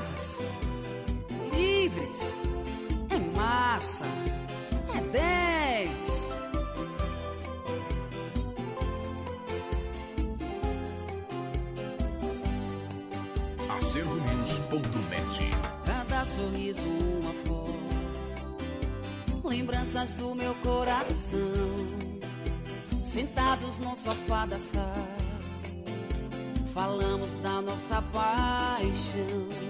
[0.00, 0.40] asas,
[1.52, 2.38] livres,
[3.10, 4.06] é massa,
[4.96, 6.30] é dez.
[13.76, 15.50] Acervonews.net
[15.84, 17.78] Cada sorriso uma foto,
[19.44, 21.38] lembranças do meu coração,
[23.04, 25.08] sentados no sofá da sala,
[26.72, 29.69] falamos da nossa paixão.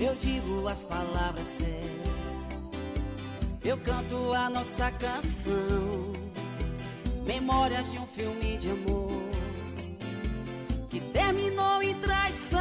[0.00, 2.70] Eu digo as palavras certas,
[3.64, 6.12] eu canto a nossa canção,
[7.26, 9.22] memórias de um filme de amor
[10.88, 12.60] que terminou em traição.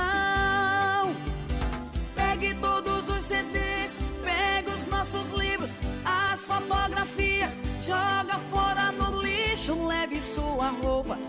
[2.16, 10.20] Pegue todos os CDs, pegue os nossos livros, as fotografias, joga fora no lixo, leve
[10.22, 11.20] sua roupa,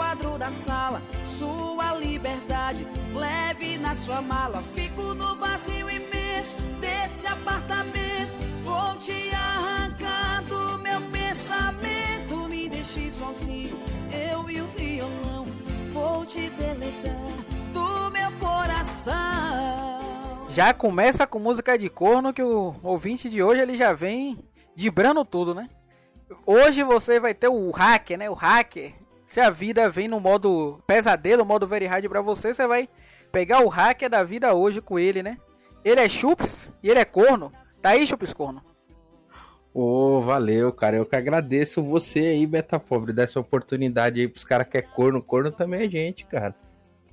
[0.00, 1.02] quadro da sala,
[1.38, 4.62] sua liberdade, leve na sua mala.
[4.74, 8.32] Fico no vazio imenso desse apartamento,
[8.64, 13.78] vou te arrancar do meu pensamento, me deixe sozinho,
[14.10, 15.44] eu e o violão,
[15.92, 17.14] vou te deletar
[17.74, 19.12] do meu coração.
[20.48, 24.38] Já começa com música de corno que o ouvinte de hoje ele já vem
[24.74, 25.68] dibrando tudo, né?
[26.46, 28.30] Hoje você vai ter o hacker, né?
[28.30, 28.99] O hacker.
[29.30, 32.88] Se a vida vem no modo pesadelo, modo very hard pra você, você vai
[33.30, 35.38] pegar o hacker da vida hoje com ele, né?
[35.84, 37.52] Ele é chups e ele é corno.
[37.80, 38.60] Tá aí, chups corno?
[39.72, 40.96] Ô, valeu, cara.
[40.96, 45.22] Eu que agradeço você aí, Beta Pobre, dessa oportunidade aí pros caras que é corno.
[45.22, 46.52] Corno também é gente, cara.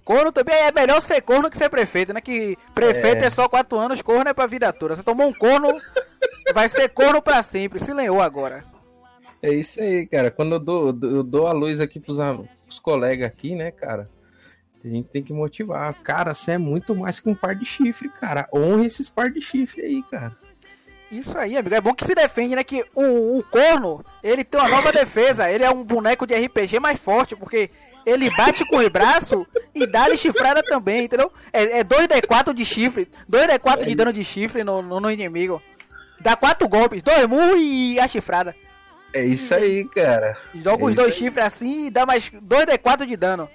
[0.04, 2.20] Corno também é melhor ser corno que ser prefeito, né?
[2.20, 4.96] Que prefeito é, só quatro anos, corno é pra vida toda.
[4.96, 5.70] Você tomou um corno,
[6.52, 7.80] vai ser corno pra sempre.
[7.80, 8.66] Se lenhou agora.
[9.42, 10.32] É isso aí, cara.
[10.32, 12.18] Quando eu dou, eu dou a luz aqui pros,
[12.66, 14.10] pros colegas aqui, né, cara?
[14.84, 15.94] A gente tem que motivar.
[16.02, 18.48] Cara, você é muito mais que um par de chifre, cara.
[18.54, 20.34] Honre esses par de chifre aí, cara.
[21.12, 21.76] Isso aí, amigo.
[21.76, 22.64] É bom que se defende, né?
[22.64, 25.50] Que o, o corno, ele tem uma nova defesa.
[25.50, 27.70] Ele é um boneco de RPG mais forte, porque
[28.06, 29.46] ele bate com o braço
[29.76, 31.32] e dá-lhe chifrada também, entendeu?
[31.52, 35.62] É, é 2d4 de chifre, 2d4 de dano de chifre no, no, no inimigo.
[36.20, 38.56] Dá quatro golpes, dois murros e a chifrada.
[39.14, 40.38] É isso aí, cara.
[40.56, 43.50] Joga é os dois chifres assim e dá mais 2d4 de dano.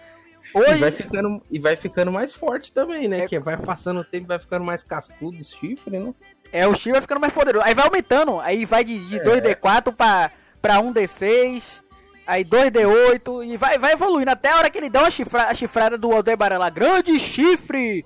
[0.55, 0.75] Hoje...
[0.75, 3.21] E, vai ficando, e vai ficando mais forte também, né?
[3.21, 3.29] É...
[3.29, 6.13] Que vai passando o tempo, vai ficando mais cascudo o chifre, né?
[6.53, 7.65] É, o chifre vai ficando mais poderoso.
[7.65, 9.23] Aí vai aumentando, aí vai de, de é.
[9.23, 10.31] 2d4 pra,
[10.61, 11.81] pra 1d6,
[12.27, 15.55] aí 2d8, e vai, vai evoluindo até a hora que ele dá uma chifra, a
[15.55, 16.69] chifrada do Aldebaran lá.
[16.69, 18.05] Grande chifre!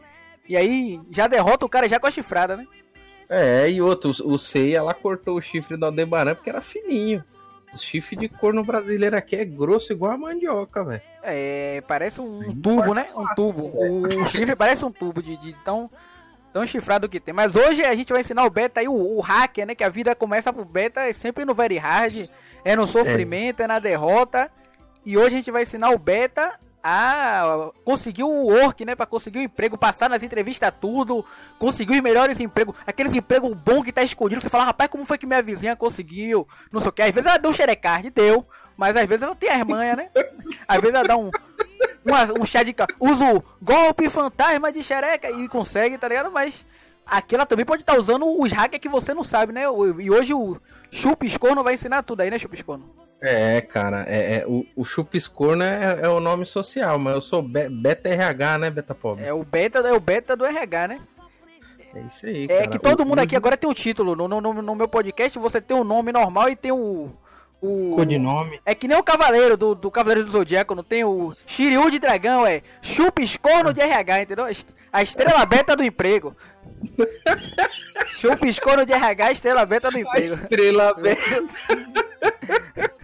[0.49, 2.67] E aí já derrota o cara já com a chifrada, né?
[3.29, 7.25] É, e outro, o Seiya lá cortou o chifre do Aldebaran porque era fininho.
[7.77, 11.03] Chifre de corno brasileiro aqui é grosso igual a mandioca, velho.
[11.23, 13.07] É, parece um tubo, né?
[13.15, 13.73] Um tubo.
[13.75, 15.91] O chifre parece um tubo de, de tão,
[16.53, 17.35] tão chifrado que tem.
[17.35, 19.75] Mas hoje a gente vai ensinar o beta aí, o, o hacker, né?
[19.75, 22.29] Que a vida começa pro beta é sempre no very hard,
[22.65, 24.51] é no sofrimento, é, é na derrota.
[25.05, 26.59] E hoje a gente vai ensinar o beta
[26.89, 28.95] a conseguir o work, né?
[28.95, 31.25] Pra conseguir o emprego, passar nas entrevistas tudo,
[31.59, 35.19] conseguir os melhores empregos, aqueles empregos bons que tá escondido, você fala, rapaz, como foi
[35.19, 36.47] que minha vizinha conseguiu?
[36.71, 37.03] Não sei o que.
[37.03, 38.47] Às vezes ela deu um xerecard, deu,
[38.77, 40.07] mas às vezes ela não tem as manhas, né?
[40.69, 42.73] Às vezes ela dá um, um, um chá de.
[43.01, 46.31] Usa o golpe fantasma de xereca e consegue, tá ligado?
[46.31, 46.65] Mas
[47.05, 49.63] aqui ela também pode estar tá usando os hackers que você não sabe, né?
[49.99, 50.57] E hoje o
[50.93, 52.89] Chupiscorno vai ensinar tudo aí, né, Chupiscorno?
[53.21, 57.43] É, cara, é, é o, o Chupiscorno é, é, o nome social, mas eu sou
[57.43, 59.25] be, Beta RH, né, Beta Pobre?
[59.25, 61.01] É o Beta, é o beta do RH, né?
[61.95, 64.15] É isso aí, É que todo o, mundo aqui agora tem o um título.
[64.15, 67.11] No, no, no, meu podcast você tem o um nome normal e tem o.
[67.59, 68.61] O codinome.
[68.67, 71.99] É que nem o Cavaleiro do, do Cavaleiro do Zodíaco, não tem o Shiryu de
[71.99, 74.47] Dragão, é Chupiscorno de RH, entendeu?
[74.93, 76.37] A estrela beta do emprego.
[78.13, 80.35] Chupiscorno de RH, estrela beta do emprego.
[80.35, 81.45] A estrela beta.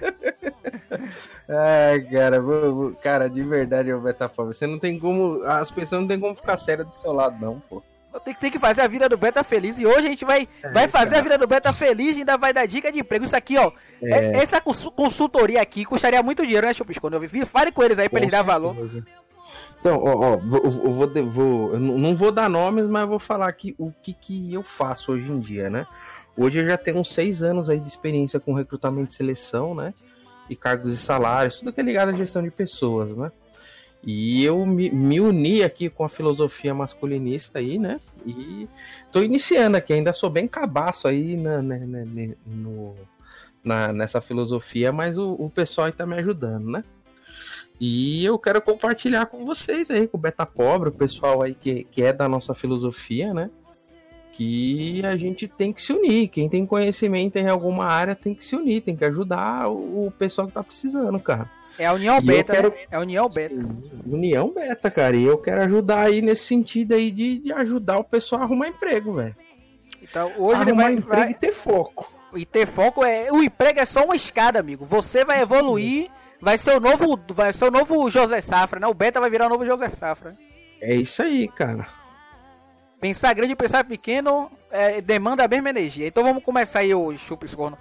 [1.48, 5.42] Ai, cara, vou, vou, cara, de verdade, o Betafome, você não tem como.
[5.44, 7.82] As pessoas não tem como ficar sérias do seu lado, não, pô.
[8.20, 9.78] Tem, tem que fazer a vida do Beta feliz.
[9.78, 11.20] E hoje a gente vai, é, vai fazer cara.
[11.20, 13.24] a vida do Beta feliz e ainda vai dar dica de emprego.
[13.24, 13.72] Isso aqui, ó.
[14.02, 14.36] É.
[14.36, 17.00] Essa consultoria aqui custaria muito dinheiro, né, Chupisco?
[17.00, 18.76] Quando eu vi, fale com eles aí pra eles dar valor.
[19.80, 23.74] Então, ó, ó eu vou, vou, eu não vou dar nomes, mas vou falar aqui
[23.78, 25.86] o que, que eu faço hoje em dia, né?
[26.36, 29.92] Hoje eu já tenho uns seis anos aí de experiência com recrutamento e seleção, né?
[30.52, 33.32] E cargos e salários, tudo que é ligado à gestão de pessoas, né?
[34.04, 38.00] E eu me, me, uni aqui com a filosofia masculinista aí, né?
[38.26, 38.68] E
[39.10, 42.04] tô iniciando aqui, ainda sou bem cabaço aí na, na, na,
[42.44, 42.94] no,
[43.64, 46.84] na nessa filosofia, mas o, o pessoal aí tá me ajudando, né?
[47.80, 51.84] E eu quero compartilhar com vocês aí, com o Beta Pobre, o pessoal aí que,
[51.84, 53.50] que é da nossa filosofia, né?
[54.32, 56.28] Que a gente tem que se unir.
[56.28, 60.10] Quem tem conhecimento em alguma área tem que se unir, tem que ajudar o, o
[60.18, 61.48] pessoal que tá precisando, cara.
[61.78, 62.76] É a União E Beta, quero- né?
[62.90, 63.54] É a União Beta.
[64.06, 65.16] União Beta, cara.
[65.16, 68.68] E eu quero ajudar aí nesse sentido aí de, de ajudar o pessoal a arrumar
[68.68, 69.34] emprego, velho.
[70.02, 72.12] Então, hoje ele Arrumar vai, emprego vai- e ter foco.
[72.34, 73.30] E ter foco é.
[73.30, 74.84] O emprego é só uma escada, amigo.
[74.84, 76.08] Você vai evoluir,
[76.40, 77.18] vai ser o novo.
[77.28, 78.86] Vai ser o novo José Safra, né?
[78.86, 80.34] O Beta vai virar o novo José Safra.
[80.80, 81.86] É isso aí, cara.
[83.02, 86.06] Pensar grande e pensar pequeno é, demanda a mesma energia.
[86.06, 87.76] Então vamos começar aí, o Chupes Corno.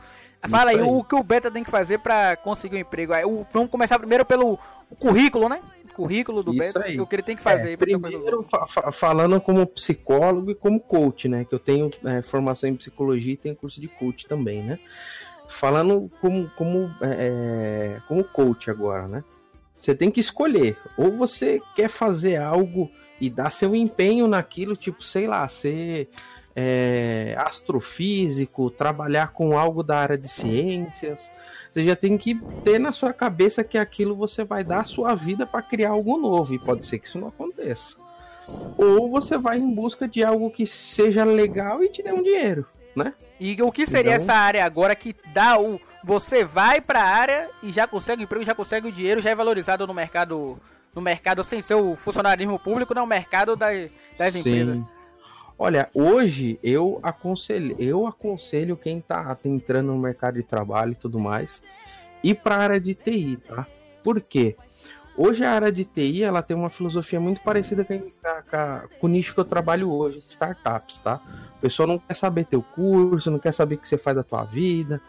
[0.50, 0.82] Fala aí, aí.
[0.82, 3.14] o que o Beta tem que fazer pra conseguir um emprego.
[3.14, 4.58] Aí, o- vamos começar primeiro pelo
[5.00, 5.62] currículo, né?
[5.94, 6.84] Currículo do Isso Beta.
[6.86, 7.00] aí.
[7.00, 7.74] O que ele tem que fazer.
[7.74, 11.46] É, primeiro, fa- fa- falando como psicólogo e como coach, né?
[11.46, 14.80] Que eu tenho é, formação em psicologia e tenho curso de coach também, né?
[15.48, 19.24] Falando como, como, é, como coach agora, né?
[19.78, 20.78] Você tem que escolher.
[20.98, 22.90] Ou você quer fazer algo
[23.22, 26.10] e dar seu empenho naquilo, tipo, sei lá, ser
[26.56, 31.32] é, astrofísico, trabalhar com algo da área de ciências.
[31.72, 35.16] Você já tem que ter na sua cabeça que aquilo você vai dar a sua
[35.16, 36.54] vida para criar algo novo.
[36.54, 37.96] E pode ser que isso não aconteça.
[38.78, 42.66] Ou você vai em busca de algo que seja legal e te dê um dinheiro,
[42.96, 43.14] né?
[43.40, 45.80] E o que seria Então- essa área agora que dá o.
[46.04, 49.36] Você vai pra área e já consegue o emprego, já consegue o dinheiro, já é
[49.36, 50.60] valorizado no mercado.
[50.96, 54.78] No mercado sem ser o funcionarismo público, não, o mercado das, das empresas.
[55.58, 61.20] Olha, hoje eu aconselho, eu aconselho quem tá entrando no mercado de trabalho e tudo
[61.20, 61.62] mais,
[62.24, 63.68] ir para a área de TI, tá?
[64.04, 64.56] Por quê?
[65.16, 68.02] Hoje a área de TI ela tem uma filosofia muito parecida com,
[68.52, 71.22] a- com o nicho que eu trabalho hoje, startups, tá?
[71.58, 74.24] O pessoal não quer saber teu curso, não quer saber o que você faz da
[74.24, 75.00] tua vida,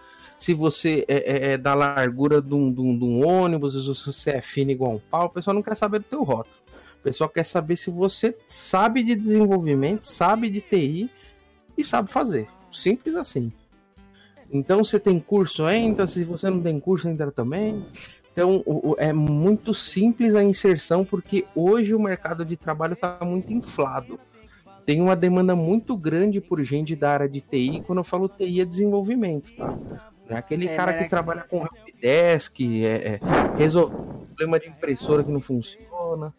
[0.42, 1.16] se você é,
[1.50, 4.72] é- é da largura de um, de um- de um ônibus, se você é fino
[4.72, 6.56] igual um pau, o pessoal não quer saber do teu rótulo.
[6.98, 11.08] O pessoal quer saber se você sabe de desenvolvimento, sabe de TI
[11.78, 12.48] e sabe fazer.
[12.72, 13.52] Simples assim.
[14.50, 16.06] Então, você tem curso, entra.
[16.06, 17.84] Se você não tem curso, entra também.
[18.32, 18.64] Então,
[18.98, 24.18] é muito simples a inserção, porque hoje o mercado de trabalho está muito inflado.
[24.84, 27.82] Tem uma demanda muito grande por gente da área de TI.
[27.86, 29.76] Quando eu falo TI, é desenvolvimento, tá?
[30.28, 31.02] Não é aquele É, cara né?
[31.02, 33.20] que trabalha com helpdesk, é, é,
[33.58, 33.96] resolver
[34.28, 36.32] problema de impressora que não funciona.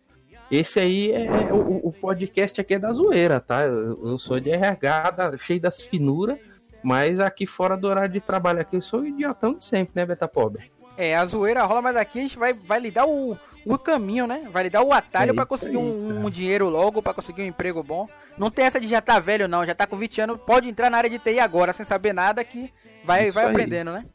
[0.52, 3.64] Esse aí é, é- o, o podcast aqui é da zoeira, tá?
[3.64, 6.38] Eu, eu sou de RH, da- cheio das finuras,
[6.84, 10.06] mas aqui fora do horário de trabalho aqui eu sou o idiotão de sempre, né,
[10.06, 10.72] Beta Pobre?
[10.98, 14.28] É, a zoeira rola, mas aqui a gente vai, vai lhe dar o, o caminho,
[14.28, 14.48] né?
[14.52, 17.42] Vai lhe dar o atalho É pra isso conseguir um, um dinheiro logo, pra conseguir
[17.42, 18.08] um emprego bom.
[18.38, 19.66] Não tem essa de já tá velho, não.
[19.66, 22.44] Já tá com 20 anos, pode entrar na área de TI agora, sem saber nada,
[22.44, 22.72] que
[23.04, 24.06] vai, vai aprendendo, né?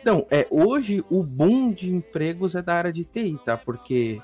[0.00, 3.56] Então, é, hoje o boom de empregos é da área de TI, tá?
[3.56, 4.20] Porque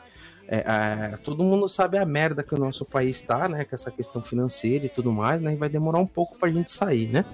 [0.46, 3.64] é, é, todo mundo sabe a merda que o nosso país tá, né?
[3.64, 5.54] Com essa questão financeira e tudo mais, né?
[5.54, 7.24] E vai demorar um pouco pra gente sair, né?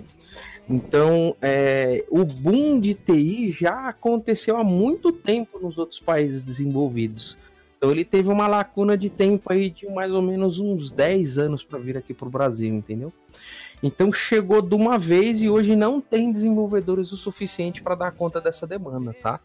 [0.68, 7.36] Então, é, o boom de TI já aconteceu há muito tempo nos outros países desenvolvidos.
[7.76, 11.64] Então, ele teve uma lacuna de tempo aí de mais ou menos uns 10 anos
[11.64, 13.12] para vir aqui pro Brasil, entendeu?
[13.82, 18.40] Então, chegou de uma vez e hoje não tem desenvolvedores o suficiente para dar conta
[18.40, 19.40] dessa demanda, tá?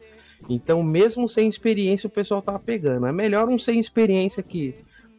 [0.49, 3.07] Então, mesmo sem experiência, o pessoal tá pegando.
[3.07, 4.75] É melhor um sem experiência que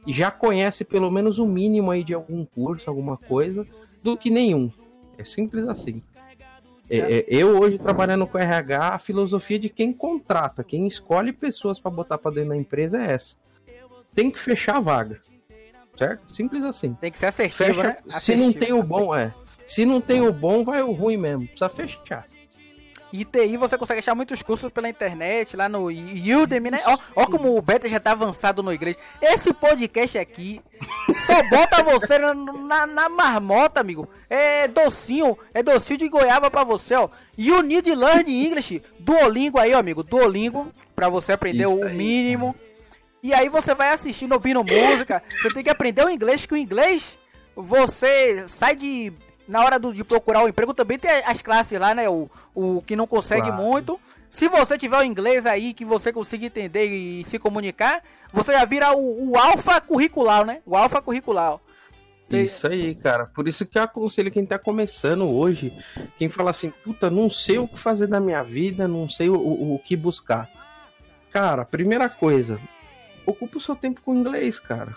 [0.06, 3.66] já conhece pelo menos o mínimo aí de algum curso, alguma coisa,
[4.02, 4.70] do que nenhum.
[5.18, 6.02] É simples assim.
[6.88, 11.80] É, é, eu hoje trabalhando com RH, a filosofia de quem contrata, quem escolhe pessoas
[11.80, 13.36] para botar para dentro da empresa é essa.
[14.14, 15.20] Tem que fechar a vaga.
[15.96, 16.30] Certo?
[16.32, 16.94] Simples assim.
[17.00, 17.96] Tem que ser assertivo, Fecha, né?
[18.18, 18.58] se não Assertivo.
[18.58, 19.32] tem o bom, é.
[19.66, 21.46] Se não tem o bom, vai o ruim mesmo.
[21.46, 22.26] Precisa fechar.
[23.12, 26.80] E TI você consegue achar muitos cursos pela internet, lá no Udemy, né?
[26.84, 28.98] Ó, ó como o Beta já tá avançado no igreja.
[29.22, 30.60] Esse podcast aqui
[31.24, 34.08] só bota você na, na, na marmota, amigo.
[34.28, 37.08] É docinho, é docinho de goiaba pra você, ó.
[37.38, 38.82] You need learn English.
[38.98, 40.02] Duolingo aí, ó, amigo.
[40.02, 42.54] Duolingo, pra você aprender Isso o aí, mínimo.
[43.22, 45.22] E aí você vai assistindo, ouvindo música.
[45.42, 47.16] Você tem que aprender o inglês, que o inglês
[47.54, 49.12] você sai de.
[49.48, 52.08] Na hora do- de procurar o emprego também tem as classes lá, né?
[52.08, 53.62] O, o que não consegue Claro.
[53.62, 54.00] muito.
[54.28, 58.64] Se você tiver o inglês aí, que você consiga entender e se comunicar, você já
[58.64, 60.58] vira o, o alfa curricular, né?
[60.66, 61.58] O alfa curricular.
[62.28, 63.26] Você- Isso aí, cara.
[63.26, 65.72] Por isso que eu aconselho quem tá começando hoje,
[66.18, 69.36] quem fala assim, puta, não sei o que fazer da minha vida, não sei o,
[69.36, 70.50] o, o que buscar.
[71.30, 72.58] Cara, primeira coisa,
[73.26, 74.94] ocupa o seu tempo com inglês, cara.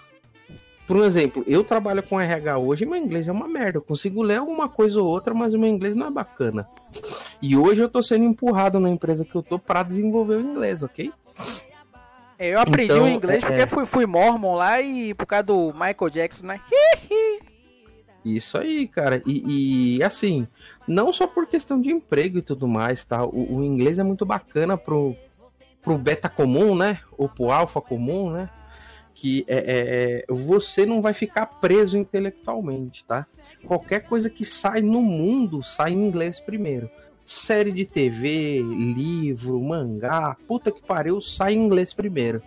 [0.88, 3.78] Por um exemplo, eu trabalho com RH hoje e meu inglês é uma merda.
[3.78, 6.68] Eu consigo ler alguma coisa ou outra, mas o meu inglês não é bacana.
[7.42, 10.82] E hoje eu tô sendo empurrado na empresa que eu tô para desenvolver o inglês,
[10.82, 11.12] ok?
[12.40, 13.68] É, eu aprendi então, o inglês é, porque é.
[13.68, 16.62] fui, fui mormon lá e por causa do Michael Jackson, né?
[18.24, 19.22] Isso aí, cara.
[19.26, 20.48] E, e, assim,
[20.88, 23.24] não só por questão de emprego e tudo mais, tá?
[23.26, 25.16] O, o, inglês é muito bacana pro,
[25.82, 27.00] pro beta comum, né?
[27.18, 28.50] Ou pro alfa comum, né?
[29.14, 33.26] Que é, é, é, você não vai ficar preso intelectualmente, tá?
[33.66, 36.90] Qualquer coisa que sai no mundo sai em inglês primeiro
[37.30, 42.42] série de TV, livro, mangá, puta que pariu, sai em inglês primeiro.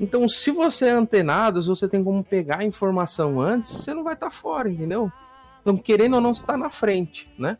[0.00, 4.02] Então, se você é antenado, se você tem como pegar a informação antes, você não
[4.02, 5.12] vai estar tá fora, entendeu?
[5.60, 7.58] Então, querendo ou não, você está na frente, né?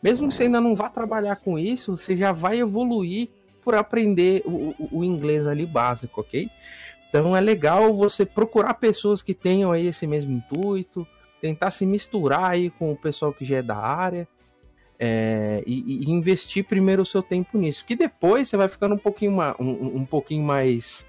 [0.00, 3.28] Mesmo que você ainda não vá trabalhar com isso, você já vai evoluir
[3.62, 6.50] por aprender o, o, inglês ali básico, ok?
[7.08, 11.06] Então é legal você procurar pessoas que tenham aí esse mesmo intuito,
[11.40, 14.26] tentar se misturar aí com o pessoal que já é da área
[14.98, 17.84] é, e, e, investir primeiro o seu tempo nisso.
[17.84, 21.04] Que depois você vai ficando um pouquinho, uma, um, um pouquinho mais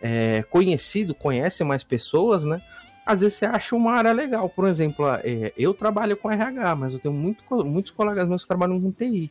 [0.00, 2.60] é, conhecido, conhece mais pessoas, né?
[3.04, 4.48] Às vezes você acha uma área legal.
[4.48, 8.48] Por exemplo, é, eu trabalho com RH, mas eu tenho muito, muitos colegas meus que
[8.48, 9.30] trabalham com TI.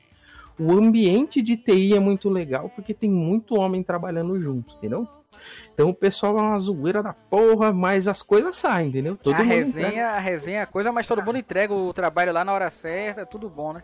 [0.60, 5.08] O ambiente de TI é muito legal porque tem muito homem trabalhando junto, entendeu?
[5.74, 9.18] Então o pessoal é uma zoeira da porra, mas as coisas saem, entendeu?
[9.18, 12.54] Todo a resenha, a resenha é coisa, mas todo mundo entrega o trabalho lá na
[12.54, 13.82] hora certa, tudo bom, né?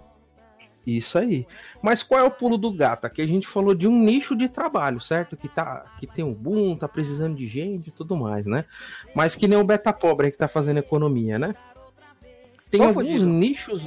[0.85, 1.45] Isso aí.
[1.81, 3.05] Mas qual é o pulo do gato?
[3.05, 5.35] Aqui a gente falou de um nicho de trabalho, certo?
[5.35, 8.65] Que, tá, que tem um boom, tá precisando de gente e tudo mais, né?
[9.13, 11.53] Mas que nem o beta pobre que tá fazendo economia, né?
[12.69, 13.25] Tem alguns fudido.
[13.25, 13.81] nichos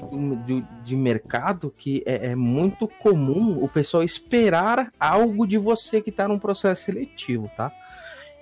[0.44, 6.10] de, de, mercado que é, é, muito comum o pessoal esperar algo de você que
[6.10, 7.70] tá num processo seletivo, tá?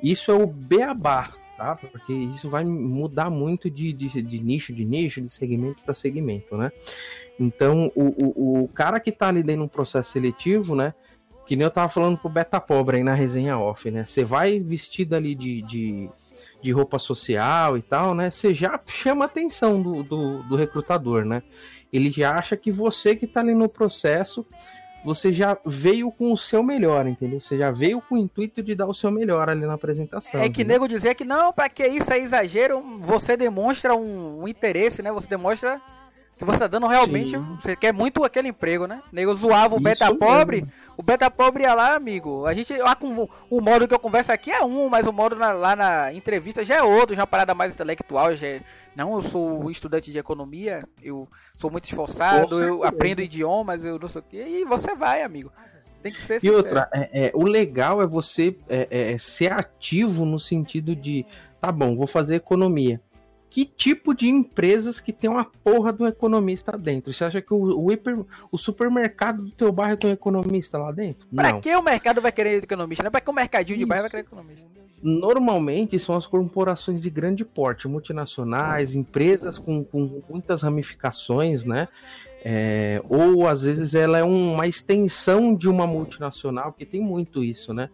[0.03, 1.77] Isso é o beabá, tá?
[1.77, 6.57] Porque isso vai mudar muito de, de, de nicho, de nicho, de segmento para segmento,
[6.57, 6.73] né?
[7.39, 10.95] Então, o, o, o cara que tá ali dentro de um processo seletivo, né?
[11.47, 14.07] Que nem eu tava falando pro Beta Pobre aí na resenha off, né?
[14.07, 16.09] Você vai vestido ali de, de,
[16.63, 18.31] de, roupa social e tal, né?
[18.31, 21.43] Você já chama a atenção do, do, do recrutador, né?
[21.93, 24.47] Ele já acha que você que tá ali no processo
[25.05, 27.41] você já veio com o seu melhor, entendeu?
[27.41, 30.41] Você já veio com o intuito de dar o seu melhor ali na apresentação.
[30.41, 34.49] É que nego dizer que não, para que isso é exagero, você demonstra um, um,
[34.49, 35.11] interesse, né?
[35.11, 35.81] Você demonstra
[36.41, 37.33] que você tá dando realmente.
[37.33, 37.59] Sim.
[37.61, 39.03] Você quer muito aquele emprego, né?
[39.13, 40.65] Nego zoava o Isso beta pobre.
[40.97, 42.47] O beta pobre ia lá, amigo.
[42.47, 42.75] A gente.
[42.79, 45.77] Lá com, o modo que eu converso aqui é um, mas o modo na, lá
[45.77, 48.35] na entrevista já é outro, já é uma parada mais intelectual.
[48.35, 48.63] Já é,
[48.97, 51.29] não, eu sou estudante de economia, eu
[51.59, 54.47] sou muito esforçado, eu aprendo idiomas, eu não sei o quê.
[54.49, 55.53] E você vai, amigo.
[56.03, 56.57] Tem que ser E sincero.
[56.57, 61.27] outra, é, é, o legal é você é, é, ser ativo no sentido de,
[61.61, 62.99] tá bom, vou fazer economia
[63.51, 67.13] que tipo de empresas que tem uma porra do economista dentro?
[67.13, 68.21] Você acha que o, o, hiper,
[68.53, 71.27] o supermercado do teu bairro tem um economista lá dentro?
[71.35, 71.61] Pra Não.
[71.61, 73.03] que o mercado vai querer economista?
[73.03, 74.71] Não é pra que o mercadinho de bairro vai querer economista?
[75.03, 81.89] Normalmente são as corporações de grande porte, multinacionais, empresas com, com muitas ramificações, né?
[82.45, 87.75] É, ou às vezes ela é uma extensão de uma multinacional, porque tem muito isso,
[87.75, 87.91] né?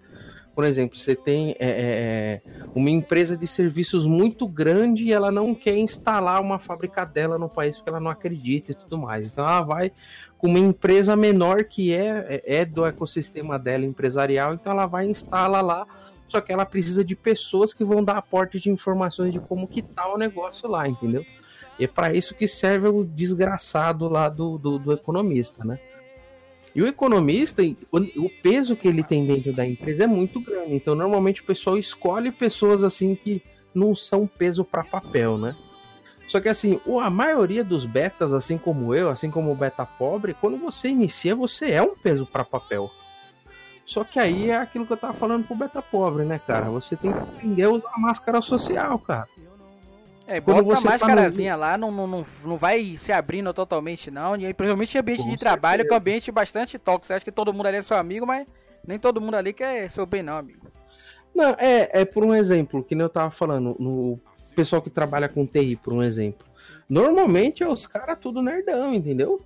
[0.57, 2.41] Por exemplo, você tem é, é, é,
[2.75, 7.47] uma empresa de serviços muito grande e ela não quer instalar uma fábrica dela no
[7.47, 9.27] país porque ela não acredita e tudo mais.
[9.27, 9.93] Então ela vai
[10.39, 15.05] com uma empresa menor que é, é, é do ecossistema dela empresarial, então ela vai
[15.05, 15.87] instalar lá,
[16.27, 19.83] só que ela precisa de pessoas que vão dar aporte de informações de como que
[19.83, 21.23] tá o negócio lá, entendeu?
[21.79, 25.79] E é para isso que serve o desgraçado lá do, do, do economista, né?
[26.77, 30.75] E o economista, o peso que ele tem dentro da empresa é muito grande.
[30.75, 33.43] Então, normalmente o pessoal escolhe pessoas assim que
[33.75, 35.57] não são peso para papel, né?
[36.29, 40.35] Só que assim, a maioria dos betas, assim como eu, assim como o beta pobre,
[40.35, 42.91] quando você inicia, você é um peso para papel.
[43.87, 46.69] Só que aí é aquilo que eu tava falando pro beta pobre, né, cara?
[46.69, 49.27] Você tem que aprender a usar a máscara social, cara.
[50.27, 51.61] É, Quando bota você máscarazinha tá no...
[51.61, 54.35] lá, não, não, não vai se abrindo totalmente, não.
[54.35, 57.07] E principalmente ambiente Com de trabalho, que é um ambiente bastante tóxico.
[57.07, 58.47] Você acha que todo mundo ali é seu amigo, mas
[58.87, 60.67] nem todo mundo ali quer seu bem, não, amigo.
[61.35, 64.19] Não, é, é por um exemplo, que nem eu tava falando, no
[64.55, 66.45] pessoal que trabalha com TI, por um exemplo.
[66.89, 69.41] Normalmente é os caras tudo nerdão, entendeu?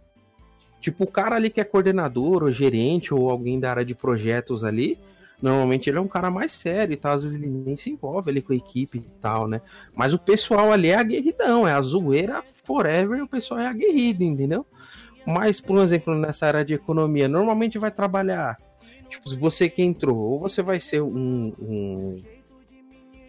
[0.81, 4.65] Tipo, o cara ali que é coordenador, ou gerente, ou alguém da área de projetos
[4.65, 4.99] ali,
[5.41, 8.31] Normalmente ele é um cara mais sério e tal, às vezes ele nem se envolve
[8.31, 9.63] ali com a equipe e tal, né?
[9.95, 14.67] Mas o pessoal ali é aguerridão, é a zoeira forever, o pessoal é aguerrido, entendeu?
[15.27, 18.59] Mas, por exemplo, nessa área de economia, normalmente vai trabalhar,
[19.09, 22.23] tipo, você que entrou, ou você vai ser um, um,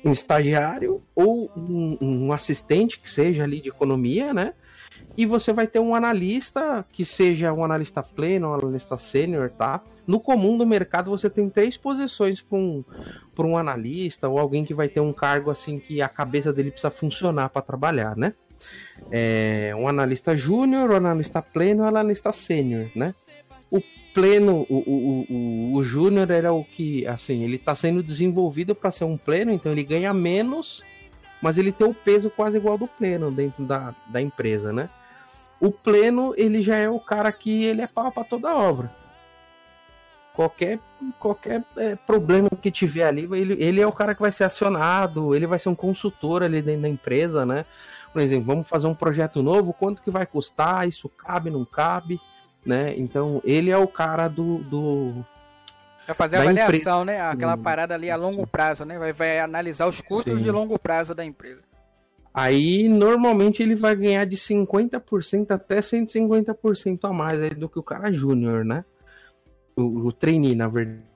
[0.03, 4.53] um estagiário, ou um, um assistente que seja ali de economia, né?
[5.18, 9.82] E você vai ter um analista que seja um analista pleno, um analista sênior, tá?
[10.08, 12.84] No comum do mercado você tem três posições para um,
[13.39, 16.91] um analista ou alguém que vai ter um cargo assim que a cabeça dele precisa
[16.91, 18.34] funcionar para trabalhar, né?
[19.12, 23.13] É, um analista júnior, um analista pleno, um analista sênior, né?
[23.70, 23.82] O
[24.13, 28.91] pleno, o, o, o, o júnior era o que, assim, ele está sendo desenvolvido para
[28.91, 30.84] ser um pleno, então ele ganha menos,
[31.41, 34.89] mas ele tem o peso quase igual do pleno dentro da, da empresa, né?
[35.62, 38.91] O pleno, ele já é o cara que ele é pau para toda obra.
[40.34, 40.80] Qualquer,
[41.20, 45.36] qualquer é, problema que tiver ali, ele, ele é o cara que vai ser acionado,
[45.36, 47.63] ele vai ser um consultor ali dentro da empresa, né?
[48.12, 50.88] Por exemplo, vamos fazer um projeto novo, quanto que vai custar?
[50.88, 52.20] Isso cabe, não cabe?
[52.65, 52.96] Né?
[52.98, 54.60] Então, ele é o cara do.
[54.60, 55.25] do
[56.08, 57.06] vai fazer a avaliação, empresa.
[57.06, 57.22] né?
[57.22, 57.62] Aquela hum.
[57.62, 58.98] parada ali a longo prazo, né?
[58.98, 60.44] Vai, vai analisar os custos Sim.
[60.44, 61.71] de longo prazo da empresa.
[62.34, 68.12] Aí, normalmente, ele vai ganhar de 50% até 150% a mais do que o cara
[68.12, 68.86] júnior, né?
[69.76, 71.12] O, o trainee, na verdade.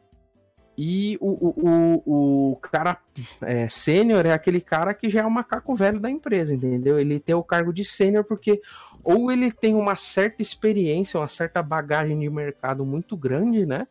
[0.78, 2.98] E o, o, o cara
[3.42, 7.00] é, sênior é aquele cara que já é o macaco velho da empresa, entendeu?
[7.00, 8.62] Ele tem o cargo de sênior porque
[9.02, 13.88] ou ele tem uma certa experiência, uma certa bagagem de mercado muito grande, né?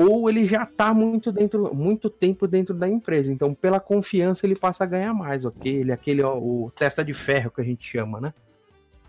[0.00, 3.32] Ou ele já está muito dentro, muito tempo dentro da empresa.
[3.32, 5.74] Então, pela confiança, ele passa a ganhar mais, ok?
[5.74, 8.32] Ele é aquele ó, o testa de ferro que a gente chama, né?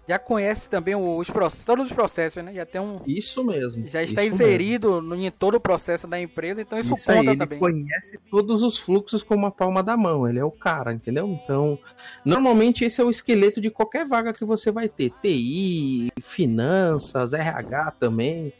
[0.09, 2.51] já conhece também os processos, todos os processos, né?
[2.51, 2.99] Já tem um.
[3.05, 3.87] Isso mesmo.
[3.87, 7.27] Já está inserido no, em todo o processo da empresa, então isso, isso conta aí,
[7.27, 7.59] ele também.
[7.63, 11.27] Ele conhece todos os fluxos como a palma da mão, ele é o cara, entendeu?
[11.27, 11.77] Então,
[12.25, 15.11] normalmente esse é o esqueleto de qualquer vaga que você vai ter.
[15.21, 18.51] TI, finanças, RH também.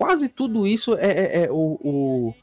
[0.00, 2.34] Quase tudo isso é, é, é o, o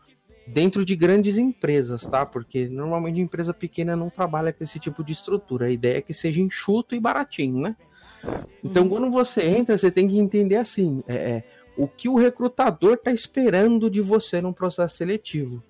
[0.46, 2.24] dentro de grandes empresas, tá?
[2.24, 5.66] Porque normalmente empresa pequena não trabalha com esse tipo de estrutura.
[5.66, 7.76] A ideia é que seja enxuto e baratinho, né?
[8.64, 8.90] Então, uhum.
[8.90, 11.44] quando você entra, você tem que entender assim: é, é
[11.76, 15.64] o que o recrutador está esperando de você num processo seletivo.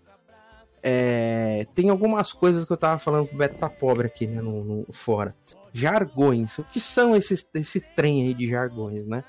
[0.84, 4.42] É, tem algumas coisas que eu tava falando com o Beto tá pobre aqui, né,
[4.42, 5.34] no, no, fora.
[5.72, 6.58] Jargões.
[6.58, 9.24] O que são esses, esse trem aí de jargões, né?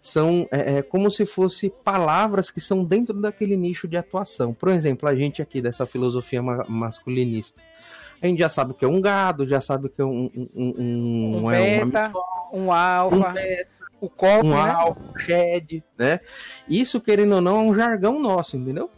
[0.00, 4.54] São é, é, como se fosse palavras que são dentro daquele nicho de atuação.
[4.54, 7.60] Por exemplo, a gente aqui dessa filosofia ma masculinista
[8.20, 10.30] a gente já sabe o que é um gado, já sabe o que é um
[10.34, 12.12] um, um, um, é beta,
[12.52, 14.70] um alfa, um o copo, um né?
[14.70, 16.20] alfa, shed, né?
[16.68, 18.90] Isso, querendo ou não, é um jargão nosso, entendeu?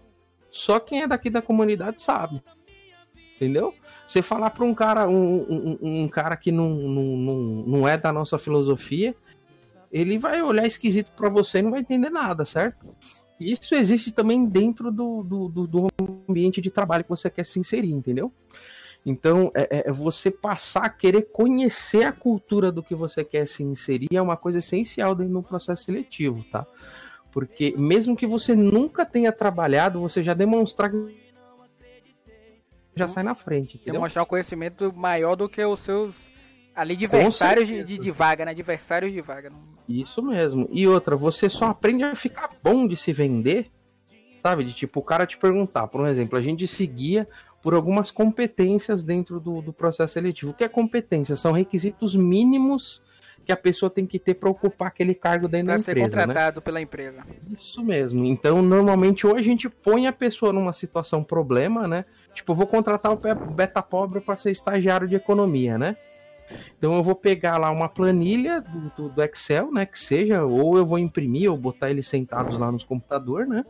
[0.51, 2.43] Só quem é daqui da comunidade sabe.
[3.37, 3.75] Entendeu?
[4.07, 7.37] Você falar para um cara, um, um, um, cara que não, não, não,
[7.67, 9.15] não é da nossa filosofia,
[9.91, 12.95] ele vai olhar esquisito para você e não vai entender nada, certo?
[13.39, 15.87] Isso existe também dentro do, do, do, do
[16.29, 18.33] ambiente de trabalho que você quer se inserir, entendeu?
[19.05, 23.49] Então, é, é, é, você passar a querer conhecer a cultura do que você quer
[23.49, 26.67] se inserir é uma coisa essencial dentro do processo seletivo, tá?
[27.33, 31.31] Porque mesmo que você nunca tenha trabalhado, você já demonstrar que
[32.95, 33.77] já sai na frente.
[33.77, 33.95] Entendeu?
[33.95, 36.31] Demonstrar um conhecimento maior do que os seus
[36.81, 38.53] ali adversários de, de, de, vaga, né?
[38.53, 39.53] Adversários de vaga.
[39.89, 40.69] Isso mesmo.
[40.73, 43.71] E outra, você só aprende a ficar bom de se vender,
[44.41, 44.65] sabe?
[44.65, 47.29] De tipo, o cara te perguntar, por um exemplo, a gente seguia
[47.63, 50.53] por algumas competências dentro do, do processo seletivo.
[50.53, 51.37] O que é competência?
[51.37, 53.03] São requisitos mínimos
[53.45, 56.01] que a pessoa tem que ter para ocupar aquele cargo dentro pra da empresa.
[56.01, 56.65] Para ser contratado né?
[56.65, 57.27] pela empresa.
[57.51, 58.25] Isso mesmo.
[58.25, 62.05] Então, normalmente, ou a gente põe a pessoa numa situação problema, né?
[62.33, 63.17] Tipo, vou contratar o
[63.51, 65.97] beta pobre para ser estagiário de economia, né?
[66.77, 69.87] Então eu vou pegar lá uma planilha do, do, do, Excel, né?
[69.87, 73.65] Que seja, ou eu vou imprimir ou botar eles sentados lá nos computadores, né?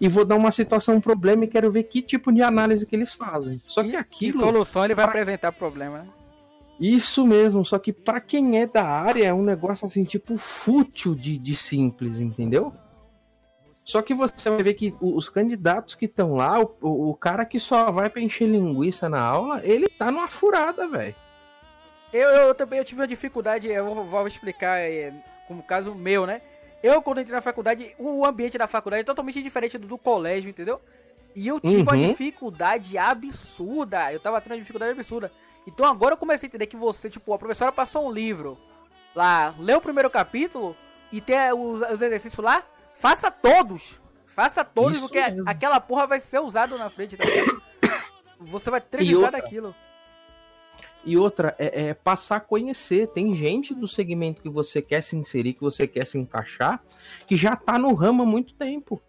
[0.00, 2.94] e vou dar uma situação, um problema e quero ver que tipo de análise que
[2.94, 3.60] eles fazem.
[3.66, 4.32] Só que aqui.
[4.32, 5.12] Solução ele vai pra...
[5.12, 6.08] apresentar problema, né?
[6.78, 11.14] Isso mesmo, só que para quem é da área é um negócio assim, tipo, fútil
[11.14, 12.70] de, de simples, entendeu?
[13.82, 17.58] Só que você vai ver que os candidatos que estão lá, o, o, cara que
[17.58, 21.14] só vai pra encher linguiça na aula, ele tá numa furada, velho.
[22.16, 25.12] Eu, eu, também eu tive uma dificuldade, eu vou, vou explicar é,
[25.46, 26.40] como caso meu, né?
[26.82, 30.48] Eu, quando entrei na faculdade, o ambiente da faculdade é totalmente diferente do, do colégio,
[30.48, 30.80] entendeu?
[31.34, 31.82] E eu tive uhum.
[31.82, 34.10] uma dificuldade absurda.
[34.12, 35.30] Eu tava tendo uma dificuldade absurda.
[35.66, 38.56] Então agora eu comecei a entender que você, tipo, a professora passou um livro
[39.14, 40.76] lá, lê o primeiro capítulo
[41.12, 42.62] e tem os, os exercícios lá,
[42.98, 43.98] faça todos.
[44.26, 45.44] Faça todos, Isso porque mesmo.
[45.46, 47.16] aquela porra vai ser usado na frente.
[47.16, 47.24] Tá
[48.40, 49.74] você vai trevisar daquilo.
[51.06, 53.06] E outra, é, é, passar a conhecer.
[53.08, 56.82] Tem gente do segmento que você quer se inserir, que você quer se encaixar,
[57.28, 59.00] que já tá no ramo há muito tempo.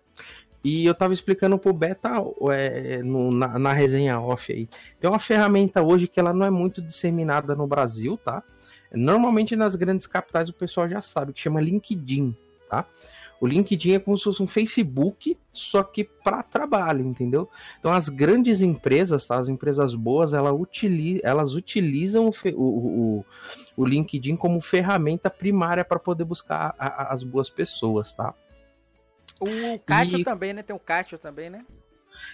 [0.63, 2.11] E eu tava explicando pro Beta
[2.51, 4.67] é, no, na, na, resenha off aí.
[4.99, 8.43] Tem uma ferramenta hoje que ela não é muito disseminada no Brasil, tá?
[8.91, 12.35] Normalmente nas grandes capitais o pessoal já sabe que chama LinkedIn,
[12.69, 12.85] tá?
[13.39, 17.47] O LinkedIn é como se fosse um Facebook, só que para trabalho, entendeu?
[17.79, 19.37] Então as grandes empresas, tá?
[19.37, 23.25] as empresas boas, elas, utili elas utilizam o, o,
[23.75, 28.33] o, LinkedIn como ferramenta primária para poder buscar a, a, as boas pessoas, tá?
[29.39, 30.23] O Cátio e...
[30.23, 30.63] também, né?
[30.63, 31.63] Tem o Cátio também, né?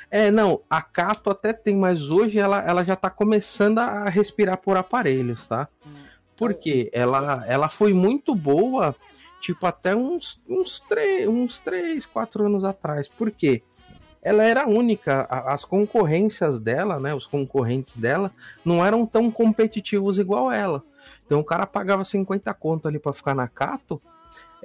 [0.10, 4.58] É, não, a Cato até tem, mas hoje ela, ela já tá começando a respirar
[4.58, 5.68] por aparelhos, tá?
[5.86, 5.92] Hum.
[6.38, 8.96] Porque ela, ela foi muito boa
[9.44, 13.10] tipo, até uns, uns, três, uns três, quatro anos atrás.
[13.10, 13.62] Por quê?
[14.22, 18.32] Ela era única, as concorrências dela, né, os concorrentes dela,
[18.64, 20.82] não eram tão competitivos igual ela.
[21.26, 24.02] Então o cara pagava 50 conto ali para ficar na Cato,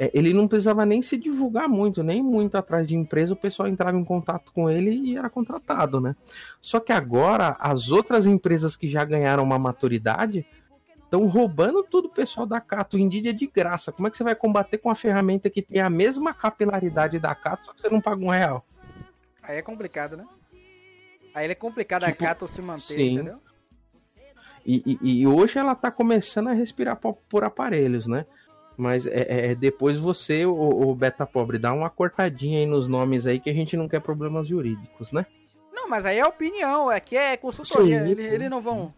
[0.01, 3.69] é, ele não precisava nem se divulgar muito, nem muito atrás de empresa, o pessoal
[3.69, 6.14] entrava em contato com ele e era contratado, né?
[6.62, 10.47] Só que agora, as outras empresas que já ganharam uma maturidade,
[11.09, 12.99] Estão roubando tudo o pessoal da Cato.
[12.99, 13.90] O Indeed é de graça.
[13.90, 17.35] Como é que você vai combater com uma ferramenta que tem a mesma capilaridade da
[17.35, 18.62] Cato, só que você não paga um real?
[19.42, 20.27] Aí é complicado, né?
[21.35, 23.14] Aí é complicado tipo, a Cato se manter, sim.
[23.14, 23.38] entendeu?
[24.66, 28.27] E, e, e, hoje ela tá começando a respirar por, por aparelhos, né?
[28.77, 32.87] Mas é, é, é depois você, o, o, Beta Pobre, dá uma cortadinha aí nos
[32.87, 35.25] nomes aí que a gente não quer problemas jurídicos, né?
[35.73, 38.07] Não, mas aí é opinião, aqui é consultoria.
[38.07, 38.92] Eles, eles não vão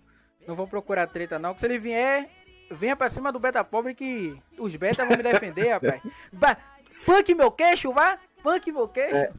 [0.47, 1.55] não vou procurar treta, não.
[1.55, 2.29] Que se ele vier,
[2.71, 6.01] venha pra cima do beta pobre que os beta vão me defender, rapaz.
[6.33, 6.57] Ba
[7.05, 8.19] punk meu queixo, vá!
[8.43, 9.17] Punk meu queixo.
[9.17, 9.33] É.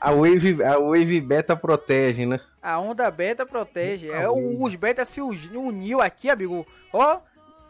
[0.00, 2.38] A Wave, a Wave Beta protege, né?
[2.60, 4.10] A onda beta protege.
[4.10, 6.66] É, os beta se uniu aqui, amigo.
[6.92, 7.20] Ó, oh,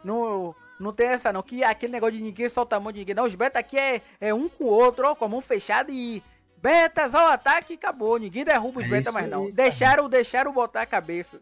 [0.05, 1.43] não, não tem essa não.
[1.43, 3.15] Que aquele negócio de ninguém solta a mão de ninguém.
[3.15, 5.91] Não, os beta aqui é, é um com o outro, ó, com a mão fechada
[5.93, 6.23] e.
[6.57, 8.19] Betas ao ataque acabou.
[8.19, 9.51] Ninguém derruba os é beta mais não.
[9.51, 11.39] Deixaram, deixaram botar a cabeça.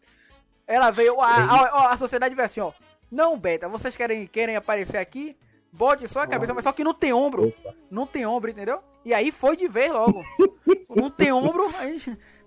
[0.66, 1.20] Ela veio.
[1.20, 2.72] A, a, a, sociedade veio assim, ó.
[3.10, 5.36] Não, Beta, vocês querem, querem aparecer aqui?
[5.72, 7.48] Bote só a cabeça, mas só que não tem ombro.
[7.48, 7.74] Opa.
[7.90, 8.80] Não tem ombro, entendeu?
[9.04, 10.22] E aí foi de vez logo.
[10.94, 11.98] não tem ombro, aí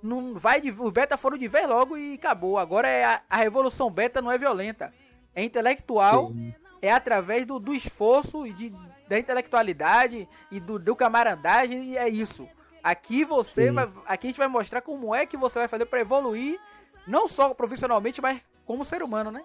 [0.05, 2.57] não vai de, os beta foram de vez logo e acabou.
[2.57, 4.93] Agora é a, a revolução beta não é violenta,
[5.33, 6.53] é intelectual, Sim.
[6.81, 8.73] é através do, do esforço e de,
[9.07, 12.47] da intelectualidade e do, do camaradagem e é isso.
[12.83, 16.01] Aqui você vai, aqui a gente vai mostrar como é que você vai fazer para
[16.01, 16.59] evoluir
[17.07, 19.41] não só profissionalmente, mas como ser humano, né?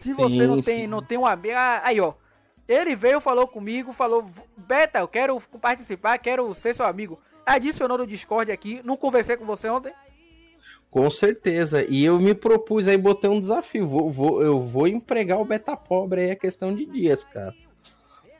[0.00, 1.54] Se você sim, não tem, não tem um amigo.
[1.56, 2.12] Ah, aí, ó.
[2.68, 4.24] Ele veio, falou comigo, falou:
[4.56, 7.18] Beta, eu quero participar, quero ser seu amigo.
[7.44, 8.80] Adicionou no Discord aqui.
[8.84, 9.92] Não conversei com você ontem?
[10.90, 11.84] Com certeza.
[11.88, 13.86] E eu me propus aí, botei um desafio.
[13.86, 17.54] Vou, vou, eu vou empregar o Beta Pobre aí, é questão de dias, cara.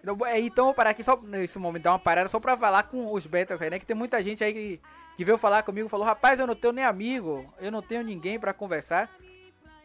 [0.02, 2.84] Então, é, então vou parar aqui só nesse momento, dar uma parada só pra falar
[2.84, 3.78] com os betas aí, né?
[3.78, 4.80] Que tem muita gente aí que
[5.16, 8.38] que veio falar comigo, falou: "Rapaz, eu não tenho nem amigo, eu não tenho ninguém
[8.38, 9.08] para conversar".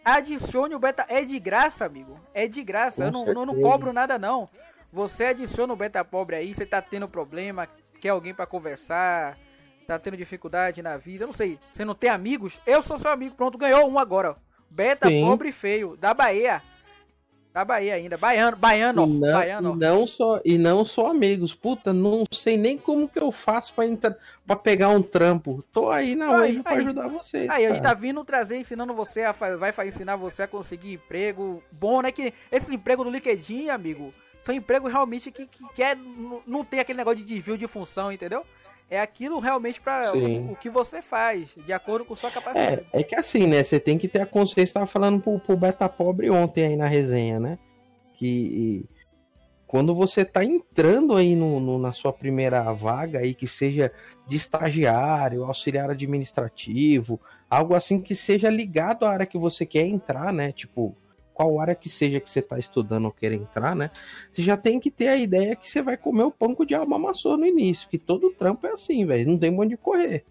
[0.03, 2.19] Adicione o beta, é de graça, amigo.
[2.33, 3.05] É de graça.
[3.05, 4.49] eu não, eu não cobro nada não.
[4.91, 7.67] Você adiciona o beta pobre aí, você tá tendo problema,
[8.01, 9.37] quer alguém para conversar,
[9.87, 11.57] tá tendo dificuldade na vida, eu não sei.
[11.71, 12.59] Você não tem amigos?
[12.65, 14.35] Eu sou seu amigo, pronto, ganhou um agora.
[14.69, 15.21] Beta Sim.
[15.21, 16.61] pobre feio da Bahia.
[17.53, 18.17] Da Bahia ainda.
[18.17, 19.73] Baiano, baiano, não, baiano.
[19.73, 21.53] E não só, e não só amigos.
[21.53, 24.15] Puta, não sei nem como que eu faço pra, entrar,
[24.47, 25.63] pra pegar um trampo.
[25.71, 27.49] Tô aí na Wave pra ajudar vocês.
[27.49, 27.67] Aí, cara.
[27.67, 32.01] a gente tá vindo trazer, ensinando você, a, vai ensinar você a conseguir emprego bom,
[32.01, 32.11] né?
[32.11, 35.95] Que esse emprego no LinkedIn, amigo, são empregos realmente que, que, que é,
[36.47, 38.45] não tem aquele negócio de desvio de função, entendeu?
[38.91, 42.85] É aquilo realmente para o, o, que você faz, de acordo com sua capacidade.
[42.91, 43.63] É, é que assim, né?
[43.63, 46.87] Você tem que ter a consciência, estava falando pro, pro Beta Pobre ontem aí na
[46.87, 47.57] resenha, né?
[48.15, 48.85] Que
[49.65, 53.93] quando você tá entrando aí no, no, na sua primeira vaga aí, que seja
[54.27, 57.17] de estagiário, auxiliar administrativo,
[57.49, 60.51] algo assim que seja ligado à área que você quer entrar, né?
[60.51, 60.93] Tipo,
[61.41, 63.89] qual área que seja que você está estudando ou quer entrar, né?
[64.31, 66.65] Você já tem que ter a ideia que você vai comer o pão com o
[66.65, 70.23] diabo amassou no início, que todo trampo é assim, velho, não tem onde correr.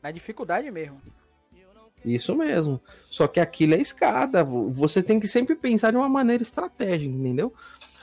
[0.00, 1.00] Na dificuldade mesmo.
[2.04, 2.80] Isso mesmo.
[3.10, 4.44] Só que aquilo é escada.
[4.44, 7.52] Você tem que sempre pensar de uma maneira estratégica, entendeu?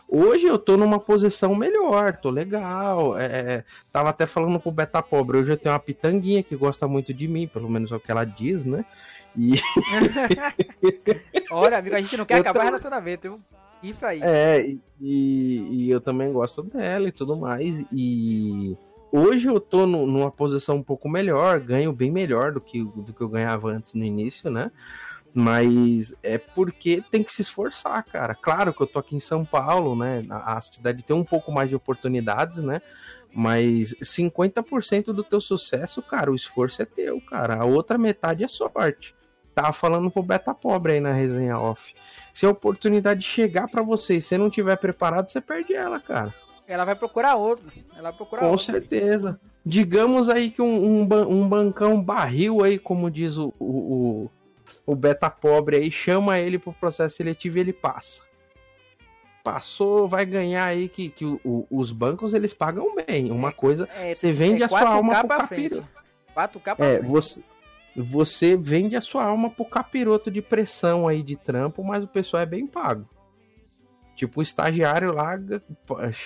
[0.08, 3.18] Hoje eu tô numa posição melhor, tô legal.
[3.18, 6.88] É, é tava até falando pro Beta Pobre, hoje eu tenho uma pitanguinha que gosta
[6.88, 8.86] muito de mim, pelo menos é o que ela diz, né?
[9.38, 9.56] E...
[11.52, 12.66] Olha, amigo, a gente não quer eu acabar tô...
[12.66, 13.40] relacionamento, viu?
[13.84, 14.22] Isso aí.
[14.24, 14.66] É,
[15.00, 17.86] e, e, eu também gosto dela e tudo mais.
[17.92, 18.76] E
[19.12, 23.22] hoje eu tô numa posição um pouco melhor, ganho bem melhor do que, do que
[23.22, 24.72] eu ganhava antes no início, né?
[25.38, 28.34] Mas é porque tem que se esforçar, cara.
[28.34, 30.26] Claro que eu tô aqui em São Paulo, né?
[30.30, 32.82] A, a cidade tem um pouco mais de oportunidades, né?
[33.34, 37.56] Mas 50% do teu sucesso, cara, o esforço é teu, cara.
[37.56, 39.14] A outra metade é sorte.
[39.54, 41.94] Tava falando pro Beta Pobre aí na resenha off.
[42.34, 46.34] Se a oportunidade chegar para você e você não tiver preparado, você perde ela, cara.
[46.66, 47.66] Ela vai procurar outro.
[47.92, 48.66] Ela vai procurar Com outro.
[48.66, 49.38] certeza.
[49.66, 54.30] Digamos aí que um, um, um bancão barril aí, como diz o, o,
[54.86, 58.22] o, Beta Pobre aí, chama ele pro processo seletivo e ele passa.
[59.44, 63.32] Passou, vai ganhar aí que, que o- os bancos eles pagam bem.
[63.32, 65.88] Uma coisa, É, você vende é a sua 4K alma pro capiroto.
[66.34, 67.12] 4K pra É, frente.
[67.12, 67.44] você,
[67.96, 72.42] você vende a sua alma pro capiroto de pressão aí de trampo, mas o pessoal
[72.42, 73.08] é bem pago.
[74.16, 75.38] Tipo, o estagiário lá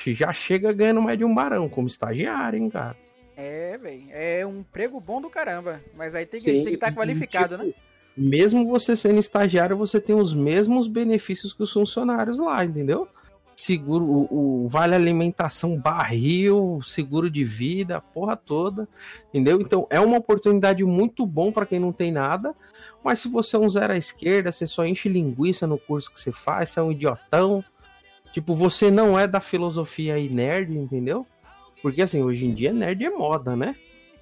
[0.06, 2.95] já chega ganhando mais de um barão como estagiário, hein, cara.
[3.36, 4.04] É, velho.
[4.12, 5.82] É um emprego bom do caramba.
[5.95, 7.74] Mas aí tem que Sim, tem que estar e, qualificado, tipo, né?
[8.21, 13.08] Mesmo você sendo estagiário, você tem os mesmos benefícios que os funcionários lá, entendeu?
[13.55, 18.89] Seguro, o, o vale alimentação barril, seguro de vida, a porra toda,
[19.29, 19.62] entendeu?
[19.62, 22.53] Então é uma oportunidade muito bom para quem não tem nada,
[23.01, 26.19] mas se você é um zero à esquerda, você só enche linguiça no curso que
[26.19, 27.63] você faz, você é um idiotão,
[28.34, 31.25] tipo, você não é da filosofia aí nerd, entendeu?
[31.82, 33.77] Porque assim, hoje em dia nerd é moda, né?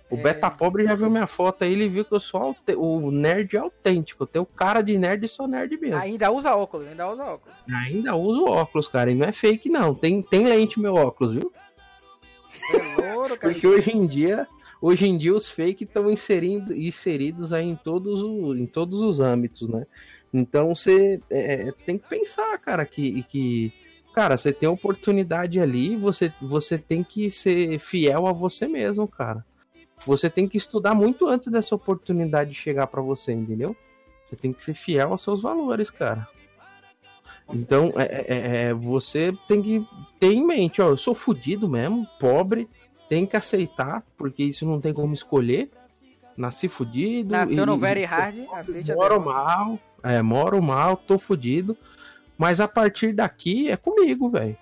[0.09, 0.21] O É.
[0.21, 3.57] Beta Pobre já viu minha foto aí, ele viu que eu sou aute- o nerd
[3.57, 4.23] autêntico.
[4.23, 5.97] Eu tenho cara de nerd e sou nerd mesmo.
[5.97, 7.57] Ainda usa óculos, ainda usa óculos.
[7.69, 9.11] Ainda uso óculos, cara.
[9.11, 9.93] E não é fake, não.
[9.93, 11.51] Tem, tem lente meu óculos, viu?
[12.73, 13.53] É louro, cara.
[13.53, 14.47] Porque hoje em dia,
[14.81, 19.19] hoje em dia os fake estão inserindo, inseridos aí em todos, o, em todos os
[19.19, 19.85] âmbitos, né?
[20.33, 23.73] Então você é, tem que pensar, cara, que, que
[24.13, 29.45] cara, você tem oportunidade ali, você, você tem que ser fiel a você mesmo, cara.
[30.05, 33.75] Você tem que estudar muito antes dessa oportunidade chegar pra você, entendeu?
[34.25, 36.27] Você tem que ser fiel aos seus valores, cara.
[37.53, 39.87] Então, é, é- é- você tem que
[40.19, 42.69] ter em mente, ó, eu sou fudido mesmo, pobre,
[43.07, 45.69] tem que aceitar, porque isso não tem como escolher.
[46.35, 47.31] Nasci fudido.
[47.31, 51.75] Nasceu e- no Very Hard, aceite Moro mal, é, moro mal, tô fudido.
[52.37, 54.55] Mas a partir daqui é comigo, velho.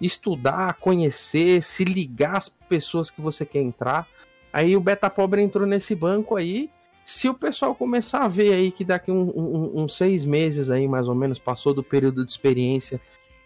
[0.00, 4.06] Estudar, conhecer, se ligar às pessoas que você quer entrar.
[4.52, 6.68] Aí o Beta Pobre entrou nesse banco aí.
[7.04, 10.86] Se o pessoal começar a ver aí que daqui um- um- uns seis meses aí,
[10.86, 13.00] mais ou menos, passou do período de experiência,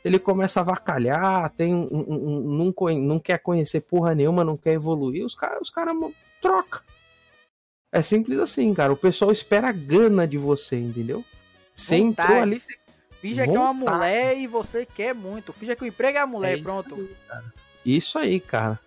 [0.04, 2.40] ele começa a vacalhar, tem um, um- um-
[2.74, 5.92] não, não quer conhecer porra nenhuma, não quer evoluir, os caras os cara
[6.40, 6.82] troca.
[7.90, 8.92] É simples assim, cara.
[8.92, 11.24] O pessoal espera a gana de você, entendeu?
[11.74, 12.28] Você Vontade.
[12.30, 12.76] entrou ali, você
[13.20, 15.52] Finja que é uma mulher e você quer muito.
[15.52, 17.08] Finja que o emprego é a mulher, É isso pronto.
[17.84, 18.78] Isso aí, cara.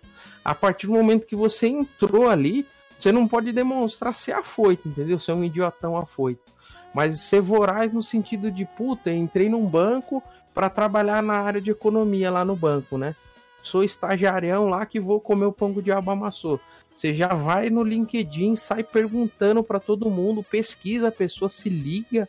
[0.44, 2.66] A partir do momento que você entrou ali,
[2.98, 5.18] você não pode demonstrar ser afoito, entendeu?
[5.18, 6.50] Ser um idiotão afoito.
[6.94, 10.22] Mas ser voraz no sentido de, puta, entrei num banco
[10.52, 13.14] pra trabalhar na área de economia lá no banco, né?
[13.62, 16.58] Sou estagiarião lá que vou comer o pão que o diabo amassou.
[16.94, 22.28] Você já vai no LinkedIn, sai perguntando pra todo mundo, pesquisa a pessoa, se liga.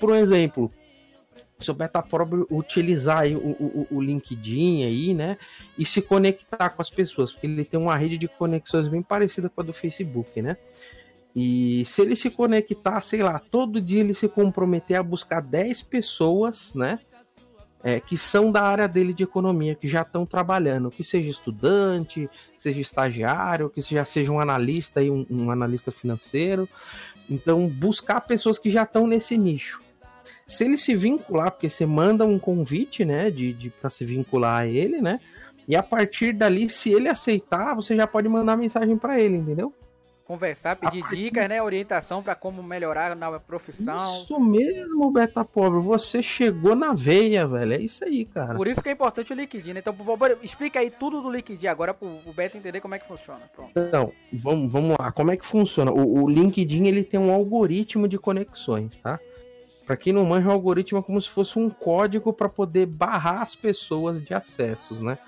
[0.00, 0.70] Por exemplo,
[1.62, 1.76] se o
[2.50, 5.38] utilizar aí o, o, o LinkedIn aí, né?
[5.78, 9.48] E se conectar com as pessoas, porque ele tem uma rede de conexões bem parecida
[9.48, 10.56] com a do Facebook, né?
[11.34, 15.82] E se ele se conectar, sei lá, todo dia ele se comprometer a buscar 10
[15.84, 16.98] pessoas, né?
[17.82, 22.30] é, que são da área dele de economia, que já estão trabalhando, que seja estudante,
[22.56, 26.68] seja estagiário, que já seja um analista e um, um analista financeiro.
[27.28, 29.82] Então, buscar pessoas que já estão nesse nicho.
[30.46, 34.62] Se ele se vincular, porque você manda um convite, né, de, de para se vincular
[34.62, 35.20] a ele, né?
[35.66, 39.72] E a partir dali, se ele aceitar, você já pode mandar mensagem para ele, entendeu?
[40.24, 41.62] Conversar, pedir partir- dicas, né?
[41.62, 44.22] Orientação pra como melhorar na profissão.
[44.22, 45.80] Isso mesmo, Beta Pobre.
[45.80, 47.74] Você chegou na veia, velho.
[47.74, 48.54] É isso aí, cara.
[48.54, 49.80] Por isso que é importante o LinkedIn, né?
[49.80, 52.98] Então, por favor, explica aí tudo do LinkedIn agora pro, pro Beto entender como é
[52.98, 53.40] que funciona.
[53.54, 53.72] Pronto.
[53.76, 55.10] Então, vamos, vamos lá.
[55.12, 55.90] Como é que funciona?
[55.90, 59.18] O, o LinkedIn ele tem um algoritmo de conexões, tá?
[59.92, 63.42] Para quem não manja, o algoritmo é como se fosse um código para poder barrar
[63.42, 65.18] as pessoas de acessos, né?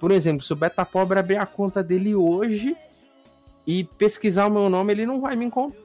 [0.00, 2.74] Por exemplo, se o Beta Pobre abrir a conta dele hoje
[3.66, 5.78] e pesquisar o meu nome, ele não vai me encontrar,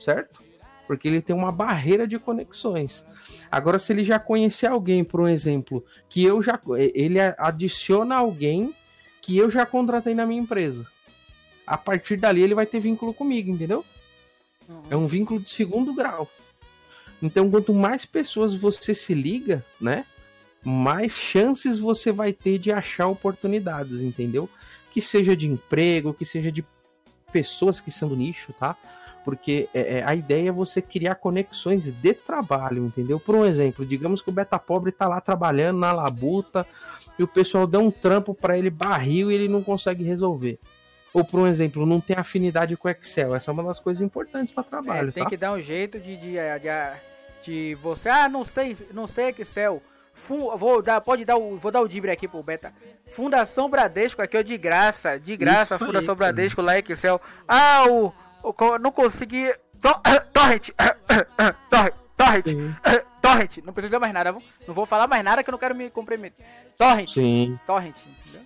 [0.00, 0.42] certo?
[0.86, 3.04] Porque ele tem uma barreira de conexões.
[3.52, 6.58] Agora, se ele já conhecer alguém, por um exemplo, que eu já.
[6.94, 8.74] Ele adiciona alguém
[9.20, 10.86] que eu já contratei na minha empresa.
[11.66, 13.84] A partir dali ele vai ter vínculo comigo, entendeu?
[14.66, 14.82] Uhum.
[14.88, 16.26] É um vínculo de segundo grau.
[17.24, 20.04] Então, quanto mais pessoas você se liga, né?
[20.62, 24.48] Mais chances você vai ter de achar oportunidades, entendeu?
[24.90, 26.62] Que seja de emprego, que seja de
[27.32, 28.76] pessoas que são do nicho, tá?
[29.24, 33.18] Porque é, é, a ideia é você criar conexões de trabalho, entendeu?
[33.18, 36.66] Por um exemplo, digamos que o Beta Pobre tá lá trabalhando na labuta
[37.18, 40.58] e o pessoal dá um trampo para ele barril e ele não consegue resolver.
[41.12, 43.34] ou por um exemplo, não tem afinidade com Excel.
[43.34, 45.08] Essa é uma das coisas importantes para trabalho.
[45.08, 45.30] É, tem tá?
[45.30, 46.68] que dar um jeito de, de, de,
[47.44, 48.08] de, você.
[48.08, 49.82] Ah, não sei, não sei Excel.
[50.14, 52.72] Fun, vou dar, pode dar o, vou dar o dibre aqui pro Beta.
[53.10, 57.20] Fundação Bradesco aqui, ó, de graça, de graça, Isso Fundação aí, Bradesco lá Excel.
[57.46, 59.52] Ah, o, o não consegui.
[60.32, 60.70] Torrent,
[61.68, 62.46] torrent, torrent,
[63.20, 63.58] torrent.
[63.64, 66.44] Não precisa mais nada, não vou falar mais nada que eu não quero me comprometer.
[66.78, 67.58] Torrent, Sim.
[67.66, 67.96] torrent.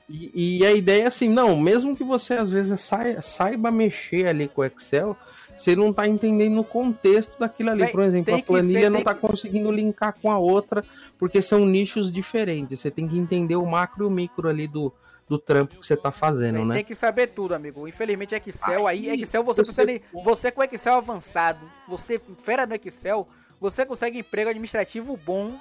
[0.08, 4.26] E, e, a ideia é assim, não, mesmo que você às vezes saiba, saiba mexer
[4.26, 5.16] ali com o Excel,
[5.58, 7.88] você não tá entendendo o contexto daquilo ali.
[7.88, 9.20] Por exemplo, a planilha ser, não tá que...
[9.20, 10.84] conseguindo linkar com a outra,
[11.18, 12.78] porque são nichos diferentes.
[12.78, 14.92] Você tem que entender o macro e o micro ali do,
[15.28, 16.76] do trampo que você tá fazendo, né?
[16.76, 17.88] Tem que saber tudo, amigo.
[17.88, 20.00] Infelizmente, Excel aí, aí Excel você, precisa.
[20.12, 23.26] Você com Excel avançado, você fera no Excel,
[23.60, 25.58] você consegue emprego administrativo bom,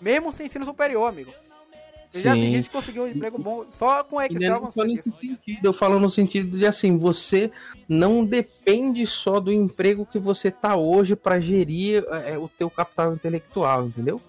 [0.00, 1.32] mesmo sem ensino superior, amigo.
[2.14, 4.70] Eu já vi gente que conseguiu um emprego bom só com Excel.
[4.74, 7.50] Eu, nesse sentido, eu falo no sentido de assim, você
[7.88, 13.12] não depende só do emprego que você tá hoje para gerir é, o teu capital
[13.12, 14.20] intelectual, entendeu?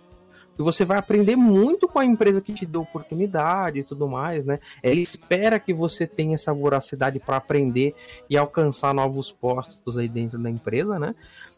[0.57, 4.43] E você vai aprender muito com a empresa que te deu oportunidade e tudo mais,
[4.43, 4.59] né?
[4.83, 7.95] Ele espera que você tenha essa voracidade para aprender
[8.29, 11.15] e alcançar novos postos aí dentro da empresa, né?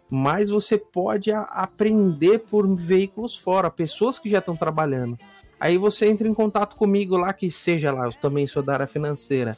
[0.07, 5.17] Mas você pode aprender por veículos fora, pessoas que já estão trabalhando.
[5.62, 8.88] Aí você entra em contato comigo lá, que seja lá, eu também sou da área
[8.88, 9.56] financeira.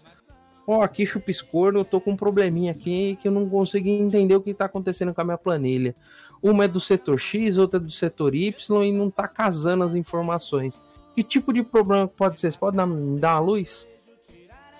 [0.68, 4.36] Ó, oh, aqui chupiscorno, eu tô com um probleminha aqui que eu não consigo entender
[4.36, 5.96] o que tá acontecendo com a minha planilha.
[6.42, 9.96] Uma é do setor X, outra é do setor Y e não tá casando as
[9.96, 10.78] informações.
[11.16, 12.52] Que tipo de problema pode ser?
[12.52, 13.88] Você pode dar, uma luz?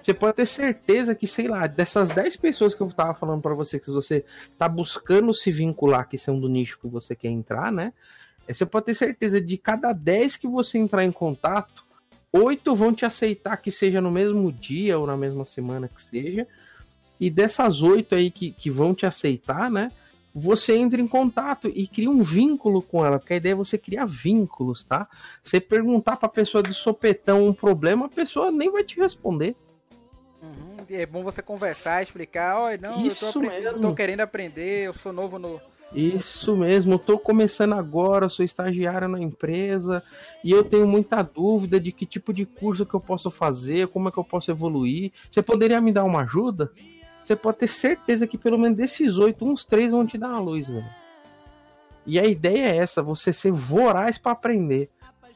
[0.02, 3.56] Você pode ter certeza que, sei lá, dessas 10 pessoas que eu tava falando para
[3.56, 4.26] você, que você
[4.58, 7.94] tá buscando se vincular, que são do nicho que você quer entrar, né?
[8.48, 11.86] Você pode ter certeza de cada 10 que você entrar em contato,
[12.32, 16.48] oito vão te aceitar que seja no mesmo dia ou na mesma semana que seja.
[17.20, 19.92] E dessas oito aí que, que vão te aceitar, né?
[20.36, 23.78] Você entra em contato e cria um vínculo com ela, porque a ideia é você
[23.78, 25.08] criar vínculos, tá?
[25.44, 29.56] Você perguntar pra pessoa de sopetão um problema, a pessoa nem vai te responder.
[30.42, 30.74] Uhum.
[30.90, 34.94] É bom você conversar, explicar, olha, não, Isso eu tô, eu tô querendo aprender, eu
[34.94, 35.62] sou novo no,
[35.94, 40.04] isso mesmo, tô começando agora, sou estagiário na empresa
[40.44, 44.10] e eu tenho muita dúvida de que tipo de curso que eu posso fazer, como
[44.10, 45.12] é que eu posso evoluir.
[45.30, 46.72] Você poderia me dar uma ajuda?
[47.24, 50.40] Você pode ter certeza que pelo menos desses oito, uns três vão te dar uma
[50.40, 50.86] luz, velho.
[52.06, 54.90] E a ideia é essa, você ser voraz para aprender.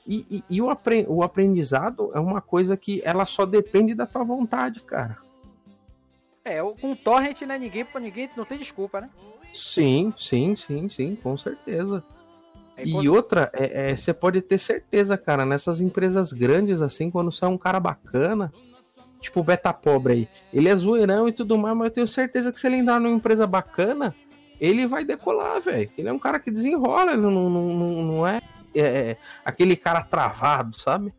[0.06, 4.06] E, e, e o, apre o aprendizado é uma coisa que ela só depende da
[4.06, 5.17] tua vontade, cara.
[6.43, 7.58] É, com torrent, né?
[7.58, 9.10] Ninguém, ninguém não tem desculpa, né?
[9.53, 12.03] Sim, sim, sim, sim, com certeza.
[12.77, 17.31] É e outra, é, é, você pode ter certeza, cara, nessas empresas grandes assim, quando
[17.41, 18.53] é um cara bacana,
[19.19, 22.51] tipo o Beta Pobre aí, ele é zoeirão e tudo mais, mas eu tenho certeza
[22.51, 24.15] que se ele entrar numa empresa bacana,
[24.62, 25.89] ele vai decolar, velho.
[25.97, 28.41] Ele é um cara que desenrola, ele não, não, não, não é,
[28.75, 31.12] é, é aquele cara travado, sabe?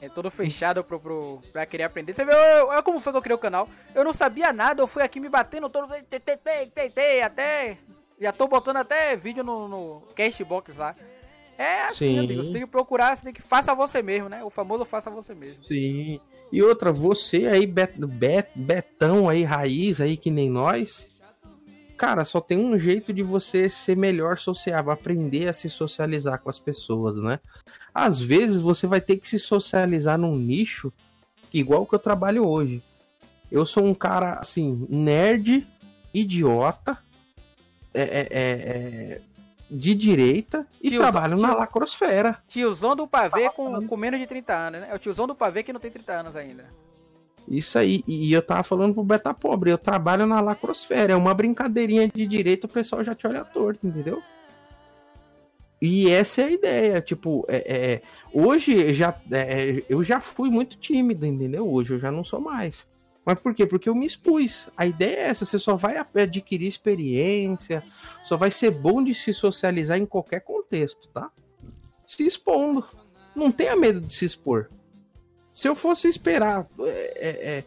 [0.00, 2.14] É todo fechado pro, pro, pra querer aprender.
[2.14, 3.68] Você vê, olha como foi que eu criei o canal.
[3.94, 5.92] Eu não sabia nada, eu fui aqui me batendo todo.
[7.24, 7.78] Até.
[8.20, 10.94] Já tô botando até vídeo no, no Castbox lá.
[11.56, 12.18] É assim, Sim.
[12.20, 12.44] amigo.
[12.44, 14.44] Você tem que procurar, você tem que faça você mesmo, né?
[14.44, 15.64] O famoso faça você mesmo.
[15.64, 16.20] Sim.
[16.52, 21.06] E outra, você aí, bet, bet, betão aí, raiz aí, que nem nós.
[21.96, 26.48] Cara, só tem um jeito de você ser melhor sociável, aprender a se socializar com
[26.48, 27.40] as pessoas, né?
[27.98, 30.92] Às vezes você vai ter que se socializar num nicho
[31.52, 32.82] igual que eu trabalho hoje.
[33.50, 35.66] Eu sou um cara, assim, nerd,
[36.12, 36.98] idiota,
[37.92, 39.20] é, é, é, é
[39.70, 42.38] de direita e tiozão, trabalho tio, na lacrosfera.
[42.46, 44.88] Tiozão do pavê com, com menos de 30 anos, né?
[44.90, 46.66] É o tiozão do pavê que não tem 30 anos ainda.
[47.46, 51.32] Isso aí, e eu tava falando pro Beta Pobre, eu trabalho na lacrosfera, é uma
[51.34, 54.22] brincadeirinha de direito, o pessoal já te olha torto, entendeu?
[55.80, 60.76] E essa é a ideia, tipo, é, é hoje já, é, eu já fui muito
[60.76, 61.70] tímido, entendeu?
[61.70, 62.88] Hoje eu já não sou mais.
[63.24, 63.66] Mas por quê?
[63.66, 64.68] Porque eu me expus.
[64.76, 67.84] A ideia é essa, você só vai adquirir experiência,
[68.24, 71.30] só vai ser bom de se socializar em qualquer contexto, tá?
[72.06, 72.84] Se expondo.
[73.36, 74.68] Não tenha medo de se expor.
[75.52, 77.64] Se eu fosse esperar é,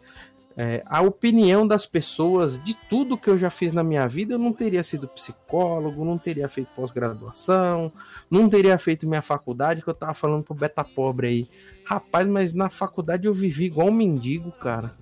[0.56, 4.38] é, a opinião das pessoas de tudo que eu já fiz na minha vida, eu
[4.38, 7.92] não teria sido psicólogo, não teria feito pós-graduação,
[8.30, 11.48] não teria feito minha faculdade, que eu tava falando pro beta pobre aí.
[11.84, 14.94] Rapaz, mas na faculdade eu vivi igual um mendigo, cara.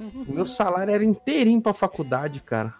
[0.00, 2.74] O meu salário era inteirinho pra faculdade, cara.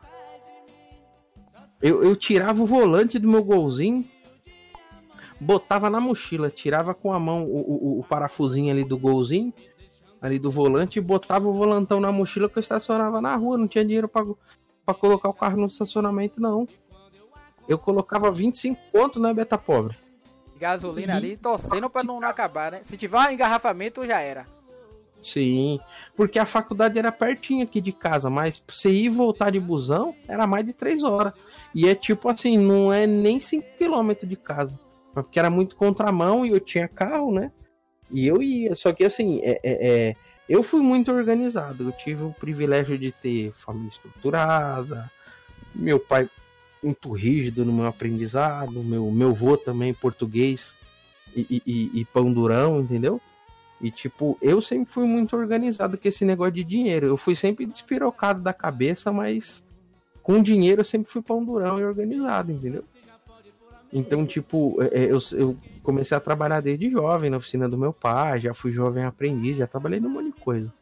[1.80, 4.04] Eu, eu tirava o volante do meu golzinho,
[5.40, 9.52] botava na mochila, tirava com a mão o, o, o parafusinho ali do golzinho,
[10.22, 13.66] ali do volante e botava o volantão na mochila que eu estacionava na rua, não
[13.66, 16.66] tinha dinheiro para colocar o carro no estacionamento, não.
[17.68, 19.96] Eu colocava 25 pontos, né, Beta Pobre?
[20.58, 21.16] Gasolina e...
[21.16, 22.80] ali, torcendo para não, não acabar, né?
[22.84, 24.46] Se tiver um engarrafamento, já era.
[25.20, 25.78] Sim,
[26.16, 29.60] porque a faculdade era pertinho aqui de casa, mas pra você ir e voltar de
[29.60, 31.32] busão era mais de 3 horas.
[31.74, 34.78] E é tipo assim, não é nem 5 km de casa.
[35.12, 37.52] Porque era muito contramão e eu tinha carro, né?
[38.12, 38.74] E eu ia.
[38.74, 40.16] Só que assim, é, é, é,
[40.48, 41.84] eu fui muito organizado.
[41.84, 45.10] Eu tive o privilégio de ter família estruturada.
[45.74, 46.28] Meu pai
[46.82, 48.82] muito rígido no meu aprendizado.
[48.82, 50.74] Meu, meu avô também português
[51.34, 53.20] e, e, e pão durão, entendeu?
[53.80, 57.06] E, tipo, eu sempre fui muito organizado com esse negócio de dinheiro.
[57.06, 59.64] Eu fui sempre despirocado da cabeça, mas
[60.22, 62.84] com dinheiro eu sempre fui pão durão e organizado, entendeu?
[63.92, 67.92] Então, tipo, é, é, eu, eu comecei a trabalhar desde jovem na oficina do meu
[67.92, 70.72] pai, já fui jovem aprendiz, já trabalhei num monte de coisa.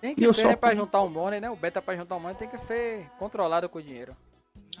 [0.00, 0.56] Tem que e ser só...
[0.56, 1.50] pra juntar um money, né?
[1.50, 4.12] O beta pra juntar um money tem que ser controlado com o dinheiro.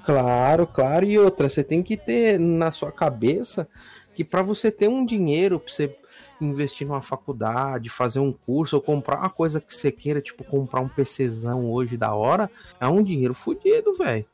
[0.04, 1.04] Claro, claro.
[1.04, 3.68] E outra, você tem que ter na sua cabeça
[4.14, 5.96] que para você ter um dinheiro, pra você
[6.40, 10.80] investir numa faculdade, fazer um curso ou comprar uma coisa que você queira, tipo comprar
[10.80, 12.50] um PCzão hoje da hora,
[12.80, 14.26] é um dinheiro fodido, velho.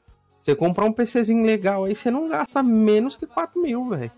[0.43, 4.11] Você comprar um PCzinho legal aí, você não gasta menos que 4 mil, velho.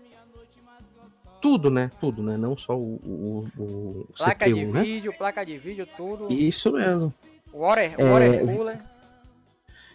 [1.41, 1.91] Tudo, né?
[1.99, 2.37] Tudo, né?
[2.37, 2.95] Não só o.
[3.03, 4.83] o, o placa CPU, de né?
[4.83, 6.31] vídeo, placa de vídeo, tudo.
[6.31, 7.13] Isso mesmo.
[7.51, 8.03] Water, é...
[8.03, 8.81] water cooler.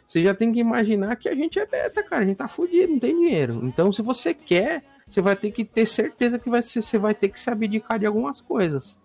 [0.06, 2.22] Você já tem que imaginar que a gente é beta, cara.
[2.22, 3.60] A gente tá fudido, não tem dinheiro.
[3.64, 7.14] Então, se você quer você vai ter que ter certeza que vai ser, você vai
[7.14, 8.98] ter que se abdicar de algumas coisas.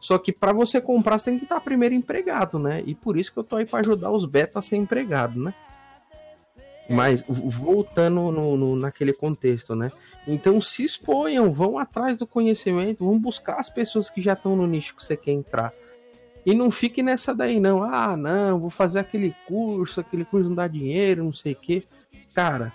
[0.00, 2.82] Só que para você comprar, você tem que estar primeiro empregado, né?
[2.84, 5.54] E por isso que eu tô aí para ajudar os betas a ser empregado, né?
[6.88, 9.90] Mas voltando no, no, naquele contexto, né?
[10.26, 14.66] Então se exponham, vão atrás do conhecimento, vão buscar as pessoas que já estão no
[14.66, 15.72] nicho que você quer entrar.
[16.44, 17.82] E não fique nessa daí, não.
[17.82, 21.82] Ah, não, vou fazer aquele curso, aquele curso não dá dinheiro, não sei o quê.
[22.32, 22.72] Cara,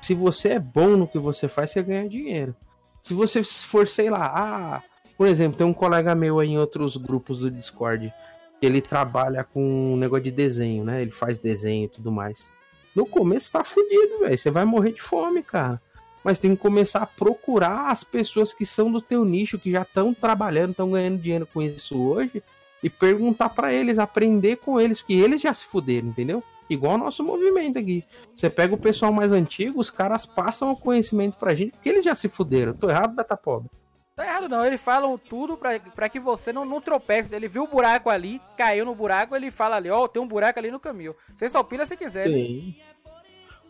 [0.00, 2.54] se você é bom no que você faz, você ganha dinheiro.
[3.02, 4.82] Se você for, sei lá, ah,
[5.16, 8.12] por exemplo, tem um colega meu aí em outros grupos do Discord,
[8.62, 11.02] ele trabalha com um negócio de desenho, né?
[11.02, 12.48] Ele faz desenho e tudo mais.
[12.94, 14.38] No começo tá fudido, velho.
[14.38, 15.80] Você vai morrer de fome, cara.
[16.22, 19.82] Mas tem que começar a procurar as pessoas que são do teu nicho, que já
[19.82, 22.42] estão trabalhando, estão ganhando dinheiro com isso hoje,
[22.82, 26.42] e perguntar para eles, aprender com eles, que eles já se fuderam, entendeu?
[26.68, 28.04] Igual o nosso movimento aqui.
[28.34, 32.04] Você pega o pessoal mais antigo, os caras passam o conhecimento pra gente, porque eles
[32.04, 32.72] já se fuderam.
[32.72, 33.68] Tô errado, Beta Pobre?
[34.16, 37.34] Tá errado não, eles falam tudo pra, pra que você não, não tropece.
[37.34, 40.28] Ele viu o buraco ali, caiu no buraco, ele fala ali, ó, oh, tem um
[40.28, 41.16] buraco ali no caminho.
[41.36, 42.28] Você só pila se quiser.
[42.28, 42.36] Né?
[42.36, 42.74] Sim.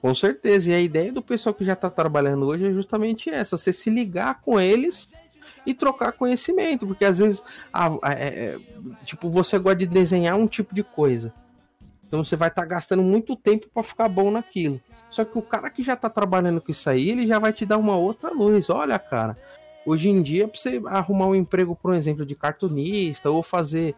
[0.03, 0.71] Com certeza.
[0.71, 3.89] E a ideia do pessoal que já tá trabalhando hoje é justamente essa: você se
[3.89, 5.09] ligar com eles
[5.65, 6.87] e trocar conhecimento.
[6.87, 7.43] Porque às vezes,
[7.73, 8.59] ah, é, é,
[9.07, 11.33] tipo, você gosta de desenhar um tipo de coisa.
[12.07, 14.79] Então você vai estar tá gastando muito tempo para ficar bom naquilo.
[15.09, 17.65] Só que o cara que já está trabalhando com isso aí, ele já vai te
[17.65, 18.69] dar uma outra luz.
[18.69, 19.39] Olha, cara,
[19.87, 23.95] hoje em dia, para você arrumar um emprego, por exemplo, de cartunista ou fazer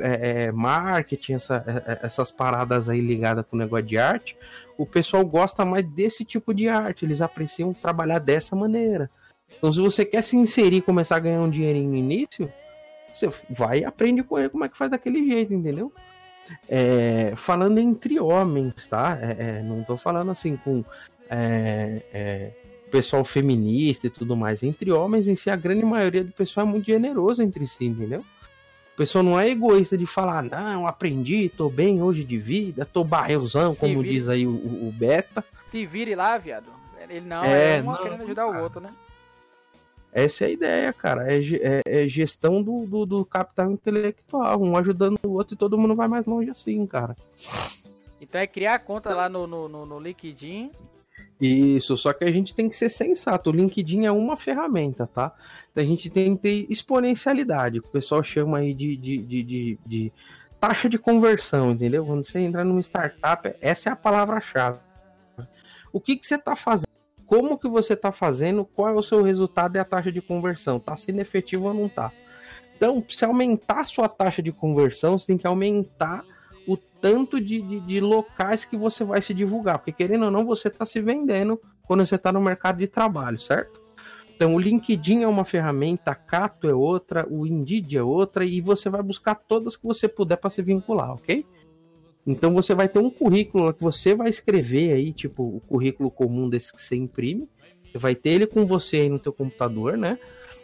[0.00, 4.36] é, é, marketing, essa, é, é, essas paradas aí ligadas com o negócio de arte,
[4.76, 7.04] o pessoal gosta mais desse tipo de arte.
[7.04, 9.10] Eles apreciam trabalhar dessa maneira.
[9.56, 12.50] Então, se você quer se inserir começar a ganhar um dinheirinho no início,
[13.12, 15.92] você vai e aprende com ele como é que faz daquele jeito, entendeu?
[16.68, 19.18] É, falando entre homens, tá?
[19.20, 20.84] É, não tô falando assim com
[21.30, 22.50] é,
[22.92, 24.62] pessoal feminista e tudo mais.
[24.62, 28.20] Entre homens em si, a grande maioria do pessoal é muito generoso entre si, entendeu?
[28.92, 33.02] O pessoal não é egoísta de falar, não, aprendi, tô bem hoje de vida, tô
[33.02, 34.14] barreuzão, como vire...
[34.14, 35.42] diz aí o, o, Beta.
[35.66, 36.66] Se vire lá, viado.
[37.08, 38.60] Ele não, é, é um querendo ajudar cara.
[38.60, 38.90] o outro, né?
[40.12, 41.32] Essa é a ideia, cara.
[41.32, 45.78] É, é, é gestão do, do, do, capital intelectual, um ajudando o outro e todo
[45.78, 47.16] mundo vai mais longe assim, cara.
[48.20, 50.70] Então é criar a conta lá no, no, no, no LinkedIn.
[51.44, 53.50] Isso, só que a gente tem que ser sensato.
[53.50, 55.32] O LinkedIn é uma ferramenta, tá?
[55.70, 59.78] Então a gente tem que ter exponencialidade, o pessoal chama aí de, de, de, de,
[59.84, 60.12] de
[60.60, 62.06] taxa de conversão, entendeu?
[62.06, 64.78] Quando você entrar numa startup, essa é a palavra-chave.
[65.92, 66.92] O que, que você está fazendo?
[67.32, 70.76] como que você está fazendo, qual é o seu resultado e a taxa de conversão,
[70.76, 72.12] está sendo efetivo ou não está.
[72.76, 76.22] Então, se aumentar a sua taxa de conversão, você tem que aumentar
[76.66, 80.44] o tanto de, de, de locais que você vai se divulgar, porque querendo ou não,
[80.44, 83.80] você está se vendendo quando você está no mercado de trabalho, certo?
[84.34, 88.60] Então, o LinkedIn é uma ferramenta, a Cato é outra, o Indeed é outra, e
[88.60, 91.44] você vai buscar todas que você puder para se vincular, ok?
[92.26, 96.48] Então você vai ter um currículo que você vai escrever aí, tipo, o currículo comum
[96.48, 97.48] desse que você imprime.
[97.84, 100.18] Você vai ter ele com você aí no teu computador, né?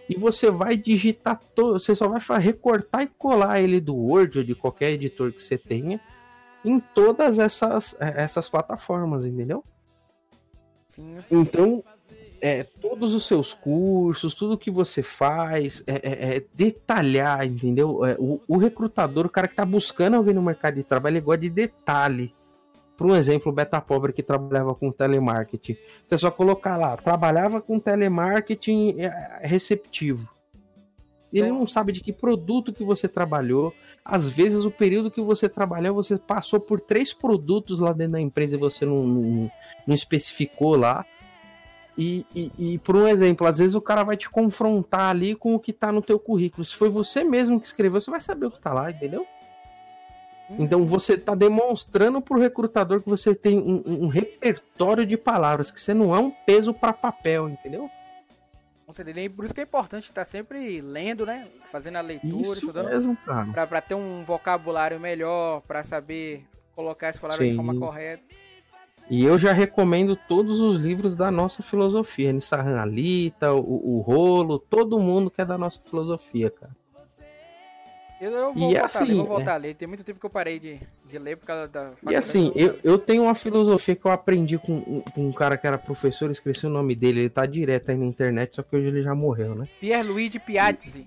[0.09, 4.45] E você vai digitar todo, você só vai recortar e colar ele do Word ou
[4.45, 6.01] de qualquer editor que você tenha
[6.65, 9.63] em todas essas, é, essas plataformas, entendeu?
[10.89, 11.41] Sim, sim.
[11.41, 11.85] Então,
[12.41, 18.05] é, todos os seus cursos, tudo que você faz, é, é, é detalhar, entendeu?
[18.05, 21.21] É, o, o, recrutador, o cara que está buscando alguém no mercado de trabalho, ele
[21.25, 22.35] gosta de detalhe.
[22.99, 25.77] Por um exemplo, o Beta Pobre que trabalhava com telemarketing.
[26.05, 30.29] Você só colocar lá, trabalhava com telemarketing é, receptivo.
[31.33, 33.73] Ele não sabe de que produto que você trabalhou.
[34.05, 38.21] Às vezes, o período que você trabalhou, você passou por três produtos lá dentro da
[38.21, 39.51] empresa e você não, não,
[39.87, 41.07] não especificou lá.
[41.97, 45.55] E, e, e, por um exemplo, às vezes o cara vai te confrontar ali com
[45.55, 46.65] o que tá no teu currículo.
[46.65, 49.25] Se foi você mesmo que escreveu, você vai saber o que tá lá, entendeu?
[50.51, 55.71] Então você está demonstrando para o recrutador que você tem um, um, repertório de palavras,
[55.71, 57.91] que você não é um peso para papel, entendeu?
[59.37, 61.47] Por isso que é importante estar sempre lendo, né?
[61.71, 62.89] Fazendo a leitura, isso estudando.
[62.89, 63.67] Mesmo, cara.
[63.67, 66.43] Para ter um vocabulário melhor, para saber
[66.75, 67.51] colocar as palavras Sim.
[67.51, 68.23] de forma correta.
[69.11, 72.33] E eu já recomendo todos os livros da nossa filosofia.
[72.33, 76.78] Nissahan Alita, o, o Rolo, todo mundo que é da nossa filosofia, cara.
[78.21, 79.55] Eu, eu vou, e voltar, assim, vou voltar é...
[79.55, 79.75] a ler.
[79.75, 81.93] Tem muito tempo que eu parei de, de ler por causa da.
[82.09, 85.67] E assim, eu, eu tenho uma filosofia que eu aprendi com, com um cara que
[85.67, 88.89] era professor, esqueci o nome dele, ele tá direto aí na internet, só que hoje
[88.89, 89.69] ele já morreu, né?
[89.81, 91.07] Pierluigi Piazzi.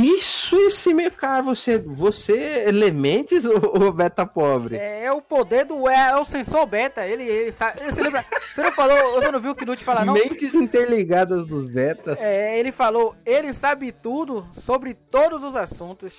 [0.00, 4.76] Isso, esse meu cara, você, você elementes ou, beta pobre?
[4.76, 7.04] É, é, o poder do é, é, o sensor beta.
[7.04, 7.80] Ele, ele sabe.
[7.84, 8.24] Você lembra?
[8.54, 10.14] Você não falou, você não viu o Knut falar não?
[10.14, 12.20] Mentes interligadas dos betas.
[12.20, 16.14] É, ele falou, ele sabe tudo sobre todos os assuntos.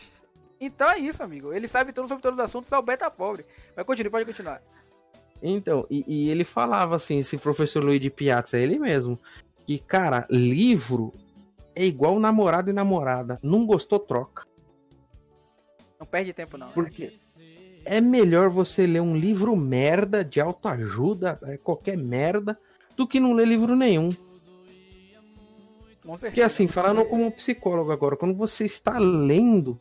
[0.60, 1.54] Então é isso, amigo.
[1.54, 3.46] Ele sabe tudo sobre todos os assuntos, é o beta pobre.
[3.78, 4.62] Mas continue, pode continuar.
[5.42, 9.18] Então, e, e ele falava assim, esse professor Luiz de Piazza, ele mesmo,
[9.66, 11.14] que, cara, livro
[11.80, 13.40] é igual namorado e namorada.
[13.42, 14.44] Não gostou, troca.
[15.98, 16.68] Não perde tempo, não.
[16.68, 16.74] Né?
[16.76, 17.16] Porque
[17.86, 22.60] é melhor você ler um livro merda de autoajuda, é qualquer merda,
[22.98, 24.10] do que não ler livro nenhum.
[26.02, 29.80] Porque assim, falando como psicólogo agora, quando você está lendo,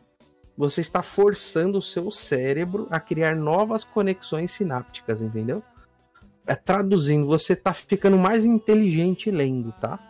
[0.57, 5.64] você está forçando o seu cérebro a criar novas conexões sinápticas, entendeu?
[6.46, 10.08] É, traduzindo, você está ficando mais inteligente lendo, tá?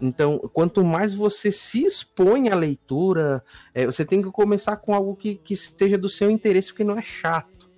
[0.00, 3.42] Então, quanto mais você se expõe à leitura,
[3.74, 6.98] é, você tem que começar com algo que, que esteja do seu interesse, porque não
[6.98, 7.70] é chato.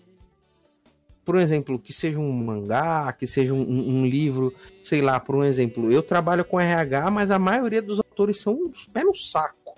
[1.24, 4.52] Por exemplo, que seja um mangá, que seja um, um, livro,
[4.82, 8.54] sei lá, por um exemplo, eu trabalho com RH, mas a maioria dos autores são
[8.54, 9.74] uns pé no saco,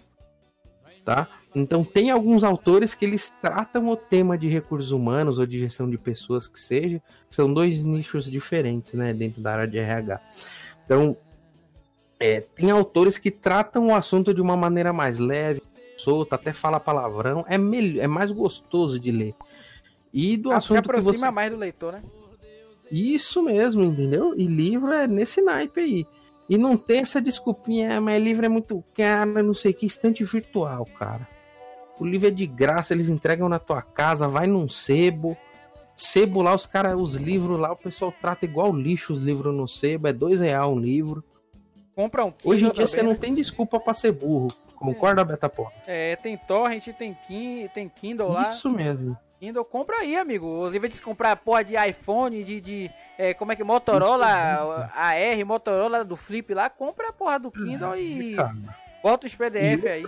[1.05, 1.29] tá?
[1.53, 5.91] Então tem alguns autores que eles tratam o tema de recursos humanos ou de gestão
[5.91, 10.21] de pessoas que seja, são dois nichos diferentes, né, dentro da área de RH.
[10.85, 11.17] Então,
[12.21, 15.63] é, tem autores que tratam o assunto de uma maneira mais leve,
[15.97, 19.35] solta, até fala palavrão, é, melhor, é mais gostoso de ler.
[20.13, 21.31] E do ah, assunto se aproxima que você...
[21.31, 22.03] mais do leitor, né?
[22.91, 24.35] Isso mesmo, entendeu?
[24.37, 26.07] E livro é nesse naipe aí.
[26.49, 30.23] E não tem essa desculpinha, ah, mas livro é muito caro, não sei que, estante
[30.25, 31.27] virtual, cara.
[31.99, 35.37] O livro é de graça, eles entregam na tua casa, vai num sebo.
[35.97, 39.69] Sebo lá, os caras, os livros lá, o pessoal trata igual lixo os livros no
[39.69, 41.23] sebo, é dois real um livro.
[42.01, 44.49] Compra um Kindle Hoje em dia você não tem desculpa para ser burro.
[44.75, 45.25] Concorda, é.
[45.27, 45.71] Beta Pô?
[45.87, 48.55] É, tem Torrent, tem, Kin, tem Kindle lá.
[48.55, 49.19] Isso mesmo.
[49.39, 50.65] Kindle, compra aí, amigo.
[50.65, 52.59] Ao invés de comprar porra de iPhone, de.
[52.59, 53.63] de é, como é que.
[53.63, 54.27] Motorola,
[54.95, 58.35] AR, Motorola do Flip lá, compra a porra do Kindle é, e.
[58.35, 58.55] Cara.
[59.03, 60.07] Bota os PDF aí.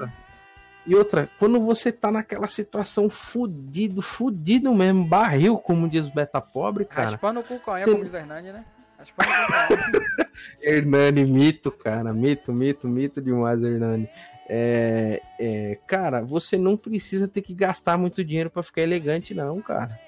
[0.87, 6.41] E outra, quando você tá naquela situação fudido, fudido mesmo, barril, como diz o Beta
[6.41, 7.11] Pobre, cara.
[7.11, 7.85] Raspando o cu com você...
[7.85, 8.65] como diz Hernani, né?
[10.63, 12.13] Hernani, mito, cara.
[12.13, 14.09] Mito, mito, mito demais, Hernani.
[14.49, 19.61] É, é, cara, você não precisa ter que gastar muito dinheiro para ficar elegante, não,
[19.61, 19.99] cara.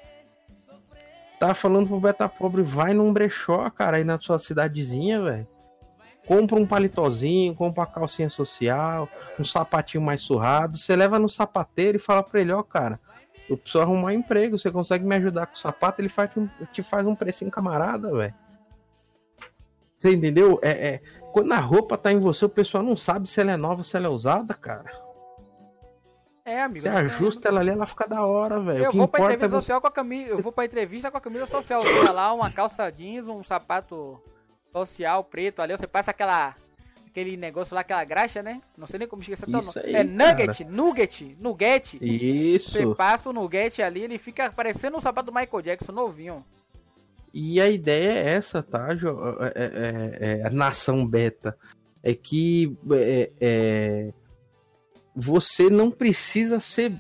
[1.38, 5.48] Tá falando pro Beta Pobre, vai num brechó, cara, aí na sua cidadezinha, velho.
[6.26, 10.78] Compra um palitozinho, compra uma calcinha social, um sapatinho mais surrado.
[10.78, 12.98] Você leva no sapateiro e fala pra ele, ó, cara,
[13.48, 16.00] eu preciso arrumar emprego, você consegue me ajudar com o sapato?
[16.00, 16.30] Ele faz,
[16.72, 18.34] te faz um precinho camarada, velho.
[20.04, 20.58] Você entendeu?
[20.60, 21.00] É, é,
[21.32, 23.84] quando a roupa tá em você, o pessoal não sabe se ela é nova ou
[23.84, 24.92] se ela é usada, cara.
[26.44, 26.82] É, amigo.
[26.82, 28.84] Você ajusta ela ali, ela fica da hora, velho.
[28.84, 29.54] Eu vou pra entrevista é você...
[29.54, 30.28] social com a camisa.
[30.28, 31.82] Eu vou pra entrevista com a camisa social.
[32.12, 34.20] lá, uma calça jeans, um sapato
[34.70, 35.74] social preto ali.
[35.74, 36.54] Você passa aquela.
[37.08, 38.60] Aquele negócio lá, aquela graxa, né?
[38.76, 39.72] Não sei nem como esquecer teu nome.
[39.84, 40.70] É nugget, cara.
[40.70, 41.98] nugget, nugget.
[42.02, 42.72] Isso.
[42.72, 46.44] Você passa o nugget ali, ele fica parecendo um sapato do Michael Jackson novinho.
[47.36, 48.90] E a ideia é essa, tá?
[48.92, 51.58] É, é, é, é nação beta.
[52.00, 54.12] é que é, é,
[55.16, 56.92] você não precisa ser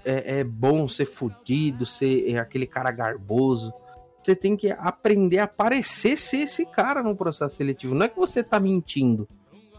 [0.44, 3.72] bom, ser fudido, ser aquele cara garboso.
[4.20, 7.94] Você tem que aprender a parecer ser esse cara no processo seletivo.
[7.94, 9.28] Não é que você tá mentindo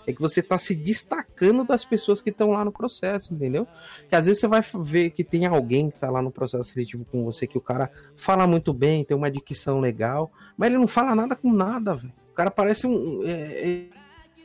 [0.08, 3.68] é que você tá se destacando das pessoas que estão lá no processo, entendeu?
[4.10, 7.06] Que às vezes você vai ver que tem alguém que tá lá no processo seletivo
[7.06, 10.88] com você, que o cara fala muito bem, tem uma dicção legal, mas ele não
[10.88, 12.14] fala nada com nada, velho.
[12.32, 13.24] O cara parece um.
[13.26, 13.86] É, é...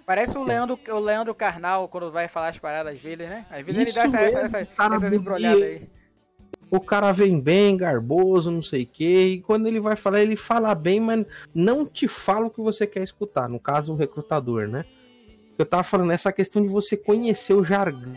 [0.07, 3.47] Parece o Leandro, o Leandro Carnal quando vai falar as paradas vezes, né?
[3.51, 5.89] Às vezes Isso ele dá essa, essa, essa, essas embrulhadas aí.
[6.71, 10.37] O cara vem bem, garboso, não sei o quê, e quando ele vai falar, ele
[10.37, 13.49] fala bem, mas não te fala o que você quer escutar.
[13.49, 14.85] No caso, o recrutador, né?
[15.63, 18.13] Eu tava falando, essa questão de você conhecer o jargão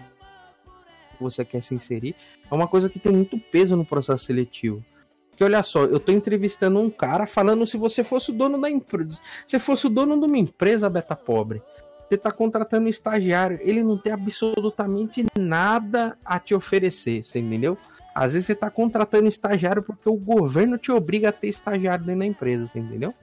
[1.17, 2.15] que você quer se inserir,
[2.49, 4.83] é uma coisa que tem muito peso no processo seletivo.
[5.29, 8.69] Porque olha só, eu tô entrevistando um cara falando se você fosse o dono da
[8.69, 9.17] empresa.
[9.47, 11.61] Se fosse o dono de uma empresa beta pobre,
[12.07, 17.77] você tá contratando um estagiário, ele não tem absolutamente nada a te oferecer, você entendeu?
[18.13, 22.05] Às vezes você tá contratando um estagiário porque o governo te obriga a ter estagiário
[22.05, 23.13] dentro da empresa, você entendeu?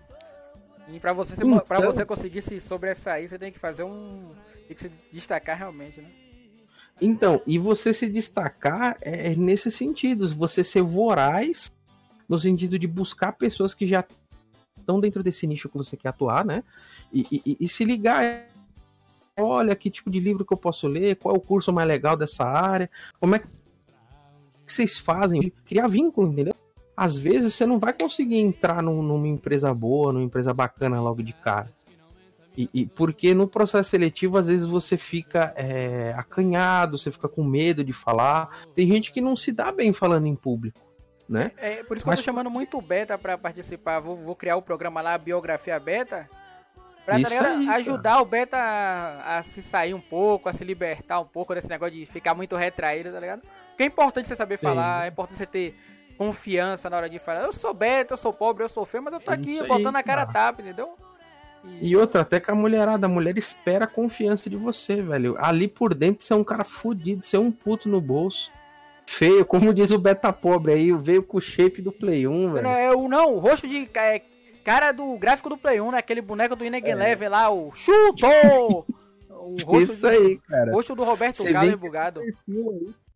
[0.92, 1.58] E pra você, então...
[1.60, 4.30] Pra você conseguir se sobressair, você tem que fazer um.
[4.66, 6.10] Tem que se destacar realmente, né?
[7.00, 11.70] Então, e você se destacar é, é nesse sentido, você ser voraz
[12.28, 14.04] no sentido de buscar pessoas que já
[14.78, 16.62] estão dentro desse nicho que você quer atuar, né?
[17.12, 18.46] E, e, e, se ligar,
[19.36, 22.16] olha que tipo de livro que eu posso ler, qual é o curso mais legal
[22.16, 23.48] dessa área, como é que
[24.66, 26.54] vocês fazem, criar vínculo, entendeu?
[27.00, 31.22] Às vezes você não vai conseguir entrar num, numa empresa boa, numa empresa bacana logo
[31.22, 31.70] de cara.
[32.54, 37.42] E, e, porque no processo seletivo, às vezes você fica é, acanhado, você fica com
[37.42, 38.50] medo de falar.
[38.74, 40.78] Tem gente que não se dá bem falando em público.
[41.26, 41.52] Né?
[41.56, 42.18] É, por isso que Mas...
[42.18, 43.98] eu tô chamando muito o Beta para participar.
[44.00, 46.28] Vou, vou, criar o programa lá, Biografia Beta.
[47.06, 51.18] Pra tá aí, ajudar o Beta a, a, se sair um pouco, a se libertar
[51.18, 53.40] um pouco desse negócio de ficar muito retraído, tá ligado?
[53.70, 55.06] Porque é importante você saber falar, Sim.
[55.06, 55.74] é importante você ter
[56.20, 57.44] confiança na hora de falar.
[57.44, 60.02] Eu sou beta, eu sou pobre, eu sou feio, mas eu tô aqui botando a
[60.02, 60.94] cara tapa, entendeu?
[61.64, 61.88] E...
[61.88, 61.96] e...
[61.96, 65.34] outra, até que a mulherada, a mulher espera a confiança de você, velho.
[65.38, 68.52] Ali por dentro você é um cara fudido, você é um puto no bolso.
[69.06, 72.64] Feio, como diz o beta pobre aí, veio com o shape do Play 1, velho.
[72.64, 74.20] Não, é o, não, o rosto de é,
[74.62, 75.98] cara do gráfico do Play 1, né?
[75.98, 77.28] Aquele boneco do Ineg é.
[77.30, 78.84] lá, o chutou!
[79.30, 80.70] o rosto Isso aí, cara.
[80.70, 82.20] O rosto do Roberto você Galo bugado.
[82.20, 82.34] Aí,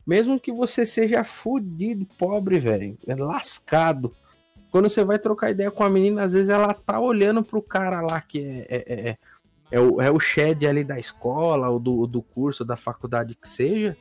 [0.07, 4.15] mesmo que você seja fudido, pobre, velho, é lascado.
[4.71, 8.01] Quando você vai trocar ideia com a menina, às vezes ela tá olhando pro cara
[8.01, 9.19] lá que é, é, é, é,
[9.71, 13.49] é o, é o shed ali da escola, ou do, do curso, da faculdade que
[13.49, 13.97] seja.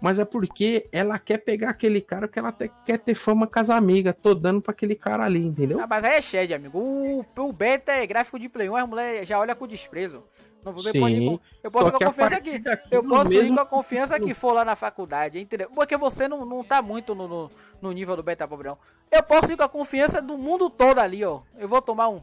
[0.00, 3.60] Mas é porque ela quer pegar aquele cara que ela até quer ter fama com
[3.60, 4.16] as amigas.
[4.20, 5.78] Tô dando pra aquele cara ali, entendeu?
[5.78, 6.76] Ah, mas aí é shed, amigo.
[6.76, 10.24] O, o beta é gráfico de Play 1, a mulher já olha com desprezo.
[10.64, 12.62] Não vou Sim, eu posso ir com a confiança aqui.
[12.90, 15.68] Eu posso ir com a confiança que for lá na faculdade, entendeu?
[15.74, 17.50] Porque você não, não tá muito no, no,
[17.80, 18.78] no nível do beta pobrão.
[19.10, 21.40] Eu posso ir com a confiança do mundo todo ali, ó.
[21.58, 22.22] Eu vou tomar um.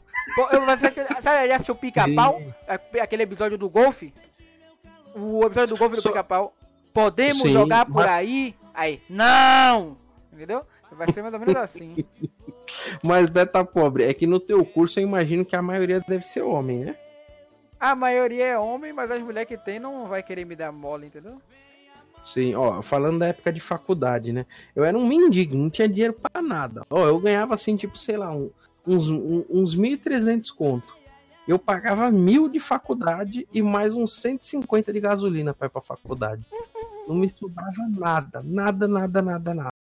[0.51, 0.77] Eu,
[1.21, 2.41] sabe, já assistiu pica-pau?
[3.01, 4.13] Aquele episódio do golfe?
[5.13, 6.53] O episódio do golfe do pica-pau.
[6.93, 8.09] Podemos Sim, jogar por mas...
[8.09, 8.55] aí?
[8.73, 9.97] Aí, não!
[10.31, 10.63] Entendeu?
[10.91, 12.03] Vai ser mais ou menos assim.
[13.03, 16.41] mas, beta pobre, é que no teu curso eu imagino que a maioria deve ser
[16.41, 16.95] homem, né?
[17.79, 21.07] A maioria é homem, mas as mulheres que tem não vai querer me dar mole,
[21.07, 21.41] entendeu?
[22.25, 24.45] Sim, ó, falando da época de faculdade, né?
[24.75, 26.85] Eu era um mendigo, não tinha dinheiro para nada.
[26.89, 28.51] Ó, eu ganhava assim, tipo, sei lá, um,
[28.85, 30.97] uns, um, uns 1.300 conto.
[31.47, 36.45] Eu pagava mil de faculdade e mais uns 150 de gasolina para ir pra faculdade.
[37.07, 39.73] Não me sobrava nada, nada, nada, nada, nada.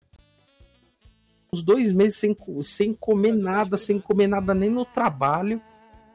[1.51, 5.61] Uns dois meses sem, sem comer nada, sem comer nada nem no trabalho,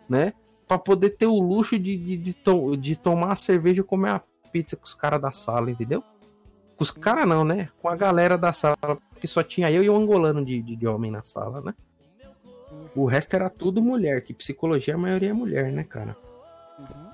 [0.09, 0.33] né?
[0.73, 4.11] Para poder ter o luxo de, de, de, to de tomar a cerveja e comer
[4.11, 6.03] a pizza com os caras da sala, entendeu?
[6.77, 7.69] Com os caras não, né?
[7.81, 8.77] Com a galera da sala,
[9.11, 11.75] porque só tinha eu e o angolano de, de, de homem na sala, né?
[12.97, 16.17] O resto era tudo mulher, que psicologia a maioria é mulher, né, cara?
[16.79, 17.11] Uhum.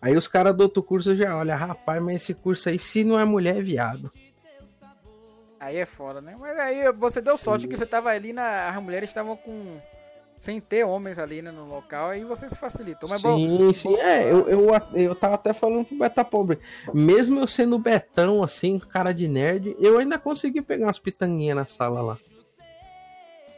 [0.00, 3.18] Aí os caras do outro curso já olha, rapaz, mas esse curso aí, se não
[3.18, 4.10] é mulher, é viado.
[5.60, 6.36] Aí é foda, né?
[6.38, 8.68] Mas aí você deu sorte que você tava ali na.
[8.68, 9.80] As mulheres estavam com
[10.42, 13.08] sem ter homens ali né, no local, aí você se facilitou.
[13.08, 16.58] Mas sim, bom, sim, bom, é, eu, eu, eu tava até falando pro Beta Pobre,
[16.92, 21.64] mesmo eu sendo betão, assim, cara de nerd, eu ainda consegui pegar umas pitanguinhas na
[21.64, 22.18] sala lá.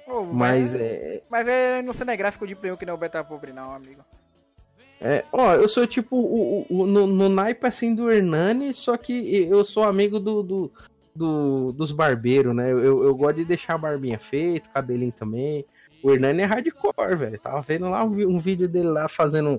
[0.06, 1.22] Oh, mas, mas, é...
[1.30, 4.02] Mas é no cinegráfico de prêmio que não é o Beta Pobre não, amigo.
[5.00, 9.48] É, ó, eu sou tipo o, o, no, no naipe assim do Hernani, só que
[9.50, 10.72] eu sou amigo do, do,
[11.16, 12.70] do dos barbeiros, né?
[12.70, 15.64] Eu, eu, gosto de deixar a barbinha feita, cabelinho também.
[16.04, 17.38] O Hernani é hardcore, velho.
[17.38, 19.58] Tava vendo lá um, vídeo dele lá fazendo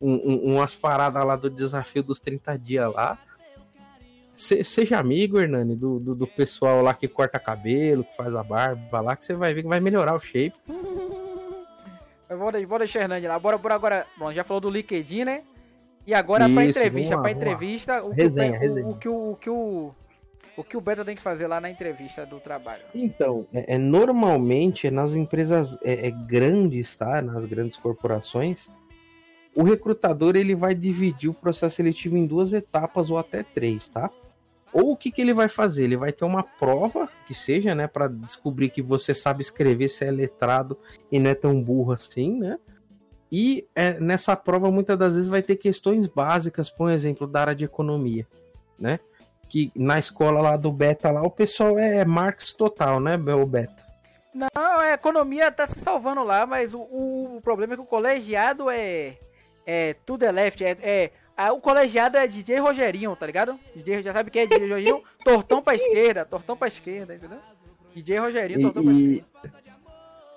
[0.00, 3.18] um, um, umas paradas lá do desafio dos 30 dias lá.
[4.34, 8.42] Se, seja amigo, Hernani, do, do, do, pessoal lá que corta cabelo, que faz a
[8.42, 10.56] barba lá, que você vai ver que vai melhorar o shape.
[12.30, 13.38] Vou, vou deixar Hernani lá.
[13.38, 14.06] Bora, bora agora.
[14.16, 15.42] Bom, já falou do LinkedIn, né?
[16.06, 17.16] E agora Isso, pra entrevista.
[17.16, 18.86] Lá, pra entrevista, o, resenha, o, resenha.
[18.86, 19.94] O, o, que o, o que o.
[20.56, 22.82] O que o Beta tem que fazer lá na entrevista do trabalho?
[22.94, 27.22] Então, é, é normalmente é nas empresas é, é, grandes, tá?
[27.22, 28.68] Nas grandes corporações,
[29.54, 34.10] o recrutador ele vai dividir o processo seletivo em duas etapas ou até três, tá?
[34.72, 35.84] Ou o que, que ele vai fazer?
[35.84, 40.04] Ele vai ter uma prova, que seja, né, para descobrir que você sabe escrever, se
[40.04, 40.78] é letrado
[41.10, 42.58] e não é tão burro assim, né?
[43.30, 47.54] E é, nessa prova, muitas das vezes, vai ter questões básicas, por exemplo, da área
[47.54, 48.26] de economia,
[48.78, 48.98] né?
[49.52, 53.82] Que na escola lá do Beta, lá, o pessoal é Marx total, né, o Beta?
[54.34, 54.48] Não,
[54.80, 58.70] a economia tá se salvando lá, mas o, o, o problema é que o colegiado
[58.70, 59.18] é,
[59.66, 63.60] é tudo é left, é, é o colegiado é DJ Rogerinho, tá ligado?
[63.76, 65.02] DJ, já sabe quem é DJ Rogerinho?
[65.22, 67.38] tortão pra esquerda, tortão pra esquerda, entendeu?
[67.94, 69.62] DJ Rogerinho, tortão e, pra esquerda.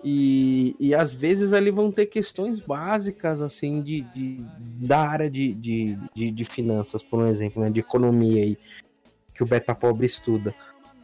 [0.07, 5.53] E, e às vezes ali vão ter questões básicas, assim, de, de da área de,
[5.53, 7.71] de, de, de, finanças, por exemplo, né?
[7.71, 8.57] De economia aí,
[9.35, 10.55] que o Beta Pobre estuda.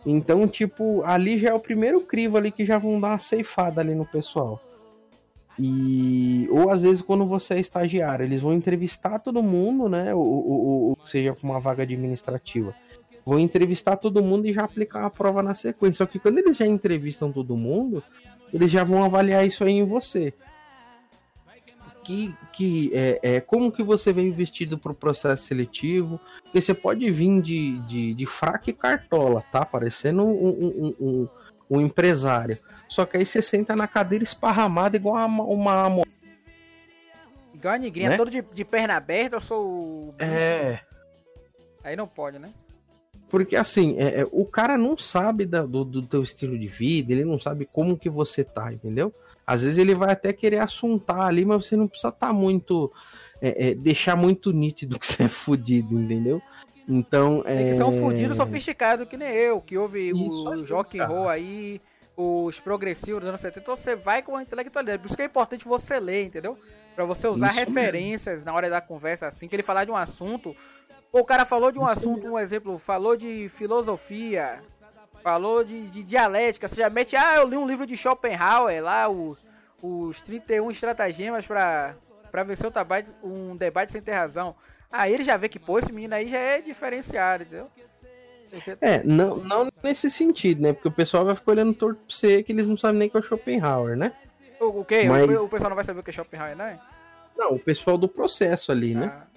[0.06, 3.82] Então, tipo, ali já é o primeiro crivo ali que já vão dar uma ceifada
[3.82, 4.60] ali no pessoal.
[5.60, 10.14] E ou às vezes quando você é estagiário, eles vão entrevistar todo mundo, né?
[10.16, 12.74] Ou, ou, ou seja, com uma vaga administrativa.
[13.24, 16.00] Vão entrevistar todo mundo e já aplicar a prova na sequência.
[16.00, 18.02] Só que quando eles já entrevistam todo mundo,
[18.52, 20.34] eles já vão avaliar isso aí em você.
[22.04, 26.20] Que, que é, é como que você vem vestido para o processo seletivo?
[26.44, 29.64] Porque você pode vir de, de, de fraca e cartola, tá?
[29.64, 31.30] Parecendo um, um, um,
[31.70, 32.58] um empresário.
[32.90, 35.44] Só que aí você senta na cadeira esparramada igual uma.
[35.44, 36.04] uma...
[37.54, 38.18] Igual a negrinha, né?
[38.18, 40.14] todo de, de perna aberta, eu sou.
[40.20, 40.80] É.
[41.84, 42.52] Aí não pode, né?
[43.30, 47.14] Porque assim, é, é, o cara não sabe da, do, do teu estilo de vida,
[47.14, 49.14] ele não sabe como que você tá, entendeu?
[49.52, 52.90] Às vezes ele vai até querer assuntar ali, mas você não precisa estar tá muito.
[53.42, 56.42] É, é, deixar muito nítido que você é fudido, entendeu?
[56.88, 57.44] Então.
[57.44, 60.98] Tem que ser um é, fudido sofisticado que nem eu, que ouve Isso, o, Jock
[61.00, 61.82] Roll aí
[62.16, 65.00] os progressivos dos anos 70, você vai com a intelectualidade.
[65.00, 66.58] Por isso que é importante você ler, entendeu?
[66.96, 68.46] Pra você usar isso referências mesmo.
[68.46, 70.56] na hora da conversa, assim, que ele falar de um assunto.
[71.12, 74.62] o cara falou de um assunto, um exemplo, falou de filosofia,
[75.22, 76.68] falou de, de dialética.
[76.68, 79.38] Você já mete, ah, eu li um livro de Schopenhauer lá, os,
[79.82, 81.96] os 31 estratagemas pra,
[82.32, 84.56] pra vencer um debate, um debate sem ter razão.
[84.92, 87.70] Aí ele já vê que, pô, esse menino aí já é diferenciado, entendeu?
[88.82, 90.74] É, não, não nesse sentido, né?
[90.74, 93.16] Porque o pessoal vai ficar olhando torto pra você que eles não sabem nem que
[93.16, 94.12] é o Schopenhauer, né?
[94.60, 95.04] O, o quê?
[95.08, 95.30] Mas...
[95.30, 96.78] O, o, pessoal não vai saber o que é Schopenhauer, né?
[97.38, 99.12] Não, o pessoal do processo ali, né?
[99.14, 99.28] Ah.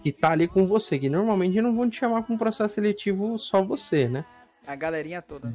[0.00, 3.36] Que tá ali com você, que normalmente não vão te chamar com um processo seletivo
[3.38, 4.24] só você, né?
[4.66, 5.52] A galerinha toda.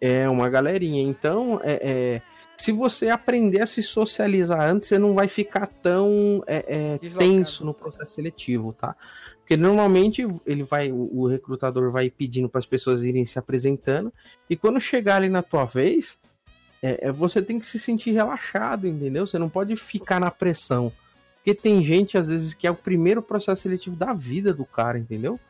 [0.00, 1.02] É, uma galerinha.
[1.02, 2.22] Então, é, é
[2.60, 7.64] se você aprender a se socializar antes, você não vai ficar tão é, é, tenso
[7.64, 8.94] no processo seletivo, tá?
[9.38, 14.12] Porque normalmente ele vai, o, recrutador vai pedindo para as pessoas irem se apresentando,
[14.48, 16.20] e quando chegar ali na tua vez,
[16.82, 19.26] é, é, você tem que se sentir relaxado, entendeu?
[19.26, 20.92] Você não pode ficar na pressão.
[21.36, 24.98] Porque tem gente, às vezes, que é o primeiro processo seletivo da vida do cara,
[24.98, 25.40] entendeu?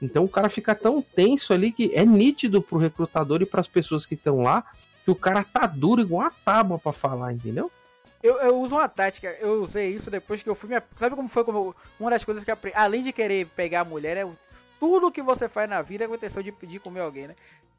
[0.00, 3.68] Então o cara fica tão tenso ali que é nítido pro recrutador e para as
[3.68, 4.64] pessoas que estão lá
[5.04, 7.70] que o cara tá duro igual a tábua para falar, entendeu?
[8.22, 10.70] Eu, eu uso uma tática, eu usei isso depois que eu fui.
[10.98, 11.44] sabe como foi?
[11.44, 14.26] Como, uma das coisas que eu aprendi, além de querer pegar a mulher, é
[14.80, 17.34] tudo que você faz na vida com a intenção de pedir comer alguém, né?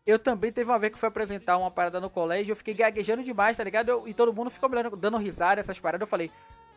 [0.06, 3.24] Eu também teve uma vez que fui apresentar uma parada no colégio, eu fiquei gaguejando
[3.24, 3.90] demais, tá ligado?
[3.90, 6.06] Eu, e todo mundo ficou me dando risada essas paradas.
[6.06, 6.30] Eu falei,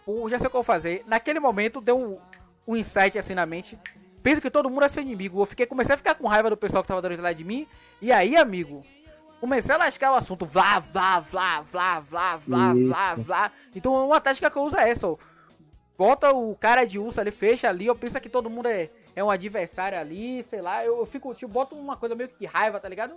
[0.06, 1.04] pô, já sei o que eu vou fazer.
[1.06, 2.18] Naquele momento deu um,
[2.66, 3.78] um insight assim na mente.
[4.22, 5.40] Pensa que todo mundo é seu inimigo.
[5.40, 7.66] Eu fiquei, comecei a ficar com raiva do pessoal que tava dando lá de mim.
[8.00, 8.84] E aí, amigo,
[9.40, 10.44] comecei a lascar o assunto.
[10.44, 13.52] Vlá, vlá, vlá, vlá, vlá, vlá, vlá, vlá.
[13.74, 15.16] Então uma tática que eu uso é essa, ó.
[15.96, 19.24] Bota o cara de urso ali, fecha ali, eu pensa que todo mundo é, é
[19.24, 20.84] um adversário ali, sei lá.
[20.84, 23.16] Eu, eu fico, tipo, boto uma coisa meio que raiva, tá ligado?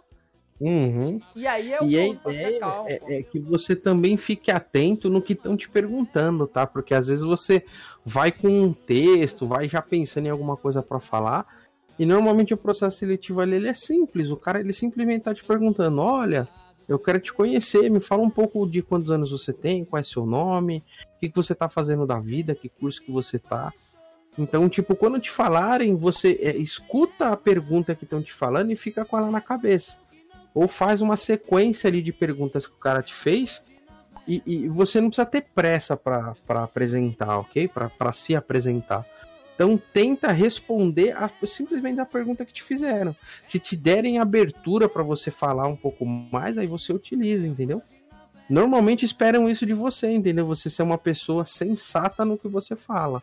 [0.62, 1.20] Uhum.
[1.36, 5.20] E aí é o e a ideia é, é, que você também fique atento no
[5.20, 6.68] que estão te perguntando, tá?
[6.68, 7.66] Porque às vezes você
[8.05, 11.47] vai com um texto, vai já pensando em alguma coisa para falar,
[11.97, 14.30] e normalmente o processo seletivo ali ele é simples.
[14.30, 16.47] O cara ele simplesmente tá te perguntando: olha,
[16.88, 20.03] eu quero te conhecer, me fala um pouco de quantos anos você tem, qual é
[20.03, 20.84] seu nome,
[21.16, 23.74] o que, que você tá fazendo da vida, que curso que você tá.
[24.38, 28.76] Então, tipo, quando te falarem, você é, escuta a pergunta que estão te falando e
[28.76, 29.97] fica com ela na cabeça.
[30.54, 33.62] Ou faz uma sequência ali de perguntas que o cara te fez
[34.28, 37.68] E, e você não precisa ter pressa para apresentar, ok?
[37.68, 39.06] Para se apresentar.
[39.56, 43.16] Então tenta responder a, simplesmente a pergunta que te fizeram.
[43.47, 47.82] Se te derem abertura para você falar um pouco mais, aí você utiliza, entendeu?
[48.49, 50.45] Normalmente esperam isso de você, entendeu?
[50.47, 53.22] Você ser uma pessoa sensata no que você fala.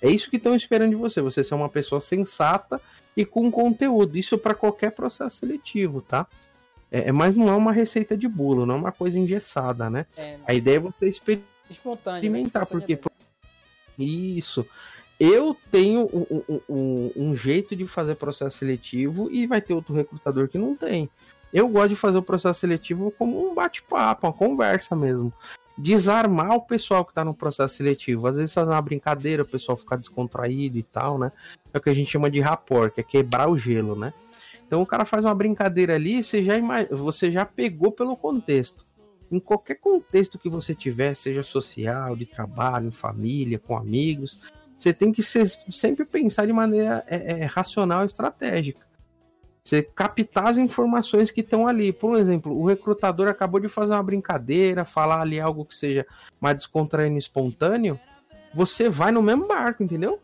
[0.00, 2.80] É isso que estão esperando de você, você ser uma pessoa sensata
[3.16, 4.16] e com conteúdo.
[4.16, 6.26] Isso para qualquer processo seletivo, tá?
[6.92, 10.04] É, é, mas não é uma receita de bolo, não é uma coisa engessada, né?
[10.14, 11.40] É, a ideia é você né?
[11.70, 13.00] experimentar, porque
[13.98, 14.66] isso.
[15.18, 20.48] Eu tenho um, um, um, jeito de fazer processo seletivo e vai ter outro recrutador
[20.48, 21.08] que não tem.
[21.52, 25.32] Eu gosto de fazer o processo seletivo como um bate-papo, uma conversa mesmo.
[25.78, 28.26] Desarmar o pessoal que está no processo seletivo.
[28.26, 31.30] Às vezes fazer uma brincadeira, o pessoal ficar descontraído e tal, né?
[31.72, 34.12] É o que a gente chama de rapport, que é quebrar o gelo, né?
[34.72, 36.54] Então o cara faz uma brincadeira ali, você já,
[36.90, 38.82] você já pegou pelo contexto.
[39.30, 44.40] Em qualquer contexto que você tiver, seja social, de trabalho, família, com amigos,
[44.78, 48.80] você tem que ser, sempre pensar de maneira é, é, racional e estratégica.
[49.62, 51.92] Você captar as informações que estão ali.
[51.92, 56.06] Por exemplo, o recrutador acabou de fazer uma brincadeira, falar ali algo que seja
[56.40, 58.00] mais descontraído e espontâneo.
[58.54, 60.18] Você vai no mesmo barco, entendeu?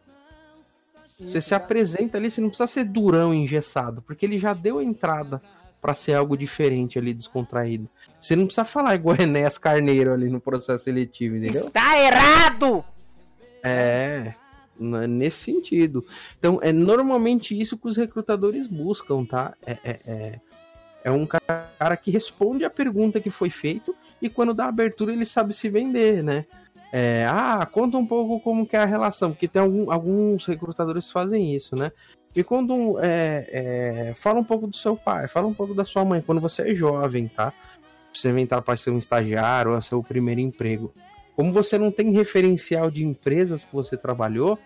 [1.21, 4.85] Você se apresenta ali, você não precisa ser durão engessado, porque ele já deu a
[4.85, 5.43] entrada
[5.81, 7.89] para ser algo diferente ali, descontraído.
[8.21, 11.71] Você não precisa falar igual Enéas Carneiro ali no processo seletivo, entendeu?
[11.71, 12.85] Tá errado!
[13.63, 14.35] É,
[14.79, 16.05] nesse sentido.
[16.39, 19.55] Então, é normalmente isso que os recrutadores buscam, tá?
[19.65, 20.41] É, é, é,
[21.05, 25.25] é um cara que responde a pergunta que foi feito e quando dá abertura ele
[25.25, 26.45] sabe se vender, né?
[26.93, 31.11] É, ah, conta um pouco como que é a relação, porque tem algum, alguns recrutadores
[31.11, 31.93] fazem isso, né?
[32.35, 36.05] E quando é, é, fala um pouco do seu pai, fala um pouco da sua
[36.05, 37.53] mãe, quando você é jovem, tá?
[38.13, 40.93] Você vem para ser um estagiário ou seu primeiro emprego.
[41.37, 44.59] Como você não tem referencial de empresas que você trabalhou,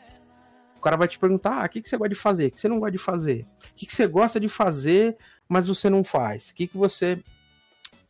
[0.77, 2.47] o cara vai te perguntar: ah, o que, que você gosta de fazer?
[2.47, 3.47] O que você não gosta de fazer?
[3.71, 5.17] O que, que você gosta de fazer,
[5.49, 6.51] mas você não faz?
[6.51, 7.19] O que, que você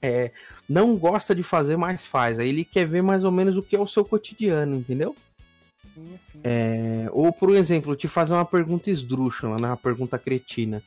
[0.03, 0.33] é,
[0.69, 2.41] não gosta de fazer, mas faz.
[2.41, 5.15] Aí ele quer ver mais ou menos o que é o seu cotidiano, entendeu?
[5.95, 6.41] Sim, sim.
[6.43, 9.69] É, ou, por exemplo, te fazer uma pergunta esdrúxula, né?
[9.69, 10.83] uma pergunta cretina.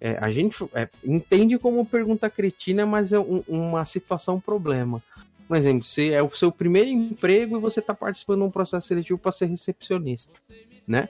[0.00, 5.02] É, a gente é, entende como pergunta cretina, mas é um, uma situação um problema.
[5.48, 8.86] Por exemplo, se é o seu primeiro emprego e você está participando de um processo
[8.86, 10.38] seletivo para ser recepcionista,
[10.86, 11.08] né?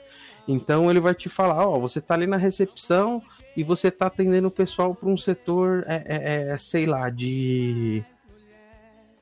[0.48, 3.22] Então ele vai te falar, ó, você tá ali na recepção
[3.54, 8.02] e você tá atendendo o pessoal para um setor, é, é, é, sei lá, de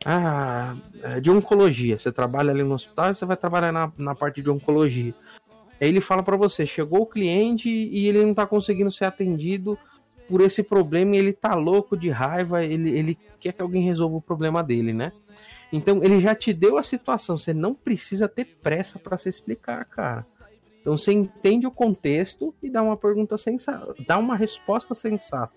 [0.04, 1.98] ah, é, de oncologia.
[1.98, 5.12] Você trabalha ali no hospital, você vai trabalhar na, na parte de oncologia.
[5.80, 9.76] Aí ele fala para você, chegou o cliente e ele não tá conseguindo ser atendido
[10.28, 14.16] por esse problema e ele tá louco de raiva, ele, ele quer que alguém resolva
[14.16, 15.10] o problema dele, né?
[15.72, 19.84] Então ele já te deu a situação, você não precisa ter pressa para se explicar,
[19.86, 20.24] cara.
[20.86, 25.52] Então você entende o contexto e dá uma pergunta sensata, dá uma resposta sensata.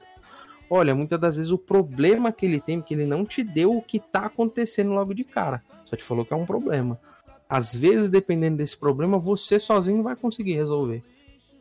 [0.68, 3.82] Olha, muitas das vezes o problema que ele tem, que ele não te deu o
[3.82, 7.00] que está acontecendo logo de cara, só te falou que é um problema.
[7.48, 11.04] Às vezes, dependendo desse problema, você sozinho vai conseguir resolver.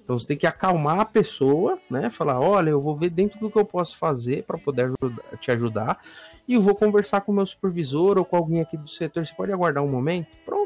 [0.03, 2.09] Então você tem que acalmar a pessoa, né?
[2.09, 5.51] Falar, olha, eu vou ver dentro do que eu posso fazer para poder ajudar, te
[5.51, 6.01] ajudar
[6.49, 9.27] e eu vou conversar com o meu supervisor ou com alguém aqui do setor.
[9.27, 10.29] Você pode aguardar um momento?
[10.47, 10.58] Pronto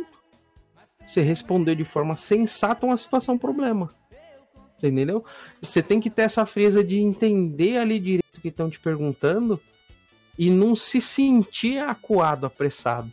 [1.07, 3.95] você respondeu de forma sensata uma situação problema.
[4.79, 5.25] Entendeu?
[5.61, 9.61] Você tem que ter essa frieza de entender ali direito o que estão te perguntando
[10.37, 13.11] e não se sentir acuado, apressado.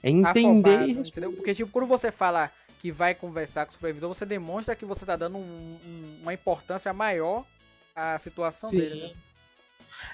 [0.00, 0.76] É entender.
[0.76, 1.32] Afobado, entendeu?
[1.32, 5.02] Porque, tipo, quando você fala que vai conversar com o supervisor, você demonstra que você
[5.02, 7.44] está dando um, um, uma importância maior
[7.96, 8.76] à situação Sim.
[8.76, 9.12] dele, né?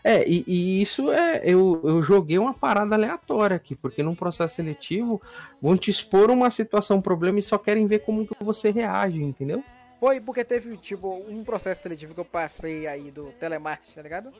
[0.06, 1.40] É, e, e, isso é.
[1.42, 5.20] Eu, eu joguei uma parada aleatória aqui, porque num processo seletivo
[5.62, 9.22] vão te expor uma situação, um problema e só querem ver como que você reage,
[9.22, 9.64] entendeu?
[9.98, 14.30] Foi porque teve, tipo, um processo seletivo que eu passei aí do telemarketing, tá ligado?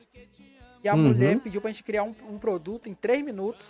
[0.83, 1.05] E a uhum.
[1.05, 3.67] mulher pediu pra gente criar um, um produto em 3 minutos.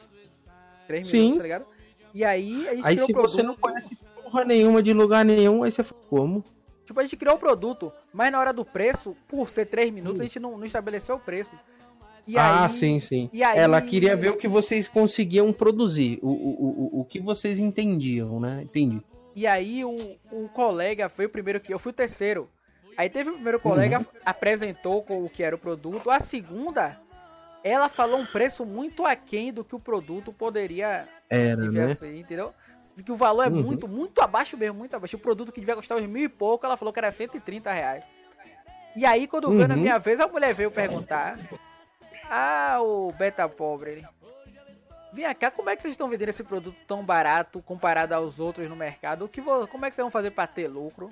[0.89, 1.37] 3 minutos, Sim.
[1.37, 1.67] tá ligado?
[2.13, 3.35] E aí a gente aí, criou se o produto.
[3.37, 6.45] você não conhece porra nenhuma de lugar nenhum, aí você fala, como?
[6.85, 10.21] Tipo, a gente criou o produto, mas na hora do preço, por ser 3 minutos,
[10.21, 11.55] a gente não, não estabeleceu o preço.
[12.27, 13.31] E ah, aí, sim, sim.
[13.33, 13.59] Aí...
[13.59, 18.41] Ela queria ver o que vocês conseguiam produzir, o, o, o, o que vocês entendiam,
[18.41, 18.63] né?
[18.63, 19.03] Entendi.
[19.37, 19.95] E aí o,
[20.31, 21.73] o colega foi o primeiro que.
[21.73, 22.49] Eu fui o terceiro.
[22.97, 24.07] Aí teve o primeiro colega, uhum.
[24.25, 26.11] apresentou com o que era o produto.
[26.11, 26.97] A segunda,
[27.63, 31.95] ela falou um preço muito aquém do que o produto poderia era, né?
[31.97, 32.51] Ser, entendeu?
[33.05, 33.63] Que o valor é uhum.
[33.63, 35.17] muito, muito abaixo mesmo, muito abaixo.
[35.17, 38.05] O produto que devia custar uns mil e pouco, ela falou que era 130 reais.
[38.95, 39.57] E aí, quando uhum.
[39.57, 41.37] veio na minha vez, a mulher veio perguntar
[42.31, 44.05] ah, o beta pobre.
[45.13, 48.69] Vem cá, como é que vocês estão vendendo esse produto tão barato comparado aos outros
[48.69, 49.25] no mercado?
[49.25, 49.67] O que vo...
[49.69, 51.09] Como é que vocês vão fazer para ter lucro?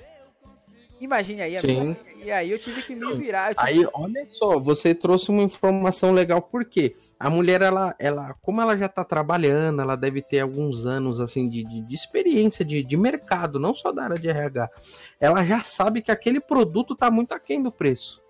[1.03, 1.97] Imagine aí, amigo.
[2.23, 3.55] E aí eu tive que me virar.
[3.57, 3.69] Tive...
[3.69, 8.77] Aí, olha só, você trouxe uma informação legal, porque a mulher, ela, ela, como ela
[8.77, 12.97] já tá trabalhando, ela deve ter alguns anos, assim, de, de, de experiência de, de
[12.97, 14.71] mercado, não só da área de RH.
[15.19, 18.22] Ela já sabe que aquele produto tá muito aquém do preço.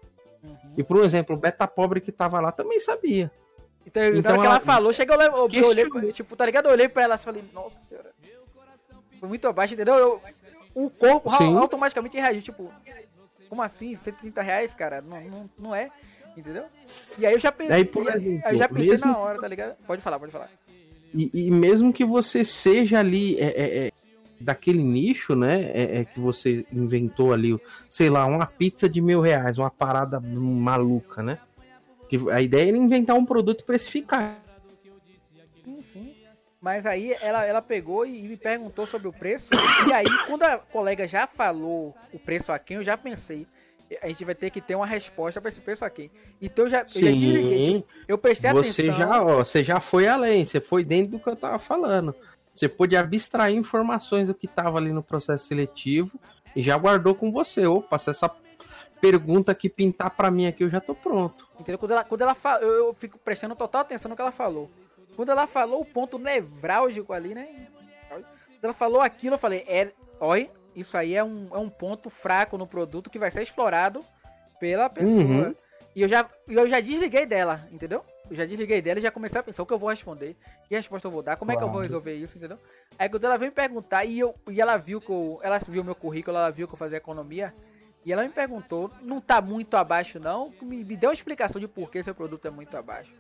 [0.77, 3.31] E, por exemplo, o Beta Pobre que tava lá também sabia.
[3.87, 6.67] Então, então ela, que ela falou, chega eu, eu, olhei, tipo, tá ligado?
[6.67, 8.11] Eu olhei pra ela e falei, nossa senhora.
[9.19, 9.95] Foi muito abaixo, entendeu?
[9.95, 10.23] Eu,
[10.75, 11.57] o corpo Sim.
[11.57, 12.71] automaticamente reagiu, tipo,
[13.49, 13.95] como assim?
[13.95, 15.03] 130 reais, cara?
[15.03, 15.91] Não, não, não é,
[16.37, 16.65] entendeu?
[17.19, 19.77] E aí eu já pensei, exemplo, eu já pensei na hora, tá ligado?
[19.87, 20.49] Pode falar, pode falar.
[21.15, 23.92] E, e mesmo que você seja ali é, é, é,
[24.43, 25.71] daquele nicho, né?
[25.73, 30.21] É, é, que você inventou ali, sei lá, uma pizza de mil reais, uma parada
[30.21, 31.39] maluca, né?
[32.09, 34.37] Que a ideia era inventar um produto precificado.
[35.65, 36.15] Sim, sim.
[36.61, 39.49] Mas aí ela, ela pegou e me perguntou sobre o preço.
[39.89, 43.47] E aí, quando a colega já falou o preço a quem, eu já pensei.
[44.01, 46.11] A gente vai ter que ter uma resposta para esse preço aqui.
[46.41, 48.95] Então eu já, Sim, eu, já desliguei, tipo, eu prestei você atenção.
[48.95, 52.15] Já, ó, você já foi além, você foi dentro do que eu tava falando.
[52.55, 56.21] Você pôde abstrair informações do que tava ali no processo seletivo
[56.55, 57.67] e já guardou com você.
[57.67, 58.31] Opa, se essa
[59.01, 61.49] pergunta que pintar para mim aqui, eu já tô pronto.
[61.59, 61.79] Entendeu?
[61.79, 64.71] Quando ela, quando ela fala, eu, eu fico prestando total atenção no que ela falou.
[65.17, 67.49] Quando ela falou o ponto nevrálgico ali, né?
[68.09, 68.25] Quando
[68.63, 69.91] ela falou aquilo, eu falei, é,
[70.21, 74.05] olha, isso aí é um, é um ponto fraco no produto que vai ser explorado
[74.61, 75.49] pela pessoa.
[75.49, 75.55] Uhum.
[75.95, 78.03] E eu já, eu já desliguei dela, entendeu?
[78.33, 80.35] Eu já desliguei dela e já comecei a pensar o que eu vou responder,
[80.67, 81.59] que resposta eu vou dar, como claro.
[81.59, 82.57] é que eu vou resolver isso, entendeu?
[82.99, 85.85] Aí quando ela veio me perguntar e, eu, e ela viu que eu, ela viu
[85.85, 87.53] meu currículo, ela viu que eu fazia economia,
[88.07, 91.69] e ela me perguntou, não tá muito abaixo não, me, me deu uma explicação de
[91.69, 93.13] por que seu produto é muito abaixo.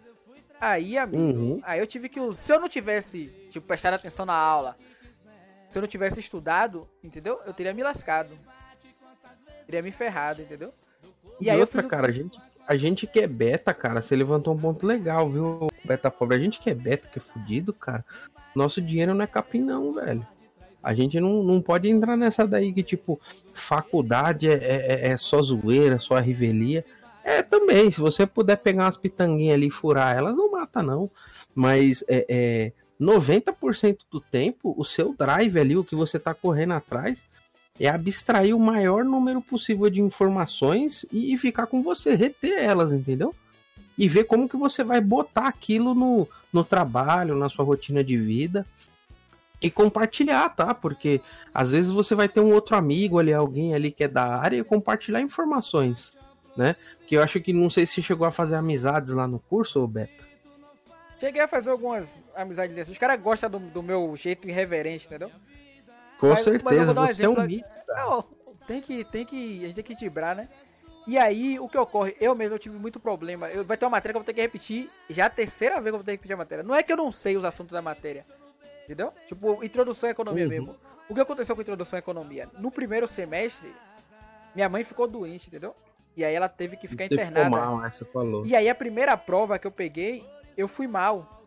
[0.58, 1.60] Aí, amigo, uhum.
[1.62, 2.18] aí eu tive que.
[2.34, 4.76] Se eu não tivesse, tipo, prestado atenção na aula,
[5.70, 7.38] se eu não tivesse estudado, entendeu?
[7.44, 8.30] Eu teria me lascado.
[9.66, 10.72] Teria me ferrado, entendeu?
[11.38, 14.14] E, e aí outra, eu cara, a gente, a gente que é beta, cara, você
[14.14, 16.36] levantou um ponto legal, viu, beta pobre?
[16.36, 18.04] A gente que é beta, que é fudido, cara,
[18.54, 20.26] nosso dinheiro não é capim não, velho.
[20.82, 23.20] A gente não, não pode entrar nessa daí que, tipo,
[23.54, 26.84] faculdade é, é, é só zoeira, só revelia.
[27.22, 31.08] É, também, se você puder pegar umas pitanguinhas ali e furar elas, não mata não.
[31.54, 36.72] Mas é, é 90% do tempo, o seu drive ali, o que você tá correndo
[36.74, 37.22] atrás,
[37.79, 42.93] é abstrair o maior número possível de informações e, e ficar com você, reter elas,
[42.93, 43.35] entendeu?
[43.97, 48.16] E ver como que você vai botar aquilo no, no trabalho, na sua rotina de
[48.16, 48.66] vida
[49.61, 50.75] e compartilhar, tá?
[50.75, 51.20] Porque
[51.55, 54.57] às vezes você vai ter um outro amigo ali, alguém ali que é da área
[54.57, 56.12] e compartilhar informações
[56.57, 56.77] né?
[57.07, 59.87] Que eu acho que não sei se chegou a fazer amizades lá no curso, ou
[59.87, 60.23] Beta.
[61.18, 62.93] Cheguei a fazer algumas amizades dessas.
[62.93, 65.31] Os caras gostam do, do, meu jeito irreverente, entendeu?
[66.23, 67.68] Com mas, certeza, mas você é um mito.
[67.89, 68.25] Não,
[68.64, 70.49] tem que, tem que, a gente tem que equilibrar, né?
[71.05, 72.14] E aí, o que ocorre?
[72.20, 73.51] Eu mesmo eu tive muito problema.
[73.51, 74.89] Eu, vai ter uma matéria que eu vou ter que repetir.
[75.11, 76.62] Já a terceira vez que eu vou ter que repetir a matéria.
[76.62, 78.25] Não é que eu não sei os assuntos da matéria.
[78.85, 79.12] Entendeu?
[79.27, 80.49] Tipo, introdução à economia uhum.
[80.51, 80.77] mesmo.
[81.09, 82.49] O que aconteceu com introdução à economia?
[82.57, 83.75] No primeiro semestre,
[84.55, 85.75] minha mãe ficou doente, entendeu?
[86.16, 87.51] E aí ela teve que ficar internada.
[87.51, 88.47] Mal, essa falou.
[88.47, 90.25] E aí a primeira prova que eu peguei,
[90.57, 91.41] eu fui mal.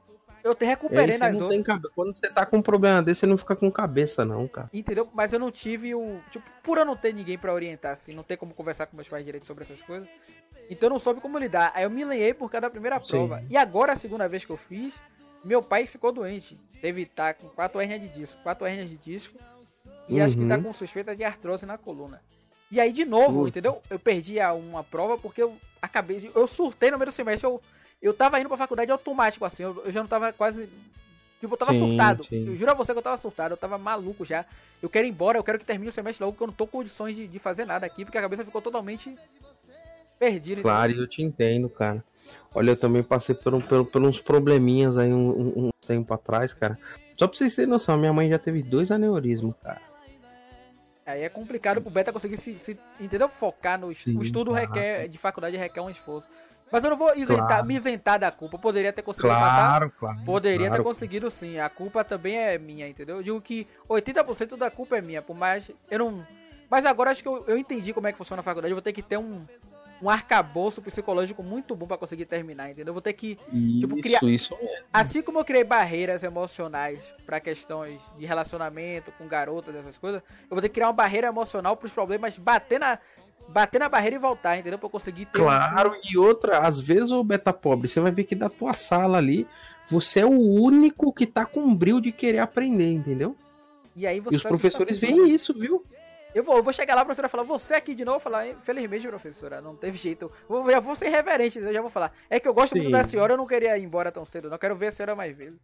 [0.46, 1.66] Eu te recuperei nas outras.
[1.66, 1.90] Cabe...
[1.96, 4.70] Quando você tá com um problema desse, você não fica com cabeça, não, cara.
[4.72, 5.10] Entendeu?
[5.12, 6.20] Mas eu não tive o.
[6.30, 9.08] Tipo, por eu não ter ninguém para orientar, assim, não ter como conversar com meus
[9.08, 10.08] pais direito sobre essas coisas.
[10.70, 11.72] Então eu não soube como lidar.
[11.74, 13.40] Aí eu me lenhei por causa da primeira prova.
[13.40, 13.48] Sim.
[13.50, 14.94] E agora, a segunda vez que eu fiz,
[15.44, 16.56] meu pai ficou doente.
[16.84, 18.38] Estar tá com quatro hernias de disco.
[18.44, 19.40] Quatro hernias de disco.
[20.08, 20.26] E uhum.
[20.26, 20.64] acho que tá uhum.
[20.64, 22.22] com suspeita de artrose na coluna.
[22.70, 23.82] E aí, de novo, entendeu?
[23.90, 26.32] Eu perdi a uma prova porque eu acabei de.
[26.36, 27.48] Eu surtei no meio do semestre.
[27.48, 27.60] Eu,
[28.06, 29.64] eu tava indo pra faculdade automático, assim.
[29.64, 30.70] Eu, eu já não tava quase.
[31.40, 32.24] Tipo, eu tava sim, surtado.
[32.24, 32.48] Sim.
[32.48, 33.54] Eu juro a você que eu tava surtado.
[33.54, 34.46] Eu tava maluco já.
[34.82, 36.68] Eu quero ir embora, eu quero que termine o semestre logo, porque eu não tô
[36.68, 39.16] com condições de, de fazer nada aqui, porque a cabeça ficou totalmente
[40.20, 40.62] perdida.
[40.62, 42.04] Claro, eu te entendo, cara.
[42.54, 46.14] Olha, eu também passei por, um, por, por uns probleminhas aí um, um, um tempo
[46.14, 46.78] atrás, cara.
[47.18, 49.82] Só pra vocês terem noção, minha mãe já teve dois aneurismos, cara.
[51.06, 53.30] Aí é complicado pro beta conseguir se, se entendeu?
[53.30, 56.28] Focar no Sim, o estudo requer de faculdade requer um esforço.
[56.72, 57.66] Mas eu não vou isentar, claro.
[57.66, 58.56] me isentar da culpa.
[58.56, 59.92] Eu poderia ter conseguido claro, passar.
[60.00, 60.84] Claro, poderia claro.
[60.84, 61.60] ter conseguido sim.
[61.60, 63.18] A culpa também é minha, entendeu?
[63.18, 66.26] Eu digo que 80% da culpa é minha, por mais eu não
[66.70, 68.72] Mas agora acho que eu, eu entendi como é que funciona a faculdade.
[68.72, 69.46] Eu vou ter que ter um
[70.02, 72.88] um arcabouço psicológico muito bom para conseguir terminar, entendeu?
[72.88, 74.24] Eu vou ter que isso, tipo, criar.
[74.24, 74.58] Isso
[74.92, 80.50] Assim como eu criei barreiras emocionais para questões de relacionamento com garotas, essas coisas, eu
[80.50, 83.00] vou ter que criar uma barreira emocional para os problemas bater na
[83.48, 84.78] bater na barreira e voltar, entendeu?
[84.80, 85.40] Pra eu conseguir ter.
[85.40, 86.00] Claro, um...
[86.04, 89.48] e outra, às vezes o beta pobre, você vai ver que da tua sala ali,
[89.90, 93.36] você é o único que tá com um brilho de querer aprender, entendeu?
[93.96, 95.84] E aí E os professores tá veem isso, viu?
[96.34, 99.08] Eu vou, eu vou chegar lá, a professora falar, você aqui de novo, falar, infelizmente,
[99.08, 100.30] professora, não teve jeito.
[100.50, 102.12] Eu já vou ser reverente, eu já vou falar.
[102.30, 102.92] É que eu gosto muito Sim.
[102.92, 105.34] da senhora, eu não queria ir embora tão cedo, não quero ver a senhora mais
[105.34, 105.62] vezes.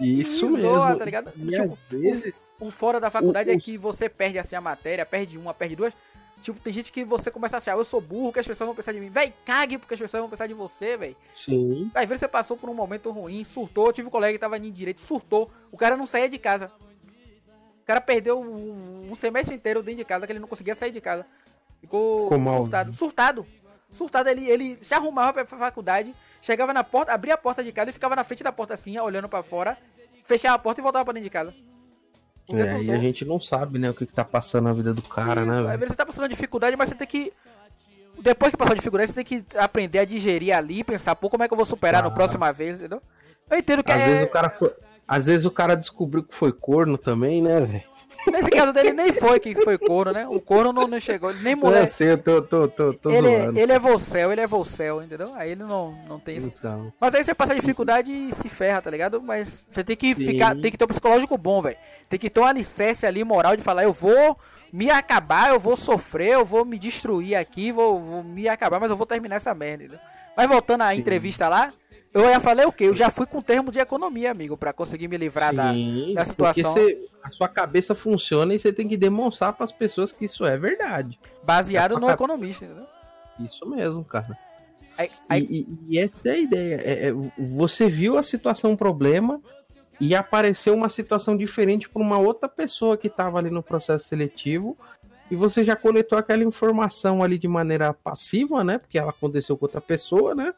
[0.00, 0.96] Isso mesmo.
[0.98, 1.32] tá ligado?
[1.36, 4.56] E Tipo, às vezes, Um fora da faculdade O- é o- que você perde assim
[4.56, 5.94] a matéria, perde uma, perde duas.
[6.42, 8.74] Tipo, tem gente que você começa a achar, eu sou burro, que as pessoas vão
[8.74, 9.10] pensar de mim.
[9.10, 11.16] Véi, cague porque as pessoas vão pensar de você, véi.
[11.36, 11.90] sim.
[11.94, 13.86] Às vezes você passou por um momento ruim, surtou.
[13.86, 15.50] Eu tive um colega que tava em direito, surtou.
[15.70, 16.70] O cara não saía de casa.
[17.82, 20.92] O cara perdeu um, um semestre inteiro dentro de casa, que ele não conseguia sair
[20.92, 21.26] de casa.
[21.80, 22.90] Ficou mal, surtado.
[22.90, 22.96] né?
[22.96, 23.46] Surtado.
[23.92, 27.90] Surtado, ele, ele se arrumava pra faculdade, chegava na porta, abria a porta de casa
[27.90, 29.76] e ficava na frente da porta assim, olhando pra fora,
[30.24, 31.52] fechava a porta e voltava pra dentro de casa.
[32.46, 32.94] Porque É, e surtou.
[32.94, 35.50] a gente não sabe, né, o que, que tá passando na vida do cara, Isso,
[35.50, 35.78] né, Às velho?
[35.78, 37.32] vezes você tá passando dificuldade, mas você tem que.
[38.22, 41.30] Depois que passar a dificuldade, você tem que aprender a digerir ali e pensar, pô,
[41.30, 42.10] como é que eu vou superar Ah.
[42.10, 43.00] próxima vez, entendeu?
[43.50, 44.06] Eu entendo que Às é.
[44.06, 44.72] vezes o cara foi.
[45.08, 47.82] Às vezes o cara descobriu que foi corno também, né, velho?
[48.26, 50.26] Nesse caso dele nem foi que foi corno, né?
[50.28, 51.86] O corno não, não chegou, ele nem Eu mulher.
[51.88, 53.58] sei, eu tô, tô, tô, tô Ele, zoando.
[53.58, 55.32] ele é vocel, ele é vocel, entendeu?
[55.34, 56.52] Aí ele não, não tem isso.
[56.58, 59.20] Então, Mas aí você passa dificuldade e se ferra, tá ligado?
[59.22, 60.24] Mas você tem que Sim.
[60.26, 61.76] ficar, tem que ter um psicológico bom, velho.
[62.08, 64.36] Tem que ter um alicerce ali moral de falar, eu vou
[64.72, 68.90] me acabar, eu vou sofrer, eu vou me destruir aqui, vou, vou me acabar, mas
[68.90, 69.84] eu vou terminar essa merda.
[69.84, 70.00] entendeu?
[70.36, 71.00] Mas voltando à Sim.
[71.00, 71.72] entrevista lá,
[72.12, 72.84] eu já falei o quê?
[72.84, 76.24] Eu já fui com termo de economia, amigo, pra conseguir me livrar da, sim, da
[76.24, 76.72] porque situação.
[76.74, 80.56] você- a sua cabeça funciona e você tem que demonstrar pras pessoas que isso é
[80.56, 81.18] verdade.
[81.42, 82.84] baseado no economista, entendeu?
[83.40, 84.36] Isso mesmo, cara.
[84.98, 86.74] Aí, E, aí- e- e essa é a ideia.
[86.84, 89.40] É- é, você viu a situação problema
[90.00, 94.76] e apareceu uma situação diferente para uma outra pessoa que estava ali no processo seletivo
[95.30, 98.76] e você já coletou aquela informação ali de maneira passiva, né?
[98.78, 100.52] Porque ela aconteceu com outra pessoa, né?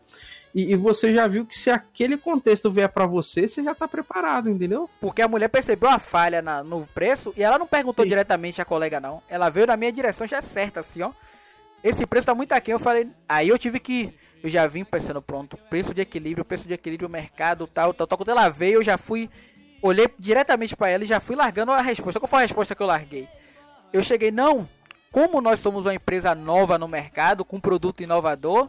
[0.55, 3.89] E, e você já viu que se aquele contexto vier para você, você já tá
[3.89, 4.89] preparado, entendeu?
[5.01, 8.11] Porque a mulher percebeu a falha na- no preço e ela não perguntou Sim.
[8.11, 9.23] diretamente a colega, não.
[9.29, 11.11] Ela veio na minha direção já certa, assim, ó.
[11.83, 12.71] Esse preço tá muito aqui.
[12.71, 13.09] Eu falei.
[13.29, 14.13] Aí eu tive que.
[14.43, 18.19] Eu já vim pensando, pronto, preço de equilíbrio, preço de equilíbrio, mercado, tal, tal, tal.
[18.19, 19.31] Quando ela veio, eu já fui.
[19.81, 22.21] Olhei diretamente pra ela e já fui largando a resposta.
[22.21, 23.27] Qual foi a resposta que eu larguei?
[23.93, 24.69] Eu cheguei, não.
[25.11, 28.69] Como nós somos uma empresa nova no mercado, com produto inovador,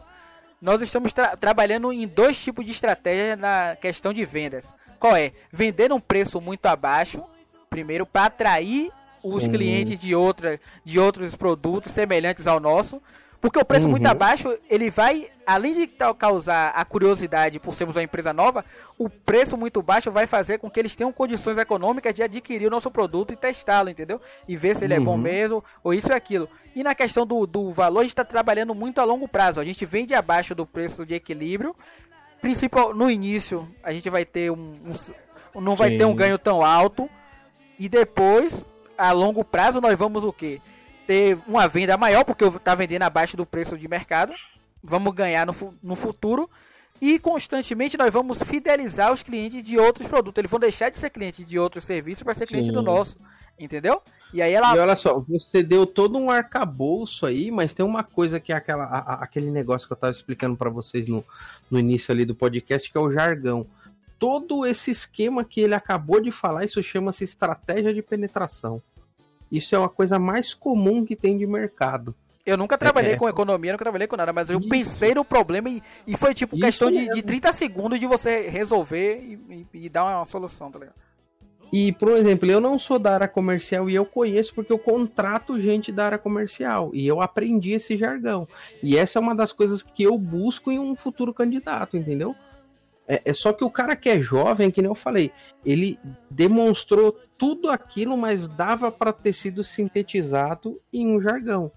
[0.64, 4.64] nós estamos tra- trabalhando em dois tipos de estratégia na questão de vendas.
[4.98, 5.32] Qual é?
[5.52, 7.22] Vender um preço muito abaixo,
[7.68, 8.90] primeiro, para atrair
[9.22, 13.00] os clientes de, outra, de outros produtos semelhantes ao nosso.
[13.44, 14.10] Porque o preço muito Uhum.
[14.10, 15.86] abaixo, ele vai, além de
[16.18, 18.64] causar a curiosidade por sermos uma empresa nova,
[18.98, 22.70] o preço muito baixo vai fazer com que eles tenham condições econômicas de adquirir o
[22.70, 24.18] nosso produto e testá-lo, entendeu?
[24.48, 25.18] E ver se ele é bom Uhum.
[25.18, 26.48] mesmo, ou isso e aquilo.
[26.74, 29.60] E na questão do, do valor, a gente está trabalhando muito a longo prazo.
[29.60, 31.76] A gente vende abaixo do preço de equilíbrio.
[32.40, 34.74] Principal, no início, a gente vai ter um.
[35.54, 35.98] um- não vai Sim.
[35.98, 37.10] ter um ganho tão alto.
[37.78, 38.64] E depois,
[38.96, 40.62] a longo prazo, nós vamos o quê?
[41.06, 44.32] Ter uma venda maior, porque eu tá vendendo abaixo do preço de mercado.
[44.82, 46.48] Vamos ganhar no, no futuro.
[47.00, 50.38] E constantemente nós vamos fidelizar os clientes de outros produtos.
[50.38, 52.72] Eles vão deixar de ser cliente de outros serviços para ser cliente Sim.
[52.72, 53.16] do nosso.
[53.58, 54.00] Entendeu?
[54.32, 54.74] E aí ela.
[54.74, 58.56] E olha só, você deu todo um arcabouço aí, mas tem uma coisa que é
[58.56, 61.24] aquela, a- aquele negócio que eu tava explicando para vocês no,
[61.70, 63.66] no início ali do podcast, que é o jargão.
[64.18, 68.80] Todo esse esquema que ele acabou de falar, isso chama-se estratégia de penetração.
[69.56, 72.14] Isso é uma coisa mais comum que tem de mercado.
[72.46, 73.16] Eu nunca trabalhei É.
[73.16, 74.68] com economia, nunca trabalhei com nada, mas eu Isso.
[74.68, 78.48] pensei no problema e, e foi tipo Isso questão de, de 30 segundos de você
[78.50, 80.94] resolver e, e- e dar uma solução, tá ligado?
[81.72, 85.60] E, por exemplo, eu não sou da área comercial e eu conheço porque eu contrato
[85.60, 86.90] gente da área comercial.
[86.94, 88.46] E eu aprendi esse jargão.
[88.82, 92.36] E essa é uma das coisas que eu busco em um futuro candidato, entendeu?
[93.06, 95.30] É, é só que o cara que é jovem, que nem eu falei,
[95.64, 95.98] ele
[96.30, 101.70] demonstrou tudo aquilo, mas dava para ter sido sintetizado em um jargão.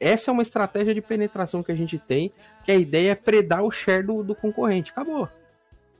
[0.00, 2.32] Essa é uma estratégia de penetração que a gente tem,
[2.64, 4.90] que a ideia é predar o share do, do concorrente.
[4.92, 5.28] Acabou.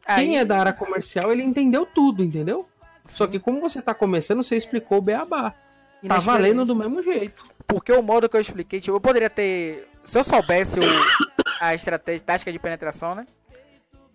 [0.07, 2.66] Quem Aí- é da área comercial, ele entendeu tudo, entendeu?
[3.07, 5.55] Só que como você tá começando, você explicou o beabá.
[6.07, 7.45] Tá valendo do mesmo jeito.
[7.66, 9.89] Porque o modo que eu expliquei, tipo, eu poderia ter.
[10.05, 10.82] Se eu soubesse o-
[11.61, 13.27] a estratégia tática de penetração, né?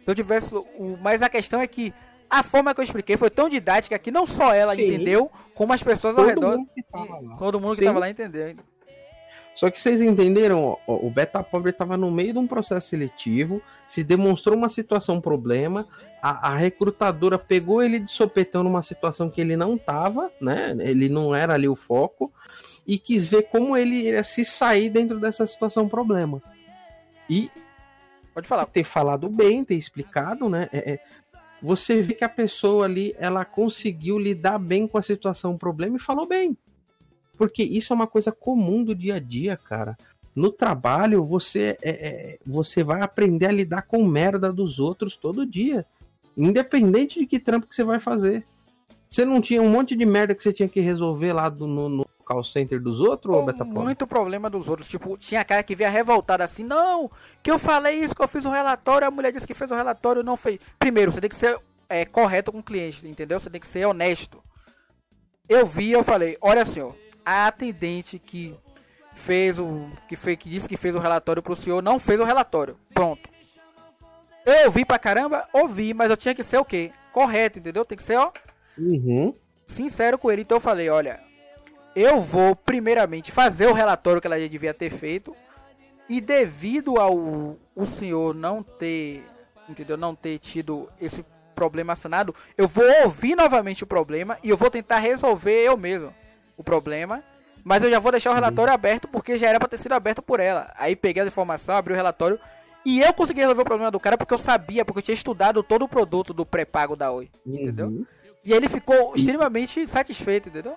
[0.04, 0.56] Se eu tivesse.
[0.56, 1.94] O, mas a questão é que
[2.30, 4.86] a forma que eu expliquei foi tão didática que não só ela Sim.
[4.86, 6.58] entendeu, como as pessoas ao Todo redor.
[6.58, 6.84] mundo e
[7.38, 7.86] todo mundo que Sim.
[7.86, 8.56] tava lá entendeu.
[9.56, 13.62] Só que vocês entenderam, ó, o Beta Pobre estava no meio de um processo seletivo,
[13.88, 15.88] se demonstrou uma situação problema,
[16.22, 20.76] a, a recrutadora pegou ele de sopetão numa situação que ele não tava, né?
[20.80, 22.34] Ele não era ali o foco,
[22.86, 26.42] e quis ver como ele ia se sair dentro dessa situação problema.
[27.30, 27.52] E
[28.34, 28.66] Pode falar.
[28.66, 30.70] ter falado bem, ter explicado, né?
[30.72, 31.00] É, é,
[31.62, 35.96] você vê que a pessoa ali, ela conseguiu lidar bem com a situação, o problema
[35.98, 36.58] e falou bem.
[37.38, 39.98] Porque isso é uma coisa comum do dia a dia, cara.
[40.36, 45.46] No trabalho, você, é, é, você vai aprender a lidar com merda dos outros todo
[45.46, 45.86] dia.
[46.36, 48.44] Independente de que trampo que você vai fazer.
[49.10, 51.88] Você não tinha um monte de merda que você tinha que resolver lá do, no,
[51.88, 53.46] no call center dos outros, ou?
[53.84, 54.88] Muito problema dos outros.
[54.88, 57.10] Tipo, tinha cara que via revoltado assim, não,
[57.42, 59.74] que eu falei isso, que eu fiz um relatório, a mulher disse que fez o
[59.74, 60.60] um relatório não fez.
[60.80, 61.58] Primeiro, você tem que ser
[61.90, 63.40] é, correto com o cliente, entendeu?
[63.40, 64.42] Você tem que ser honesto.
[65.48, 66.96] Eu vi, eu falei, olha senhor,
[67.26, 68.56] a atendente que
[69.14, 69.88] fez o.
[70.08, 72.76] que, fez, que disse que fez o relatório pro senhor não fez o relatório.
[72.94, 73.30] Pronto.
[74.46, 76.92] Eu ouvi pra caramba, ouvi, mas eu tinha que ser o quê?
[77.14, 77.86] Correto, entendeu?
[77.86, 78.32] Tem que ser, ó.
[78.78, 79.34] Uhum.
[79.68, 80.42] Sincero com ele.
[80.42, 81.22] Então eu falei, olha,
[81.96, 85.36] eu vou primeiramente fazer o relatório que ela já devia ter feito.
[86.10, 87.16] E devido ao
[87.76, 89.24] o senhor não ter,
[89.70, 89.96] entendeu?
[89.96, 91.24] Não ter tido esse
[91.56, 96.14] problema assinado, eu vou ouvir novamente o problema e eu vou tentar resolver eu mesmo
[96.58, 97.24] o problema.
[97.64, 98.76] Mas eu já vou deixar o relatório uhum.
[98.76, 100.74] aberto porque já era para ter sido aberto por ela.
[100.76, 102.38] Aí peguei a informação, abri o relatório
[102.86, 105.64] e eu consegui resolver o problema do cara porque eu sabia, porque eu tinha estudado
[105.64, 107.56] todo o produto do pré-pago da Oi, uhum.
[107.56, 108.06] entendeu?
[108.44, 110.76] E ele ficou extremamente satisfeito, entendeu?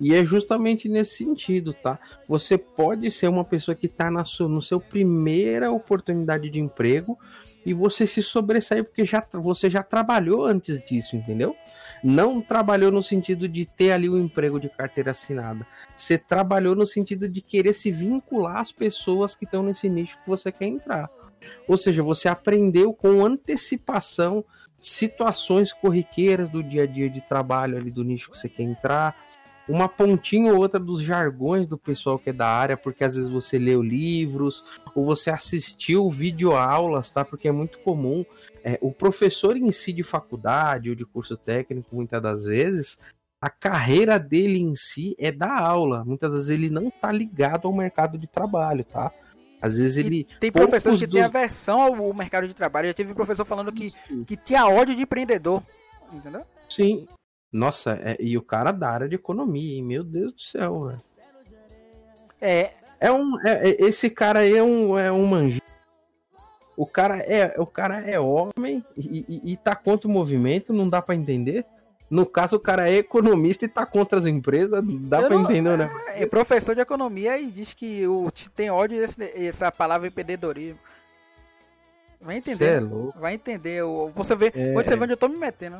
[0.00, 1.98] E é justamente nesse sentido, tá?
[2.28, 7.18] Você pode ser uma pessoa que está na sua, no seu primeira oportunidade de emprego
[7.64, 11.56] e você se sobressair porque já, você já trabalhou antes disso, entendeu?
[12.02, 15.66] Não trabalhou no sentido de ter ali o um emprego de carteira assinada.
[15.96, 20.28] Você trabalhou no sentido de querer se vincular às pessoas que estão nesse nicho que
[20.28, 21.08] você quer entrar.
[21.68, 24.44] Ou seja, você aprendeu com antecipação
[24.80, 29.16] situações corriqueiras do dia a dia de trabalho ali do nicho que você quer entrar
[29.68, 33.30] uma pontinha ou outra dos jargões do pessoal que é da área, porque às vezes
[33.30, 34.64] você leu livros
[34.94, 37.24] ou você assistiu videoaulas, tá?
[37.24, 38.24] Porque é muito comum.
[38.62, 42.98] É, o professor em si de faculdade ou de curso técnico, muitas das vezes,
[43.40, 46.04] a carreira dele em si é da aula.
[46.04, 49.12] Muitas vezes ele não tá ligado ao mercado de trabalho, tá?
[49.60, 50.26] Às vezes ele.
[50.30, 51.12] E tem professores que do...
[51.12, 52.88] têm aversão ao mercado de trabalho.
[52.88, 53.94] Já tive professor falando que,
[54.26, 55.62] que tinha ódio de empreendedor.
[56.12, 56.42] Entendeu?
[56.68, 57.06] Sim,
[57.54, 59.84] nossa, é, e o cara da área de economia, hein?
[59.84, 61.00] Meu Deus do céu, velho.
[62.40, 62.72] É.
[62.98, 65.62] É um, é, é, esse cara aí é um, é um manjinho.
[66.76, 70.88] O cara é, o cara é homem e, e, e tá contra o movimento, não
[70.88, 71.64] dá para entender.
[72.10, 75.90] No caso, o cara é economista e tá contra as empresas, dá para entender, né?
[76.16, 80.78] É professor de economia e diz que o, tem ódio desse, essa palavra empreendedorismo.
[82.20, 82.64] Vai entender.
[82.64, 83.20] é louco.
[83.20, 83.82] Vai entender.
[84.12, 84.72] Você vê, é...
[84.72, 85.78] você vê onde eu tô me metendo.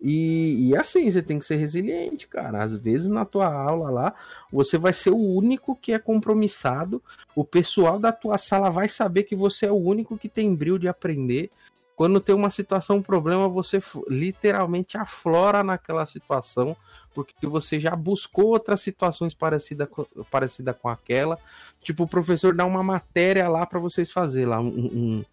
[0.00, 2.62] E, e, assim, você tem que ser resiliente, cara.
[2.62, 4.14] Às vezes na tua aula lá,
[4.52, 7.02] você vai ser o único que é compromissado.
[7.34, 10.78] O pessoal da tua sala vai saber que você é o único que tem brilho
[10.78, 11.50] de aprender.
[11.96, 16.76] Quando tem uma situação, um problema, você literalmente aflora naquela situação,
[17.12, 19.88] porque você já buscou outras situações parecidas
[20.30, 21.36] parecida com aquela.
[21.82, 25.24] Tipo, o professor dá uma matéria lá para vocês fazer lá, um, um,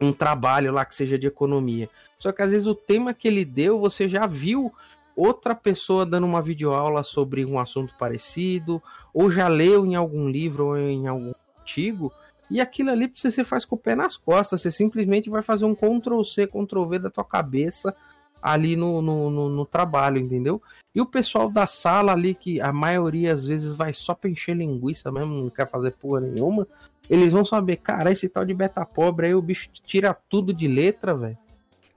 [0.00, 1.88] um trabalho lá que seja de economia.
[2.18, 4.72] Só que às vezes o tema que ele deu, você já viu
[5.16, 10.66] outra pessoa dando uma videoaula sobre um assunto parecido, ou já leu em algum livro
[10.66, 12.12] ou em algum artigo,
[12.50, 15.74] e aquilo ali você faz com o pé nas costas, você simplesmente vai fazer um
[15.74, 17.94] Ctrl C, Ctrl V da tua cabeça
[18.40, 20.62] ali no, no, no, no trabalho, entendeu?
[20.94, 24.56] E o pessoal da sala ali, que a maioria às vezes vai só pra encher
[24.56, 26.66] linguiça mesmo, não quer fazer porra nenhuma,
[27.08, 30.68] eles vão saber, cara, esse tal de beta pobre aí o bicho tira tudo de
[30.68, 31.38] letra, velho.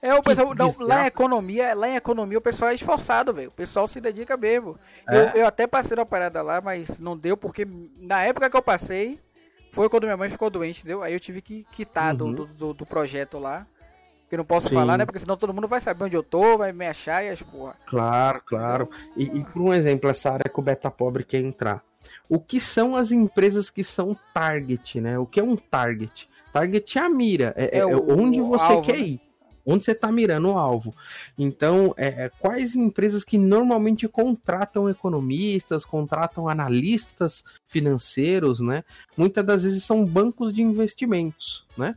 [0.02, 3.50] É, o pessoal, não, lá em economia, lá em economia o pessoal é esforçado, velho.
[3.50, 4.76] O pessoal se dedica mesmo.
[5.08, 5.16] É.
[5.16, 7.68] Eu, eu até passei na parada lá, mas não deu porque
[8.00, 9.20] na época que eu passei
[9.72, 11.04] foi quando minha mãe ficou doente, entendeu?
[11.04, 12.34] Aí eu tive que quitar uhum.
[12.34, 13.68] do, do, do, projeto lá.
[14.28, 14.76] Que não posso Sim.
[14.76, 15.06] falar, né?
[15.06, 17.76] Porque senão todo mundo vai saber onde eu tô, vai me achar e as porra.
[17.86, 18.90] Claro, claro.
[19.16, 21.84] E, e por um exemplo, essa área que o Beta Pobre quer entrar.
[22.28, 25.18] O que são as empresas que são target, né?
[25.18, 26.28] O que é um target?
[26.54, 29.06] Target é a mira, é, é, é onde você alvo, quer né?
[29.06, 29.22] ir
[29.66, 30.94] onde você está mirando o alvo.
[31.38, 38.84] Então, é, é, quais empresas que normalmente contratam economistas, contratam analistas financeiros, né?
[39.16, 41.96] Muitas das vezes são bancos de investimentos, né?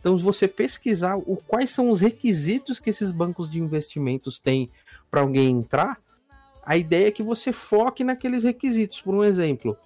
[0.00, 4.70] Então, se você pesquisar o, quais são os requisitos que esses bancos de investimentos têm
[5.10, 5.98] para alguém entrar,
[6.66, 9.00] a ideia é que você foque naqueles requisitos.
[9.00, 9.78] Por um exemplo,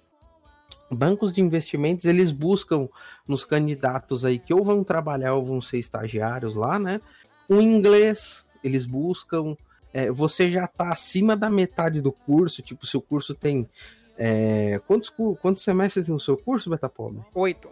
[0.89, 2.89] bancos de investimentos eles buscam
[3.27, 6.99] nos candidatos aí que ou vão trabalhar ou vão ser estagiários lá, né?
[7.47, 9.55] O inglês eles buscam.
[9.93, 13.67] É, você já está acima da metade do curso, tipo, se o curso tem.
[14.17, 15.09] É, quantos,
[15.39, 17.21] quantos semestres tem o seu curso, Betapobre?
[17.35, 17.69] Oito.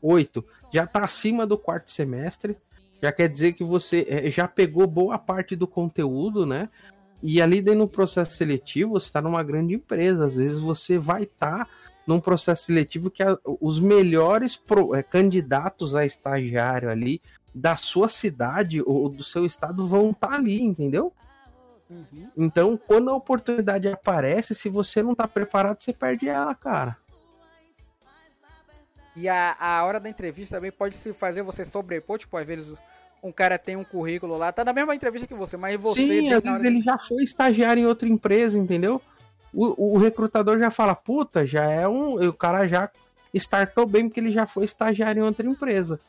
[0.00, 0.44] Oito.
[0.72, 2.56] Já está acima do quarto semestre.
[3.02, 6.68] Já quer dizer que você é, já pegou boa parte do conteúdo, né?
[7.22, 10.26] E ali dentro do processo seletivo, você está numa grande empresa.
[10.26, 11.70] Às vezes você vai estar tá
[12.06, 17.22] num processo seletivo que a, os melhores pro, é, candidatos a estagiário ali
[17.54, 21.12] da sua cidade ou do seu estado vão estar tá ali, entendeu?
[21.88, 22.28] Uhum.
[22.36, 26.96] Então, quando a oportunidade aparece, se você não tá preparado, você perde ela, cara.
[29.14, 32.72] E a, a hora da entrevista também pode se fazer você sobrepor, tipo, às vezes
[33.22, 36.06] um cara tem um currículo lá, tá na mesma entrevista que você, mas você.
[36.06, 39.00] Sim, às vezes ele já foi estagiário em outra empresa, entendeu?
[39.54, 42.28] O, o recrutador já fala, puta, já é um.
[42.28, 42.90] O cara já
[43.32, 46.00] startou bem porque ele já foi estagiário em outra empresa.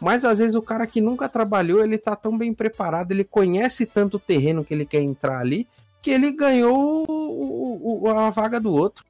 [0.00, 3.86] Mas às vezes o cara que nunca trabalhou, ele tá tão bem preparado, ele conhece
[3.86, 5.66] tanto o terreno que ele quer entrar ali,
[6.02, 9.04] que ele ganhou o, o, a vaga do outro.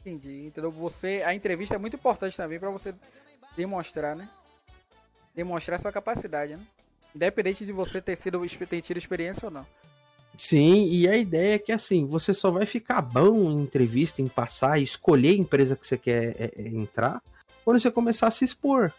[0.00, 0.44] Entendi.
[0.46, 2.94] Então você, a entrevista é muito importante também para você
[3.56, 4.28] demonstrar, né?
[5.34, 6.62] Demonstrar sua capacidade, né?
[7.14, 9.66] Independente de você ter sido ter tido experiência ou não.
[10.36, 14.26] Sim, e a ideia é que assim, você só vai ficar bom em entrevista, em
[14.26, 17.22] passar, escolher a empresa que você quer é, é, entrar,
[17.64, 18.92] quando você começar a se expor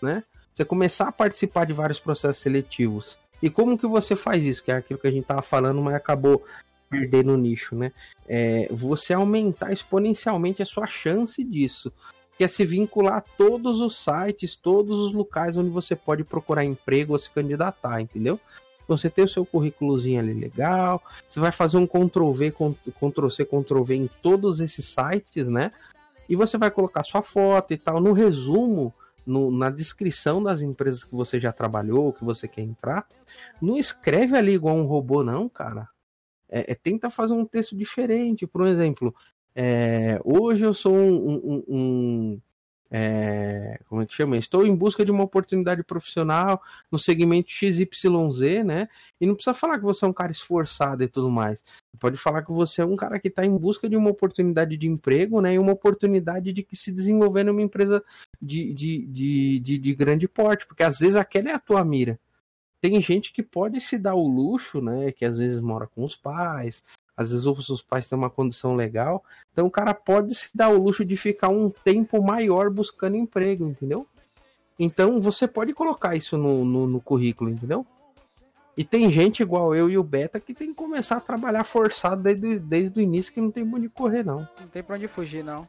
[0.00, 0.22] né?
[0.54, 3.18] Você começar a participar de vários processos seletivos.
[3.42, 4.62] E como que você faz isso?
[4.62, 6.44] Que é aquilo que a gente tava falando, mas acabou
[6.90, 7.92] perdendo o nicho, né?
[8.26, 11.92] É você aumentar exponencialmente a sua chance disso.
[12.38, 16.64] Que é se vincular a todos os sites, todos os locais onde você pode procurar
[16.64, 18.40] emprego ou se candidatar, entendeu?
[18.84, 22.54] Então você tem o seu currículozinho ali legal, você vai fazer um Ctrl V,
[22.98, 25.72] Ctrl C, Ctrl V em todos esses sites, né?
[26.26, 28.00] E você vai colocar sua foto e tal.
[28.00, 28.94] No resumo,
[29.26, 33.06] no, na descrição das empresas que você já trabalhou, que você quer entrar,
[33.60, 35.86] não escreve ali igual um robô, não, cara.
[36.48, 38.46] É, é tenta fazer um texto diferente.
[38.46, 39.14] Por exemplo,
[39.54, 42.40] é, hoje eu sou um, um, um
[42.90, 44.36] é, como é que chama?
[44.36, 48.88] Estou em busca de uma oportunidade profissional no segmento XYZ, né?
[49.20, 51.62] E não precisa falar que você é um cara esforçado e tudo mais.
[51.98, 54.88] Pode falar que você é um cara que está em busca de uma oportunidade de
[54.88, 55.54] emprego, né?
[55.54, 58.02] E uma oportunidade de que se desenvolver numa empresa
[58.40, 62.18] de, de, de, de, de grande porte, porque às vezes aquela é a tua mira.
[62.80, 65.12] Tem gente que pode se dar o luxo, né?
[65.12, 66.82] Que às vezes mora com os pais,
[67.18, 70.80] às vezes os pais têm uma condição legal, então o cara pode se dar o
[70.80, 74.06] luxo de ficar um tempo maior buscando emprego, entendeu?
[74.78, 77.84] Então você pode colocar isso no, no, no currículo, entendeu?
[78.76, 82.22] E tem gente igual eu e o Beta que tem que começar a trabalhar forçado
[82.22, 84.48] desde, desde o início que não tem pra onde correr, não.
[84.60, 85.66] Não tem pra onde fugir, não.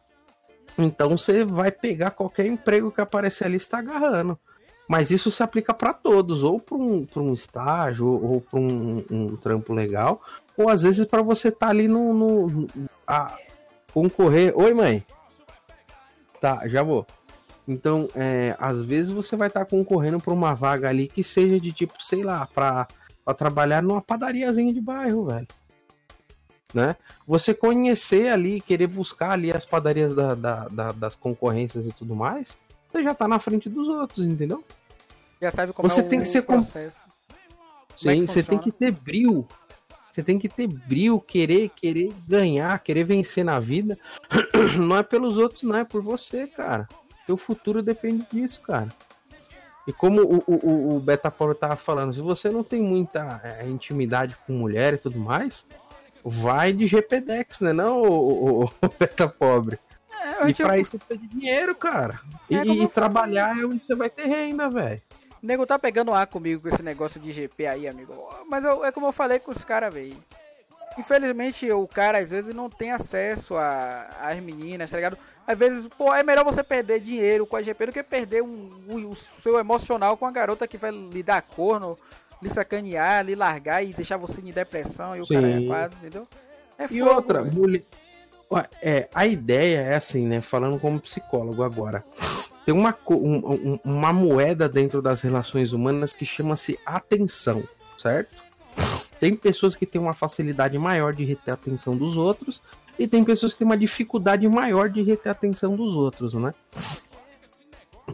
[0.77, 4.37] Então você vai pegar qualquer emprego que aparecer ali e está agarrando.
[4.87, 9.35] Mas isso se aplica para todos, ou para um, um estágio, ou para um, um,
[9.35, 10.19] trampo legal,
[10.57, 12.67] ou às vezes para você estar tá ali no, no
[13.07, 13.37] a
[13.93, 14.53] concorrer.
[14.55, 15.05] Oi, mãe.
[16.39, 17.05] Tá, já vou.
[17.67, 21.59] Então, é, às vezes você vai estar tá concorrendo para uma vaga ali que seja
[21.59, 22.87] de tipo, sei lá, para
[23.37, 25.47] trabalhar numa padariazinha de bairro, velho.
[26.73, 26.95] Né?
[27.27, 32.15] Você conhecer ali, querer buscar ali as padarias da, da, da, das concorrências e tudo
[32.15, 32.57] mais,
[32.91, 34.63] você já tá na frente dos outros, entendeu?
[35.41, 36.97] Já sabe como você é tem que ser processo.
[36.97, 37.97] Com...
[37.97, 39.47] Sim, é você tem que ter brilho
[40.11, 43.97] você tem que ter brilho, querer, querer ganhar, querer vencer na vida.
[44.77, 46.87] Não é pelos outros, não, é por você, cara.
[47.25, 48.91] Teu futuro depende disso, cara.
[49.87, 53.67] E como o, o, o Beta Pobre tava falando, se você não tem muita é,
[53.67, 55.65] intimidade com mulher e tudo mais,
[56.23, 57.73] vai de GPDex, né?
[57.73, 59.79] Não, o, o, o Beta Pobre.
[60.21, 62.19] É, e pra isso você precisa de dinheiro, cara.
[62.49, 65.01] E, é e trabalhar é onde você vai ter renda, velho.
[65.41, 68.13] O nego tá pegando ar comigo com esse negócio de GP aí, amigo.
[68.47, 70.17] Mas eu, é como eu falei com os caras, velho.
[70.97, 75.17] Infelizmente, o cara às vezes não tem acesso às meninas, tá ligado?
[75.47, 78.69] Às vezes, pô, é melhor você perder dinheiro com a GP do que perder um,
[78.87, 81.97] um, o seu emocional com a garota que vai lhe dar corno,
[82.41, 85.35] lhe sacanear, lhe largar e deixar você em depressão e o Sim.
[85.35, 86.27] cara é quase, entendeu?
[86.77, 87.81] É e fogo, outra, mulher.
[88.81, 90.41] É, a ideia é assim, né?
[90.41, 92.03] Falando como psicólogo agora
[92.69, 97.63] tem uma, um, uma moeda dentro das relações humanas que chama-se atenção,
[97.97, 98.43] certo?
[99.17, 102.61] Tem pessoas que têm uma facilidade maior de reter a atenção dos outros
[102.99, 106.53] e tem pessoas que têm uma dificuldade maior de reter a atenção dos outros, né?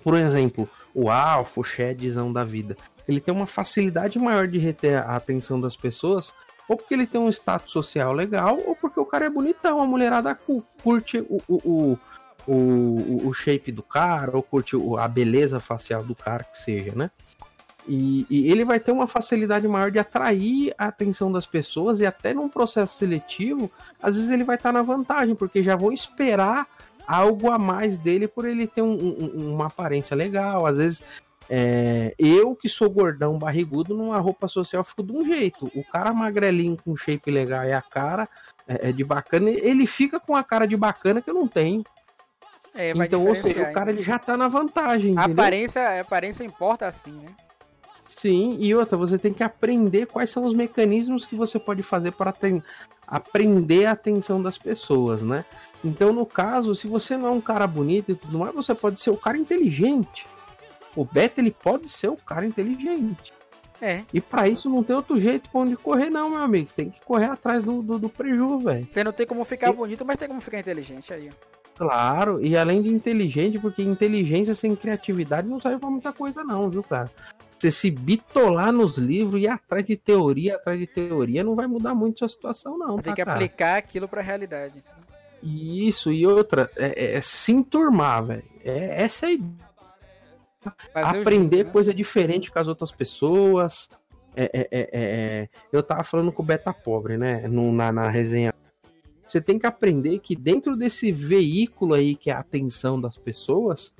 [0.01, 2.77] Por exemplo, o alfa, o shedzão da vida,
[3.09, 6.33] ele tem uma facilidade maior de reter a atenção das pessoas
[6.65, 9.85] ou porque ele tem um status social legal, ou porque o cara é bonitão, a
[9.85, 10.33] mulherada
[10.81, 11.99] curte o, o, o,
[12.47, 17.09] o, o shape do cara, ou curte a beleza facial do cara, que seja, né?
[17.87, 22.05] E, e, ele vai ter uma facilidade maior de atrair a atenção das pessoas e
[22.05, 23.69] até num processo seletivo,
[24.01, 26.67] às vezes ele vai estar tá na vantagem, porque já vão esperar
[27.07, 31.03] algo a mais dele por ele ter um, um, uma aparência legal, às vezes
[31.47, 35.71] É, eu que sou gordão, barrigudo, numa roupa social fico de um jeito.
[35.75, 38.27] O cara magrelinho com shape legal e a cara
[38.67, 41.83] é, é de bacana, ele fica com a cara de bacana que eu não tenho.
[42.75, 45.17] É, então, ou seja, o cara ele já tá na vantagem.
[45.17, 47.31] A aparência, a aparência importa assim, né?
[48.05, 52.11] Sim, e outra, você tem que aprender quais são os mecanismos que você pode fazer
[52.11, 52.33] para
[53.07, 55.45] aprender a atenção das pessoas, né?
[55.83, 58.99] Então, no caso, se você não é um cara bonito e tudo mais, você pode
[58.99, 60.27] ser o cara inteligente.
[60.95, 63.33] O Beto, ele pode ser o cara inteligente.
[63.81, 64.03] É.
[64.13, 66.71] E para isso não tem outro jeito pra onde correr, não, meu amigo.
[66.75, 68.87] Tem que correr atrás do, do, do preju, velho.
[68.89, 69.73] Você não tem como ficar e...
[69.73, 71.29] bonito, mas tem como ficar inteligente aí.
[71.77, 76.69] Claro, e além de inteligente, porque inteligência sem criatividade não serve pra muita coisa, não,
[76.69, 77.11] viu, cara?
[77.57, 81.93] Você se bitolar nos livros e atrás de teoria, atrás de teoria, não vai mudar
[81.93, 82.95] muito sua situação, não.
[82.95, 83.35] Tem tá, que cara?
[83.37, 84.81] aplicar aquilo pra realidade.
[85.43, 88.43] Isso, e outra, é, é, é se enturmar, velho.
[88.63, 89.65] É, essa é a ideia.
[90.93, 91.73] Aprender jeito, né?
[91.73, 93.87] coisa diferente com as outras pessoas.
[94.35, 97.47] É, é, é, é, eu tava falando com o Beta Pobre, né?
[97.47, 98.53] No, na, na resenha.
[99.25, 103.93] Você tem que aprender que dentro desse veículo aí que é a atenção das pessoas,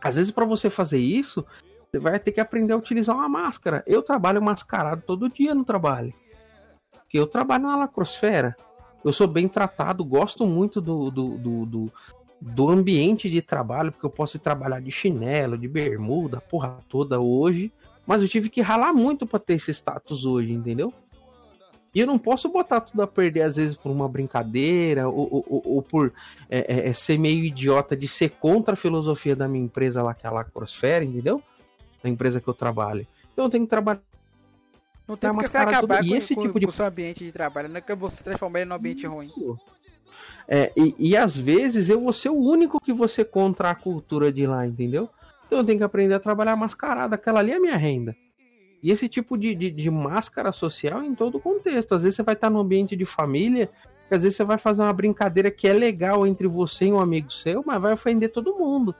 [0.00, 1.44] às vezes para você fazer isso,
[1.90, 3.82] você vai ter que aprender a utilizar uma máscara.
[3.86, 6.12] Eu trabalho mascarado todo dia no trabalho.
[6.92, 8.54] Porque eu trabalho na lacrosfera
[9.04, 11.92] eu sou bem tratado, gosto muito do, do, do, do,
[12.40, 17.72] do ambiente de trabalho, porque eu posso trabalhar de chinelo, de bermuda, porra toda hoje.
[18.06, 20.92] Mas eu tive que ralar muito para ter esse status hoje, entendeu?
[21.94, 25.62] E eu não posso botar tudo a perder, às vezes, por uma brincadeira, ou, ou,
[25.64, 26.12] ou por
[26.48, 30.14] é, é, é ser meio idiota de ser contra a filosofia da minha empresa lá,
[30.14, 31.42] que é a Lacrosfera, entendeu?
[32.02, 33.06] Da empresa que eu trabalho.
[33.32, 34.00] Então eu tenho que trabalhar
[35.10, 36.66] não tem porque você acabar com, esse com, tipo de...
[36.66, 39.28] com o seu ambiente de trabalho, não é que você transformar ele num ambiente ruim.
[40.46, 44.32] É, e, e às vezes eu vou ser o único que você contra a cultura
[44.32, 45.10] de lá, entendeu?
[45.46, 48.14] Então eu tenho que aprender a trabalhar mascarada, aquela ali é a minha renda.
[48.82, 51.94] E esse tipo de, de, de máscara social em todo contexto.
[51.94, 53.68] Às vezes você vai estar no ambiente de família,
[54.10, 57.32] às vezes você vai fazer uma brincadeira que é legal entre você e um amigo
[57.32, 58.94] seu, mas vai ofender todo mundo.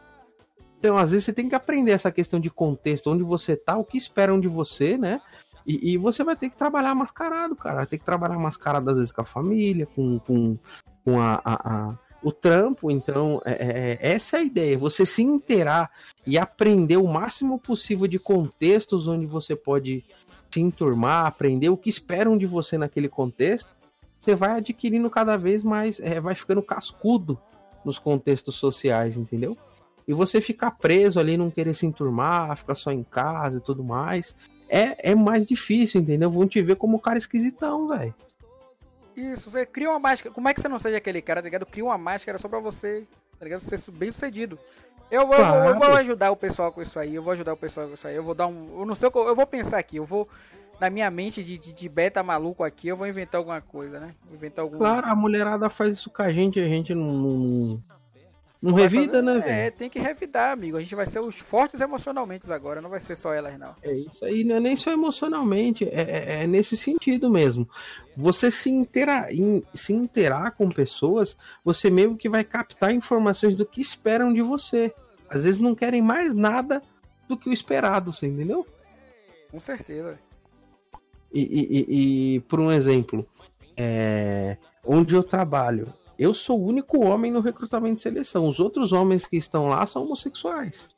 [0.79, 3.85] Então, às vezes você tem que aprender essa questão de contexto, onde você tá, o
[3.85, 5.21] que esperam de você, né?
[5.67, 7.77] E, e, você vai ter que trabalhar mascarado, cara.
[7.77, 10.59] Vai ter que trabalhar mascarado às vezes com a família, com, com,
[11.05, 12.91] com a, a, a o trampo.
[12.91, 14.79] Então, é, é, é, essa é a ideia.
[14.79, 15.91] Você se inteirar
[16.27, 20.05] e aprender o máximo possível de contextos onde você pode
[20.51, 23.69] se enturmar, aprender o que esperam de você naquele contexto.
[24.19, 27.39] Você vai adquirindo cada vez mais, é, vai ficando cascudo
[27.85, 29.57] nos contextos sociais, entendeu?
[30.07, 33.83] E você ficar preso ali, não querer se enturmar, ficar só em casa e tudo
[33.83, 34.35] mais
[34.71, 36.31] é, é mais difícil, entendeu?
[36.31, 38.15] Vão te ver como cara esquisitão, velho.
[39.17, 40.35] Isso, você cria uma máscara.
[40.35, 41.67] Como é que você não seja aquele cara, tá ligado?
[41.67, 43.05] Cria uma máscara só pra você,
[43.39, 43.61] tá ligado?
[43.61, 44.59] Ser bem sucedido.
[45.11, 45.71] Eu vou, claro.
[45.71, 47.15] eu, vou, ajudar o pessoal com isso aí.
[47.15, 48.15] Eu vou ajudar o pessoal com isso aí.
[48.15, 48.79] Eu vou dar um.
[48.79, 49.97] Eu não sei eu vou pensar aqui.
[49.97, 50.29] Eu vou.
[50.79, 54.15] Na minha mente de, de, de beta maluco aqui, eu vou inventar alguma coisa, né?
[54.33, 54.79] inventar algum...
[54.79, 57.79] Claro, a mulherada faz isso com a gente, a gente não,
[58.63, 59.23] não, revida, fazer...
[59.23, 59.49] né, velho?
[59.49, 60.77] É, tem que revidar, amigo.
[60.77, 63.75] A gente vai ser os fortes emocionalmente agora, não vai ser só elas, não.
[63.83, 67.67] É isso aí, não é nem só emocionalmente, é, é, é nesse sentido mesmo.
[68.15, 73.65] Você se interar, in, se interar com pessoas, você mesmo que vai captar informações do
[73.65, 74.93] que esperam de você.
[75.31, 76.83] Às vezes não querem mais nada
[77.27, 78.67] do que o esperado, você entendeu?
[79.51, 80.19] Com certeza.
[81.33, 83.27] E, e, e, e por um exemplo,
[83.77, 88.47] é, onde eu trabalho, eu sou o único homem no recrutamento de seleção.
[88.47, 90.91] Os outros homens que estão lá são homossexuais,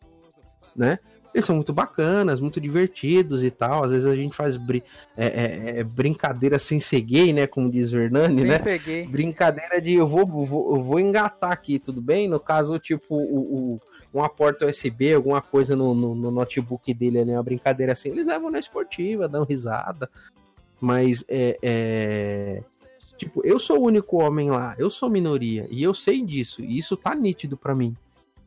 [0.74, 0.98] né?
[1.32, 3.84] Eles são muito bacanas, muito divertidos e tal.
[3.84, 4.82] Às vezes a gente faz brin
[5.16, 7.46] é, é, é, brincadeira sem ser gay, né?
[7.46, 8.58] Como diz o Hernani, né?
[8.78, 9.06] Gay.
[9.06, 12.28] Brincadeira de eu vou, vou, eu vou engatar aqui, tudo bem?
[12.28, 13.80] No caso, tipo, o, o
[14.12, 17.34] uma porta USB, alguma coisa no, no, no notebook dele, né?
[17.34, 18.10] Uma brincadeira assim.
[18.10, 20.10] Eles levam na esportiva, dão risada.
[20.80, 22.62] Mas é, é,
[23.22, 26.76] Tipo, eu sou o único homem lá, eu sou minoria, e eu sei disso, e
[26.76, 27.96] isso tá nítido para mim.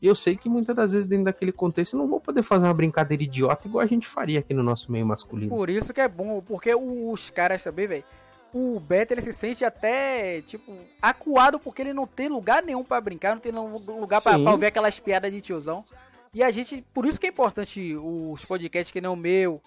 [0.02, 2.74] Eu sei que muitas das vezes dentro daquele contexto eu não vou poder fazer uma
[2.74, 5.48] brincadeira idiota igual a gente faria aqui no nosso meio masculino.
[5.48, 8.04] Por isso que é bom, porque os caras também, velho,
[8.54, 13.00] o Beto ele se sente até, tipo, acuado porque ele não tem lugar nenhum para
[13.00, 15.86] brincar, não tem lugar para ouvir aquelas piadas de tiozão.
[16.34, 19.62] E a gente, por isso que é importante os podcasts que nem o meu,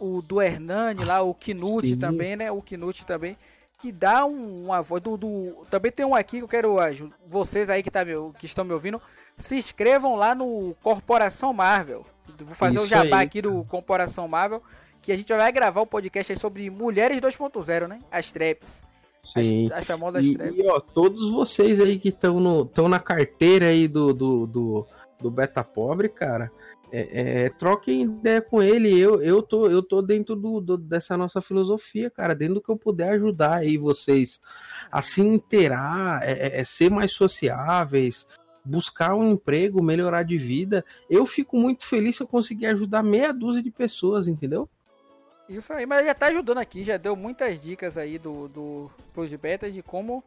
[0.00, 2.50] o do Hernani lá, o Knut também, né?
[2.50, 3.36] O Knut também
[3.80, 6.76] que dá um, uma voz do, do, Também tem um aqui que eu quero.
[7.26, 8.04] Vocês aí que, tá,
[8.38, 9.00] que estão me ouvindo,
[9.36, 12.04] se inscrevam lá no Corporação Marvel.
[12.38, 13.26] Vou fazer o jabá aí.
[13.26, 14.62] aqui do Corporação Marvel.
[15.02, 18.00] Que a gente vai gravar o um podcast sobre Mulheres 2.0, né?
[18.10, 18.68] As traps.
[19.34, 19.66] Sim.
[19.66, 20.56] As, as famosas e, traps.
[20.56, 24.86] E ó, todos vocês aí que estão na carteira aí do, do, do,
[25.20, 26.50] do Beta Pobre, cara
[26.92, 28.96] É, é, troquem ideia com ele.
[28.98, 32.34] Eu, eu, tô, eu tô dentro do, do, dessa nossa filosofia, cara.
[32.34, 34.40] Dentro do que eu puder ajudar aí vocês
[34.90, 38.26] a se inteirar, é, é, é ser mais sociáveis,
[38.64, 40.84] buscar um emprego, melhorar de vida.
[41.10, 44.68] Eu fico muito feliz se eu conseguir ajudar meia dúzia de pessoas, entendeu?
[45.48, 49.30] Isso aí, mas já tá ajudando aqui, já deu muitas dicas aí do, do Plus
[49.34, 50.24] Beta de como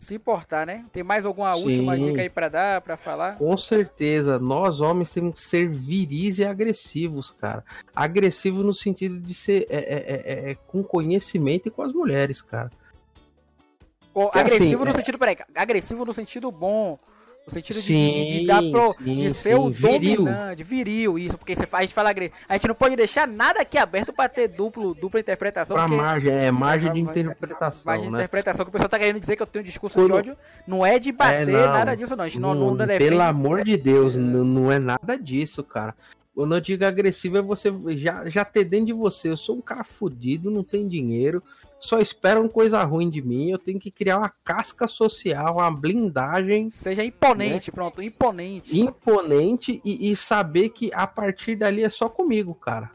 [0.00, 0.84] se importar, né?
[0.92, 1.64] Tem mais alguma Sim.
[1.64, 3.36] última dica aí para dar, para falar?
[3.36, 7.62] Com certeza, nós homens temos que ser viris e agressivos, cara.
[7.94, 11.92] Agressivo no sentido de ser é, é, é, é, é com conhecimento e com as
[11.92, 12.70] mulheres, cara.
[14.32, 16.98] agressivo assim, no é sentido, peraí, agressivo no sentido bom,
[17.50, 20.24] no sentido sim, de, de, dar pro, sim, de ser sim, o viril.
[20.24, 22.10] dominante, viril, isso, porque você faz, a gente fala
[22.48, 25.76] a gente não pode deixar nada aqui aberto para ter duplo, dupla interpretação.
[25.76, 27.82] Pra margem, é, margem de interpretação.
[27.84, 28.18] Margem de né?
[28.20, 30.06] interpretação, que o pessoal tá querendo dizer que eu tenho um discurso Quando...
[30.08, 30.36] de ódio,
[30.66, 32.24] não é de bater, é, não, nada disso, não.
[32.24, 33.10] A gente não, não, não defende.
[33.10, 35.94] Pelo amor de Deus, não, não é nada disso, cara.
[36.34, 39.28] Quando eu digo agressivo é você já, já ter dentro de você.
[39.28, 41.42] Eu sou um cara fodido, não tenho dinheiro
[41.80, 43.50] só esperam coisa ruim de mim.
[43.50, 46.68] Eu tenho que criar uma casca social, uma blindagem.
[46.70, 47.74] Seja imponente, né?
[47.74, 48.78] pronto, imponente.
[48.78, 52.90] Imponente e, e, saber que a partir dali é só comigo, cara.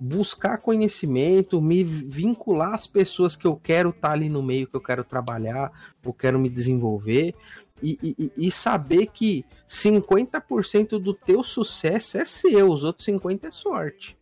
[0.00, 4.76] Buscar conhecimento, me vincular às pessoas que eu quero estar tá ali no meio, que
[4.76, 5.70] eu quero trabalhar,
[6.04, 7.34] eu quero me desenvolver.
[7.82, 13.50] E, e, e saber que 50% do teu sucesso é seu, os outros 50% é
[13.50, 14.16] sorte.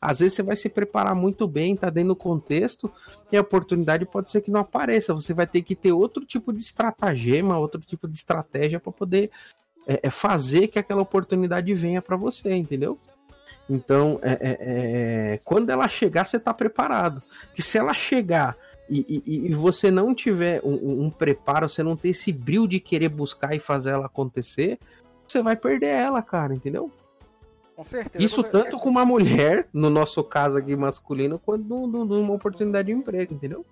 [0.00, 2.90] Às vezes você vai se preparar muito bem, tá dentro do contexto,
[3.30, 5.14] e a oportunidade pode ser que não apareça.
[5.14, 9.30] Você vai ter que ter outro tipo de estratagema, outro tipo de estratégia para poder
[9.86, 12.98] é, é, fazer que aquela oportunidade venha para você, entendeu?
[13.68, 17.22] Então, é, é, é, quando ela chegar, você tá preparado.
[17.54, 18.56] Que se ela chegar
[18.88, 22.78] e, e, e você não tiver um, um, preparo, você não ter esse brilho de
[22.78, 24.78] querer buscar e fazer ela acontecer,
[25.26, 26.90] você vai perder ela, cara, entendeu?
[27.76, 28.24] Com certeza.
[28.24, 33.34] Isso tanto com uma mulher, no nosso caso aqui masculino, quanto numa oportunidade de emprego,
[33.34, 33.66] entendeu?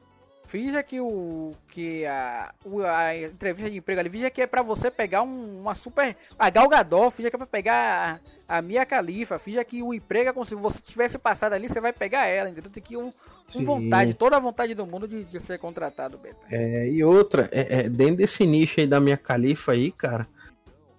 [0.46, 2.52] Finja que o que a,
[2.86, 6.50] a entrevista de emprego ali, finja que é para você pegar um, uma super a
[6.50, 10.32] Galgador, finja que é para pegar a, a Mia Khalifa, finja que o emprego é
[10.34, 12.70] como se você tivesse passado ali, você vai pegar ela, entendeu?
[12.70, 13.10] Tem que um,
[13.52, 16.36] com vontade, toda a vontade do mundo de, de ser contratado, Beto.
[16.50, 20.28] É, e outra, é, é, dentro desse nicho aí da Mia Khalifa aí, cara,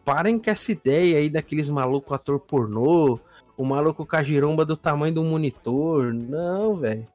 [0.05, 3.19] parem com essa ideia aí daqueles malucos ator pornô,
[3.57, 6.13] o maluco com a giromba do tamanho do monitor.
[6.13, 7.05] Não, velho.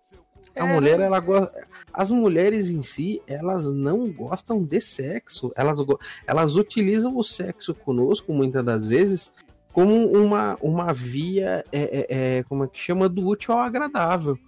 [0.56, 1.70] A é, mulher, ela gosta.
[1.92, 5.52] As mulheres em si, elas não gostam de sexo.
[5.56, 5.78] Elas,
[6.26, 9.32] elas utilizam o sexo conosco, muitas das vezes,
[9.72, 12.06] como uma, uma via, é, é,
[12.38, 14.38] é, como é que chama, do útil ao agradável.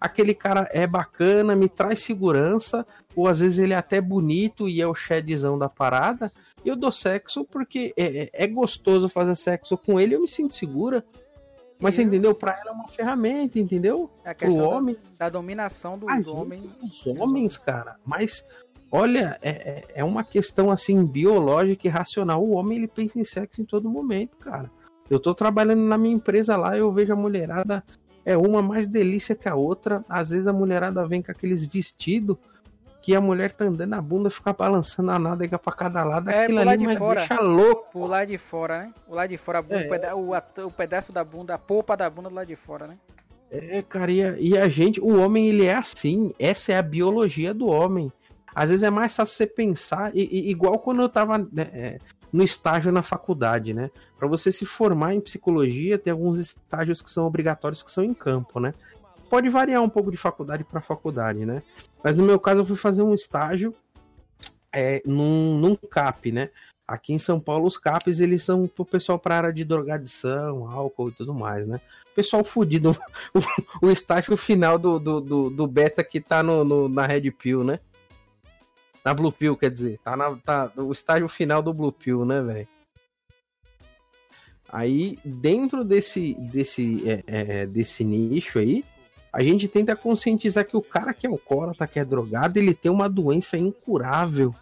[0.00, 2.84] Aquele cara é bacana, me traz segurança,
[3.14, 6.32] ou às vezes ele é até bonito e é o chedzão da parada,
[6.64, 10.54] eu dou sexo porque é, é, é gostoso fazer sexo com ele, eu me sinto
[10.54, 11.04] segura.
[11.78, 12.32] Mas você entendeu?
[12.32, 14.08] Pra ela é uma ferramenta, entendeu?
[14.24, 14.94] É a questão Pro homem.
[15.18, 16.70] Da, da dominação do, do homem.
[16.80, 17.96] Os homens, cara.
[18.06, 18.44] Mas,
[18.88, 22.44] olha, é, é, é uma questão assim, biológica e racional.
[22.44, 24.70] O homem ele pensa em sexo em todo momento, cara.
[25.10, 27.82] Eu tô trabalhando na minha empresa lá, eu vejo a mulherada.
[28.24, 30.04] É uma mais delícia que a outra.
[30.08, 32.36] Às vezes a mulherada vem com aqueles vestidos
[33.02, 36.44] que a mulher tá andando a bunda, fica balançando a nádega pra cada lado, é,
[36.44, 37.90] aquilo ali de fora, deixa louco.
[37.92, 38.94] Por lá de fora, né?
[39.08, 39.60] O lado de fora, é.
[39.60, 40.32] o, peda o,
[40.66, 42.96] o, pedaço da bunda, a polpa da bunda do lado de fora, né?
[43.50, 46.82] É, cara, e a, e a, gente, o homem, ele é assim, essa é a
[46.82, 48.10] biologia do homem.
[48.54, 51.98] Às vezes é mais fácil você pensar, e, e, igual quando eu tava né, é,
[52.32, 53.90] no estágio na faculdade, né?
[54.16, 58.14] Para você se formar em psicologia, tem alguns estágios que são obrigatórios que são em
[58.14, 58.72] campo, né?
[59.32, 61.62] Pode variar um pouco de faculdade para faculdade, né?
[62.04, 63.74] Mas no meu caso eu fui fazer um estágio
[64.70, 66.50] é, num, num CAP, né?
[66.86, 71.08] Aqui em São Paulo, os CAPs, eles são pro pessoal para área de drogadição, álcool
[71.08, 71.80] e tudo mais, né?
[72.14, 72.94] Pessoal fudido.
[73.80, 77.30] O, o estágio final do, do, do, do, beta que tá no, no, na Red
[77.30, 77.80] Pill, né?
[79.02, 79.98] Na Blue Pill, quer dizer.
[80.04, 82.68] Tá, na, tá o estágio final do Blue Pill, né, velho?
[84.68, 88.84] Aí, dentro desse, desse, é, é, desse nicho aí,
[89.32, 92.92] a gente tenta conscientizar que o cara que é alcoólatra, que é drogado, ele tem
[92.92, 94.54] uma doença incurável.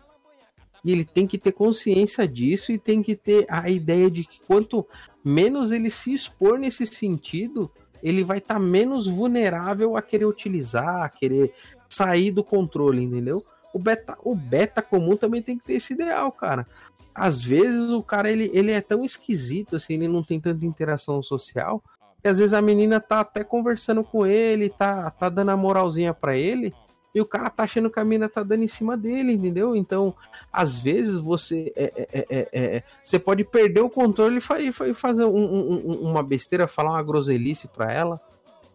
[0.85, 4.41] E ele tem que ter consciência disso e tem que ter a ideia de que
[4.47, 4.87] quanto
[5.25, 7.71] menos ele se expor nesse sentido,
[8.03, 11.53] ele vai estar tá menos vulnerável a querer utilizar, a querer
[11.89, 13.45] sair do controle, entendeu?
[13.75, 16.67] O beta, o beta comum também tem que ter esse ideal, cara.
[17.13, 21.21] Às vezes o cara ele, ele é tão esquisito assim, ele não tem tanta interação
[21.23, 21.83] social,
[22.23, 26.13] e às vezes a menina tá até conversando com ele, tá, tá dando a moralzinha
[26.13, 26.75] para ele,
[27.15, 29.75] e o cara tá achando que a mina tá dando em cima dele, entendeu?
[29.75, 30.15] Então,
[30.53, 35.25] às vezes você é, é, é, é, é você pode perder o controle e fazer
[35.25, 38.21] um, um, uma besteira, falar uma groselice pra ela,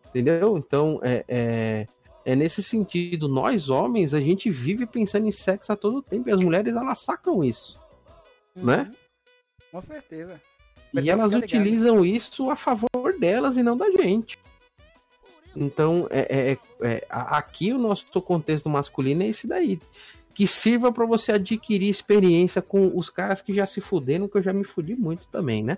[0.07, 0.57] entendeu?
[0.57, 1.87] Então, é, é,
[2.25, 3.29] é, nesse sentido.
[3.29, 6.99] Nós, homens, a gente vive pensando em sexo a todo tempo e as mulheres, elas
[6.99, 7.79] sacam isso,
[8.55, 8.65] uhum.
[8.65, 8.91] né?
[9.71, 10.41] Com certeza.
[10.93, 14.37] E elas utilizam isso a favor delas e não da gente.
[15.55, 16.51] Então, é,
[16.81, 19.79] é, é, aqui o nosso contexto masculino é esse daí.
[20.33, 24.43] Que sirva para você adquirir experiência com os caras que já se fuderam, que eu
[24.43, 25.77] já me fudi muito também, né?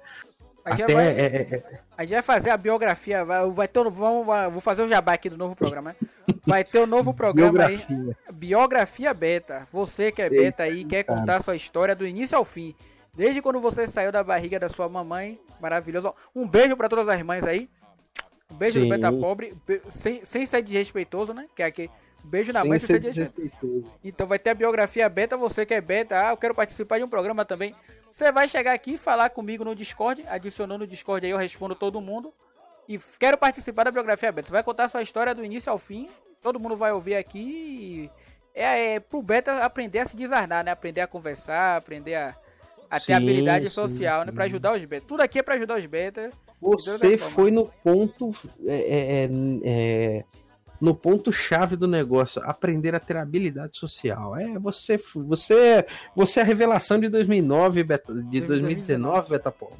[0.65, 1.25] Até, vai, é, é,
[1.55, 5.13] é, a gente vai fazer a biografia, vai, vai ter, vamos, vou fazer o jabá
[5.13, 6.35] aqui do novo programa, né?
[6.45, 7.97] Vai ter o um novo programa biografia.
[7.97, 9.67] aí, Biografia Beta.
[9.71, 11.19] Você que é beta aí, quer cara.
[11.19, 12.75] contar a sua história do início ao fim.
[13.17, 16.13] Desde quando você saiu da barriga da sua mamãe, maravilhoso.
[16.35, 17.67] Um beijo para todas as mães aí.
[18.51, 18.85] Um beijo Sim.
[18.85, 19.55] do Beta Pobre,
[19.89, 21.47] sem, sem ser desrespeitoso, né?
[21.55, 21.89] Que é aqui.
[22.23, 23.91] Beijo na sem mãe sem ser desrespeitoso.
[24.03, 27.05] Então vai ter a biografia beta, você que é beta, ah, eu quero participar de
[27.05, 27.73] um programa também.
[28.11, 31.73] Você vai chegar aqui e falar comigo no Discord, adicionando no Discord aí, eu respondo
[31.73, 32.31] todo mundo.
[32.87, 34.47] E quero participar da biografia beta.
[34.47, 36.07] Você vai contar sua história do início ao fim.
[36.39, 38.11] Todo mundo vai ouvir aqui.
[38.53, 40.69] é, é pro beta aprender a se desarnar, né?
[40.69, 42.35] Aprender a conversar, aprender a,
[42.89, 44.25] a ter habilidade social, sim.
[44.27, 44.31] né?
[44.31, 45.07] Pra ajudar os betas.
[45.07, 46.33] Tudo aqui é pra ajudar os betas.
[46.61, 48.33] Você foi no ponto.
[48.65, 49.29] É, é, é,
[49.63, 50.23] é
[50.79, 54.35] no ponto chave do negócio, aprender a ter habilidade social.
[54.35, 55.85] É, você você
[56.15, 59.71] você é a revelação de 2009, beta, de 2019, Beta Pom.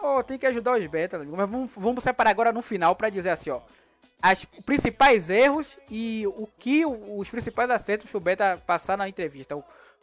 [0.00, 3.30] Oh, tem que ajudar os betas, mas vamos, vamos separar agora no final para dizer
[3.30, 3.60] assim, ó.
[4.20, 9.56] As principais erros e o que os principais acertos que o beta passar na entrevista.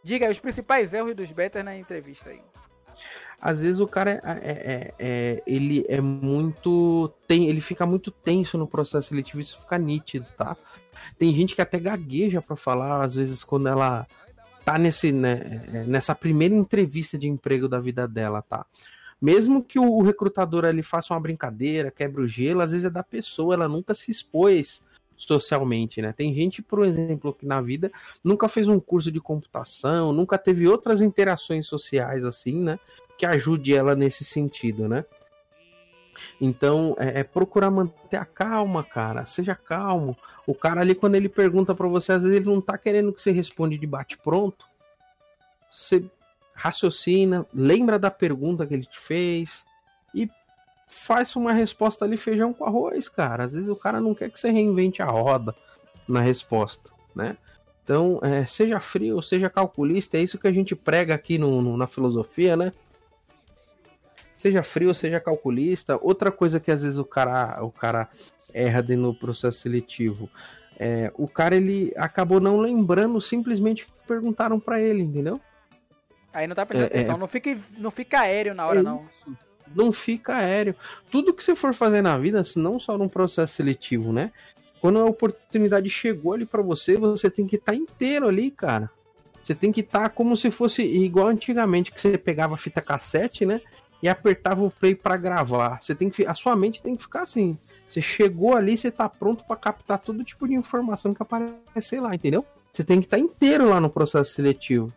[0.04, 2.42] Diga aí, os principais erros dos betas na entrevista aí.
[3.42, 8.12] Às vezes o cara é, é, é, é, ele é muito tem ele fica muito
[8.12, 10.58] tenso no processo seletivo isso fica nítido tá?
[11.18, 14.06] Tem gente que até gagueja para falar às vezes quando ela
[14.66, 18.66] tá nesse né, é, nessa primeira entrevista de emprego da vida dela tá?
[19.22, 23.04] Mesmo que o, recrutador ali faça uma brincadeira quebre o gelo às vezes é da
[23.04, 24.82] pessoa ela nunca se expôs
[25.20, 26.12] socialmente, né?
[26.12, 27.92] Tem gente, por exemplo, que na vida
[28.24, 32.80] nunca fez um curso de computação, nunca teve outras interações sociais assim, né?
[33.20, 35.04] que ajude ela nesse sentido, né?
[36.40, 39.26] Então, é, é, procurar manter a calma, cara.
[39.26, 40.18] Seja calmo.
[40.48, 43.22] O cara ali, quando ele pergunta para você, às vezes ele não tá querendo que
[43.22, 44.66] você responda de bate-pronto.
[45.70, 46.04] Você
[46.54, 49.66] raciocina, lembra da pergunta que ele te fez
[50.90, 53.46] faz uma resposta ali feijão com arroz, cara.
[53.46, 55.56] Às vezes o cara não quer que você reinvente a roda
[56.08, 57.38] na resposta, né?
[57.84, 61.78] Então, é, seja frio, seja calculista, é isso que a gente prega aqui no, no
[61.78, 62.72] na filosofia, né?
[64.40, 66.00] seja frio, seja calculista.
[66.02, 68.08] Outra coisa que às vezes o cara, o cara
[68.54, 70.30] erra no processo seletivo,
[70.80, 75.42] é, o cara ele acabou não lembrando simplesmente que perguntaram para ele, entendeu?
[76.32, 79.06] Aí não tá prestando é, atenção, é, não, fica, não fica aéreo na hora, não.
[79.76, 80.76] Não fica aéreo.
[81.12, 84.32] Tudo que você for fazer na vida, não só num processo seletivo, né?
[84.82, 88.90] Quando a oportunidade chegou ali para você, você tem que estar tá inteiro ali, cara.
[89.44, 93.46] Você tem que estar tá como se fosse igual antigamente, que você pegava fita cassete,
[93.46, 93.62] né?
[94.02, 95.82] e apertava o play para gravar.
[95.82, 97.58] Você tem que a sua mente tem que ficar assim.
[97.90, 102.14] Você chegou ali, você tá pronto para captar todo tipo de informação que aparecer lá,
[102.14, 102.46] entendeu?
[102.72, 104.94] Você tem que estar tá inteiro lá no processo seletivo.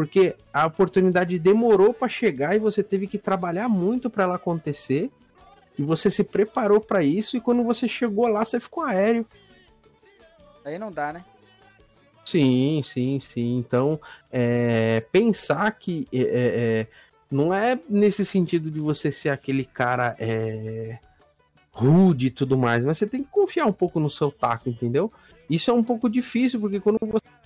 [0.00, 5.10] Porque a oportunidade demorou para chegar e você teve que trabalhar muito para ela acontecer.
[5.78, 9.26] E você se preparou para isso e quando você chegou lá, você ficou aéreo.
[10.64, 11.22] Aí não dá, né?
[12.24, 13.58] Sim, sim, sim.
[13.58, 14.00] Então,
[14.32, 16.86] é, pensar que é, é,
[17.30, 20.98] não é nesse sentido de você ser aquele cara é,
[21.70, 25.12] rude e tudo mais, mas você tem que confiar um pouco no seu taco, entendeu?
[25.50, 27.39] Isso é um pouco difícil, porque quando você.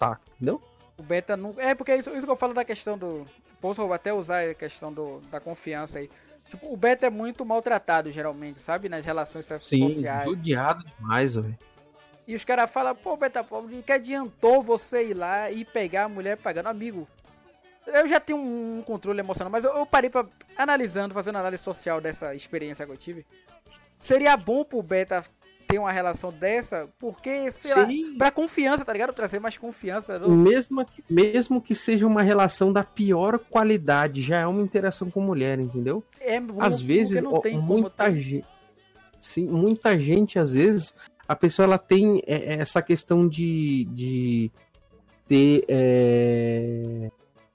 [0.00, 0.62] Taco, entendeu?
[0.98, 1.54] O beta não.
[1.58, 3.26] É porque isso, isso que eu falo da questão do.
[3.60, 6.10] Posso até usar a questão do, da confiança aí.
[6.48, 8.88] Tipo, o beta é muito maltratado, geralmente, sabe?
[8.88, 10.24] Nas relações Sim, sociais.
[10.24, 11.56] judiado demais, velho.
[12.26, 16.08] E os caras falam, pô, beta pobre, que adiantou você ir lá e pegar a
[16.08, 17.06] mulher pagando amigo?
[17.86, 22.00] Eu já tenho um controle emocional, mas eu, eu parei para analisando, fazendo análise social
[22.00, 23.26] dessa experiência que eu tive.
[24.00, 25.24] Seria bom pro Beta
[25.70, 28.10] ter uma relação dessa, porque, sei Sim.
[28.10, 29.12] lá, pra confiança, tá ligado?
[29.12, 30.18] Trazer mais confiança.
[30.18, 35.20] Mesmo, que, mesmo que seja uma relação da pior qualidade, já é uma interação com
[35.20, 36.02] mulher, entendeu?
[36.20, 38.46] É, às vezes, ó, muita gente.
[39.20, 40.94] Sim, muita gente, às vezes,
[41.28, 44.50] a pessoa ela tem é, essa questão de, de
[45.26, 45.64] ter.
[45.68, 47.10] É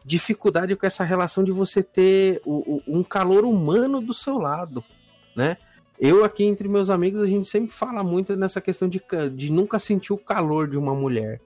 [0.06, 4.84] dificuldade com essa relação de você ter o, o, um calor humano do seu lado,
[5.36, 5.58] né?
[6.00, 9.02] Eu aqui entre meus amigos, a gente sempre fala muito nessa questão de,
[9.34, 11.40] de nunca sentir o calor de uma mulher.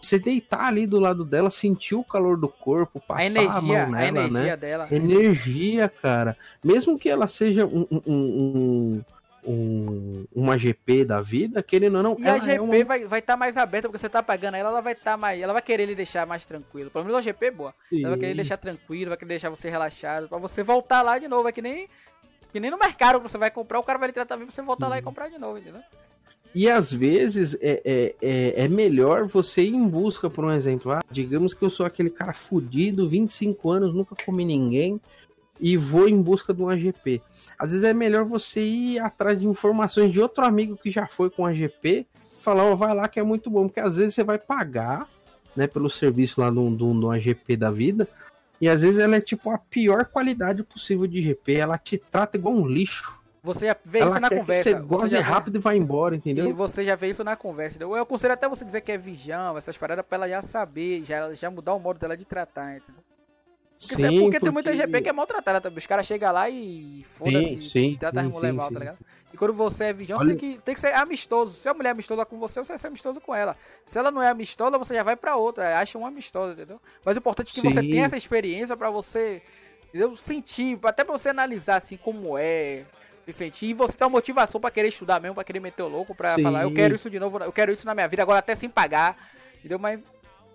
[0.00, 3.60] Você deitar ali do lado dela, sentir o calor do corpo, passar a, energia, a
[3.60, 4.56] mão nela, a energia né?
[4.56, 4.88] dela.
[4.90, 6.36] Energia, cara.
[6.64, 9.04] Mesmo que ela seja um, um, um,
[9.44, 12.16] um uma GP da vida, querendo ou não.
[12.18, 12.84] E a GP é uma...
[12.84, 15.38] vai estar tá mais aberta, porque você tá pagando ela, ela vai estar tá mais.
[15.38, 16.90] Ela vai querer lhe deixar mais tranquilo.
[16.90, 17.74] Pelo menos a GP é boa.
[17.90, 18.00] Sim.
[18.00, 21.28] Ela vai querer deixar tranquilo, vai querer deixar você relaxado, pra você voltar lá de
[21.28, 21.46] novo.
[21.46, 21.86] É que nem
[22.50, 24.62] que nem no mercado, você vai comprar, o cara vai lhe tratar bem pra você
[24.62, 24.90] voltar uhum.
[24.90, 25.04] lá e uhum.
[25.04, 25.82] comprar de novo, entendeu?
[26.54, 30.90] E às vezes é, é, é, é, melhor você ir em busca, por um exemplo.
[30.90, 35.00] Ah, digamos que eu sou aquele cara fudido, 25 anos, nunca comi ninguém,
[35.60, 37.22] e vou em busca de um AGP.
[37.56, 41.30] Às vezes é melhor você ir atrás de informações de outro amigo que já foi
[41.30, 42.06] com AGP,
[42.40, 45.08] falar, ó, oh, vai lá que é muito bom, porque às vezes você vai pagar,
[45.54, 48.08] né, pelo serviço lá do, do, do AGP da vida,
[48.60, 51.54] e às vezes ela é tipo a pior qualidade possível de GP.
[51.54, 53.18] Ela te trata igual um lixo.
[53.42, 54.70] Você já vê ela isso na conversa.
[54.70, 56.48] você goze rápido e vai embora, entendeu?
[56.48, 57.76] E você já vê isso na conversa.
[57.76, 57.96] Entendeu?
[57.96, 61.32] Eu aconselho até você dizer que é virgão, essas paradas, pra ela já saber, já,
[61.32, 63.02] já mudar o modo dela de tratar, entendeu?
[63.80, 65.78] Porque, sim, porque, porque, tem muita GP que é maltratada também.
[65.78, 68.98] Os caras chegam lá e foda-se, trata as mulheres mal, tá ligado?
[69.32, 70.32] E quando você é virgão, Olha...
[70.32, 71.54] você tem que, tem que ser amistoso.
[71.54, 73.56] Se a mulher é amistosa com você, você vai ser amistoso com ela.
[73.84, 75.78] Se ela não é amistosa, você já vai pra outra.
[75.78, 76.80] Acha uma amistosa, entendeu?
[77.04, 77.74] Mas o importante é que Sim.
[77.74, 79.42] você tenha essa experiência pra você
[79.88, 80.16] entendeu?
[80.16, 82.84] sentir, até pra você analisar assim como é.
[83.26, 83.66] Se sentir.
[83.66, 86.34] E você ter uma motivação pra querer estudar mesmo, pra querer meter o louco, pra
[86.34, 86.42] Sim.
[86.42, 88.68] falar, eu quero isso de novo, eu quero isso na minha vida, agora até sem
[88.68, 89.16] pagar.
[89.58, 89.78] Entendeu?
[89.78, 90.00] Mas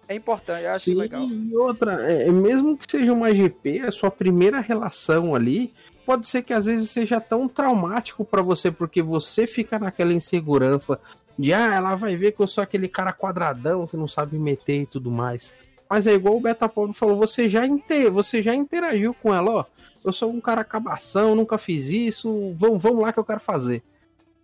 [0.07, 1.25] é importante, eu acho Sim, legal.
[1.25, 5.73] E outra, é, mesmo que seja uma GP, a sua primeira relação ali,
[6.05, 10.99] pode ser que às vezes seja tão traumático para você, porque você fica naquela insegurança
[11.37, 14.83] de, ah, ela vai ver que eu sou aquele cara quadradão que não sabe meter
[14.83, 15.53] e tudo mais.
[15.89, 18.11] Mas é igual o Beta Pop falou, você já, inter...
[18.11, 19.65] você já interagiu com ela, ó.
[20.03, 23.81] Eu sou um cara cabação, nunca fiz isso, vamos, vamos lá que eu quero fazer.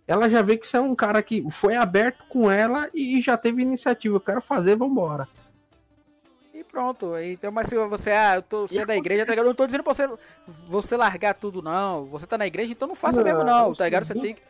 [0.06, 3.36] Ela já vê que você é um cara que foi aberto com ela e já
[3.36, 5.28] teve iniciativa, eu quero fazer, vambora
[6.72, 7.16] pronto.
[7.18, 9.44] Então, mas se você, ah, eu tô, você é da igreja, tá ligado?
[9.44, 10.08] Eu não tô dizendo pra você,
[10.66, 12.06] você largar tudo, não.
[12.06, 14.06] Você tá na igreja, então não faça não, mesmo, não, tá ligado?
[14.06, 14.42] Você tem que.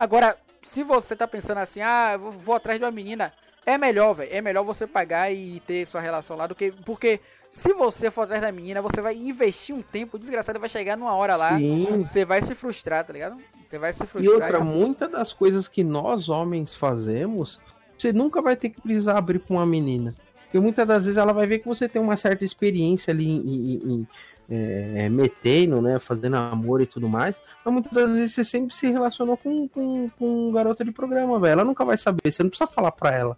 [0.00, 3.32] Agora, se você tá pensando assim, ah, vou, vou atrás de uma menina,
[3.66, 4.30] é melhor, velho.
[4.32, 6.72] É melhor você pagar e ter sua relação lá do que.
[6.72, 7.20] Porque
[7.50, 11.14] se você for atrás da menina, você vai investir um tempo desgraçado, vai chegar numa
[11.14, 12.04] hora lá, Sim.
[12.04, 13.36] você vai se frustrar, tá ligado?
[13.62, 14.24] Você vai se frustrar.
[14.24, 14.62] E outra, e...
[14.62, 17.60] muitas das coisas que nós homens fazemos,
[17.96, 20.14] você nunca vai ter que precisar abrir pra uma menina.
[20.48, 23.36] Porque muitas das vezes ela vai ver que você tem uma certa experiência ali em,
[23.36, 24.08] em, em
[24.48, 25.98] é, metendo, né?
[25.98, 27.40] Fazendo amor e tudo mais.
[27.62, 31.52] Mas muitas das vezes você sempre se relacionou com, com, com garota de programa, velho.
[31.52, 33.36] Ela nunca vai saber, você não precisa falar pra ela.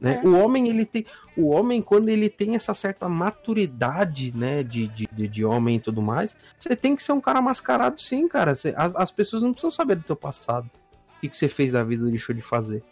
[0.00, 0.20] Né?
[0.24, 0.26] É.
[0.26, 1.04] O homem, ele tem.
[1.36, 6.00] O homem, quando ele tem essa certa maturidade, né, de, de, de homem e tudo
[6.00, 8.54] mais, você tem que ser um cara mascarado sim, cara.
[8.54, 10.70] Você, as, as pessoas não precisam saber do teu passado.
[11.16, 12.82] O que, que você fez da vida ou deixou de fazer.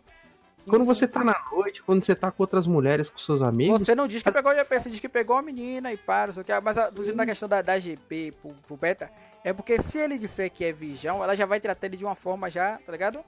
[0.68, 3.80] Quando você tá na noite, quando você tá com outras mulheres, com seus amigos.
[3.80, 4.34] Você não diz que as...
[4.34, 7.16] pegou o GP, você diz que pegou a menina e para, só que, mas dizendo
[7.16, 9.10] na questão da, da GP pro, pro, beta,
[9.44, 12.14] é porque se ele disser que é virgão, ela já vai tratar ele de uma
[12.14, 13.20] forma já, tá ligado?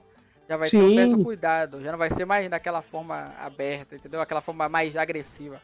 [0.47, 0.79] Já vai Sim.
[0.79, 4.21] ter um certo cuidado, já não vai ser mais daquela forma aberta, entendeu?
[4.21, 5.59] Aquela forma mais agressiva.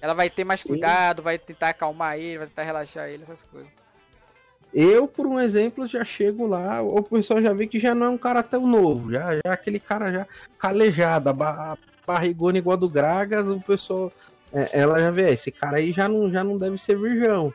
[0.00, 0.68] Ela vai ter mais Sim.
[0.68, 3.85] cuidado, vai tentar acalmar ele, vai tentar relaxar ele, essas coisas.
[4.78, 8.10] Eu, por um exemplo, já chego lá, o pessoal já vê que já não é
[8.10, 10.26] um cara tão novo, já, já é aquele cara já
[10.58, 11.34] calejado,
[12.06, 14.12] barrigona igual a do Gragas, o pessoal,
[14.52, 17.54] é, ela já vê, esse cara aí já não, já não deve ser virgão.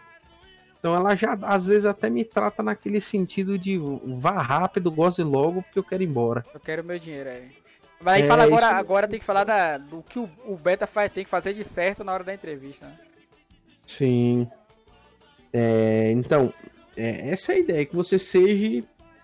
[0.80, 3.80] Então ela já, às vezes, até me trata naquele sentido de
[4.18, 6.44] vá rápido, goze logo, porque eu quero ir embora.
[6.52, 7.52] Eu quero meu dinheiro aí.
[8.02, 8.76] Mas aí é, fala agora, isso...
[8.76, 11.64] agora tem que falar da, do que o, o Beta faz, tem que fazer de
[11.64, 12.98] certo na hora da entrevista, né?
[13.86, 14.50] Sim.
[15.54, 16.52] É, então,
[16.96, 18.84] é, essa é a ideia, que você seja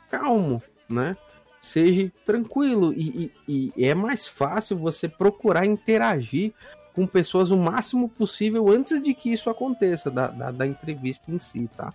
[0.09, 1.15] calmo, né?
[1.59, 6.53] Seja tranquilo e, e, e, é mais fácil você procurar interagir
[6.93, 11.37] com pessoas o máximo possível antes de que isso aconteça, da, da, da entrevista em
[11.37, 11.93] si, tá?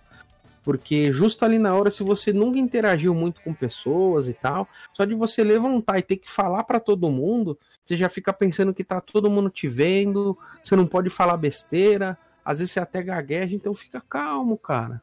[0.63, 5.03] Porque justo ali na hora, se você nunca interagiu muito com pessoas e tal, só
[5.03, 8.83] de você levantar e ter que falar para todo mundo, você já fica pensando que
[8.83, 13.55] tá todo mundo te vendo, você não pode falar besteira, às vezes você até gagueja,
[13.55, 15.01] então fica calmo, cara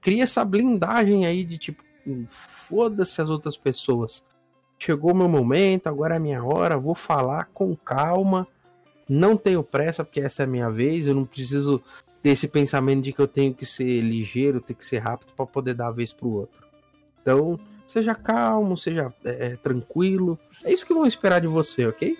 [0.00, 1.82] cria essa blindagem aí de tipo,
[2.28, 4.22] foda-se as outras pessoas.
[4.78, 8.46] Chegou meu momento, agora é minha hora, vou falar com calma.
[9.08, 11.06] Não tenho pressa, porque essa é a minha vez.
[11.06, 11.82] Eu não preciso
[12.22, 15.46] ter esse pensamento de que eu tenho que ser ligeiro, ter que ser rápido para
[15.46, 16.66] poder dar a vez pro outro.
[17.20, 20.38] Então, seja calmo, seja é, é, tranquilo.
[20.64, 22.16] É isso que vão esperar de você, ok?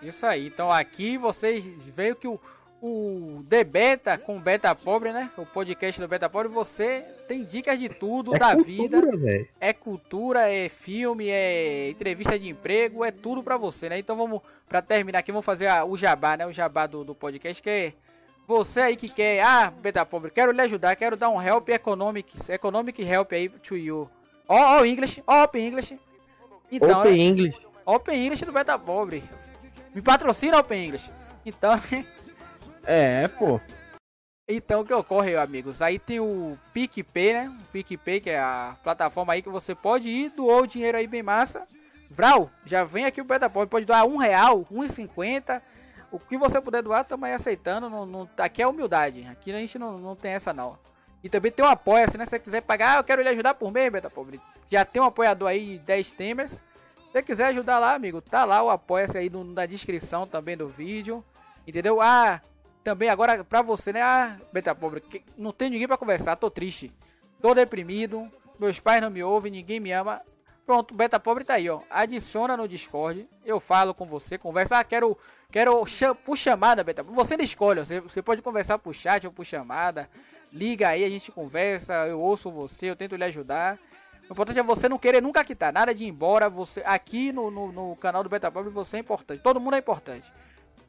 [0.00, 0.46] Isso aí.
[0.46, 2.38] Então aqui vocês veem que o,
[2.80, 5.30] o The Beta com Beta Pobre, né?
[5.36, 9.16] O podcast do Beta Pobre, você tem dicas de tudo é da cultura, vida.
[9.16, 9.48] Véio.
[9.60, 13.98] É cultura, é filme, é entrevista de emprego, é tudo para você, né?
[13.98, 16.46] Então vamos, para terminar aqui, vamos fazer a, o jabá, né?
[16.46, 17.92] O jabá do, do podcast, que é
[18.46, 22.34] você aí que quer, ah, Beta Pobre, quero lhe ajudar, quero dar um help economic,
[22.48, 24.08] economic help aí to you.
[24.48, 25.98] Ó, oh, oh, English, Open English.
[26.70, 27.58] Então, Open é, English.
[27.84, 29.22] Open English do Beta Pobre.
[29.94, 31.10] Me patrocina Open English.
[31.44, 31.72] Então,
[32.90, 33.60] É, pô.
[34.48, 35.82] Então o que ocorre, amigos?
[35.82, 37.58] Aí tem o PicPay, né?
[37.60, 41.06] O PicPay, que é a plataforma aí que você pode ir, doou o dinheiro aí
[41.06, 41.68] bem massa.
[42.10, 45.62] Vral, já vem aqui o Beta Pode, doar um real, um cinquenta.
[46.10, 47.90] O que você puder doar, aí aceitando.
[47.90, 49.28] Não, não, aqui é humildade.
[49.30, 50.78] Aqui a gente não, não tem essa não.
[51.22, 52.24] E também tem um apoio, se né?
[52.24, 54.40] Se você quiser pagar, eu quero lhe ajudar por mês, Beta Pobre.
[54.66, 56.52] Já tem um apoiador aí, 10 temers.
[56.52, 56.62] Se
[57.12, 60.68] você quiser ajudar lá, amigo, tá lá o apoia-se aí no, na descrição também do
[60.68, 61.22] vídeo.
[61.66, 62.00] Entendeu?
[62.00, 62.40] Ah,
[62.88, 64.00] também agora pra você, né?
[64.00, 65.02] Ah, beta pobre,
[65.36, 66.90] não tem ninguém para conversar, tô triste.
[67.38, 68.26] Tô deprimido,
[68.58, 70.22] meus pais não me ouvem, ninguém me ama.
[70.64, 71.82] Pronto, beta pobre tá aí, ó.
[71.90, 74.78] Adiciona no Discord, eu falo com você, conversa.
[74.78, 75.18] Ah, quero
[75.52, 75.84] quero
[76.24, 77.02] por chamada, beta.
[77.02, 80.08] Você não escolhe, você, você pode conversar por chat ou por chamada.
[80.50, 83.78] Liga aí, a gente conversa, eu ouço você, eu tento lhe ajudar.
[84.30, 86.48] O importante é você não querer nunca quitar, nada de ir embora.
[86.48, 89.42] Você aqui no, no, no canal do Beta Pobre você é importante.
[89.42, 90.26] Todo mundo é importante.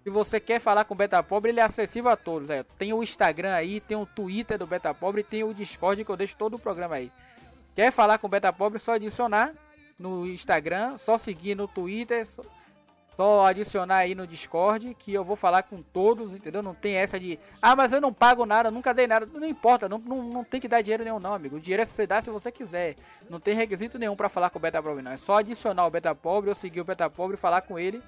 [0.04, 2.50] Se você quer falar com o Beta Pobre, ele é acessível a todos.
[2.50, 2.64] É.
[2.78, 6.18] Tem o Instagram aí, tem o Twitter do Beta Pobre, tem o Discord que eu
[6.18, 7.12] deixo todo o programa aí.
[7.76, 9.54] Quer falar com o Beta Pobre, só adicionar
[9.98, 12.26] no Instagram, só seguir no Twitter,
[13.16, 16.64] só adicionar aí no Discord que eu vou falar com todos, entendeu?
[16.64, 19.26] Não tem essa de, ah, mas eu não pago nada, nunca dei nada.
[19.26, 21.58] Não importa, não, não, não tem que dar dinheiro nenhum, não, amigo.
[21.58, 22.96] O dinheiro é você dá se você quiser.
[23.30, 25.12] Não tem requisito nenhum para falar com o Beta Pobre, não.
[25.12, 28.02] É só adicionar o Beta Pobre, ou seguir o Beta Pobre e falar com ele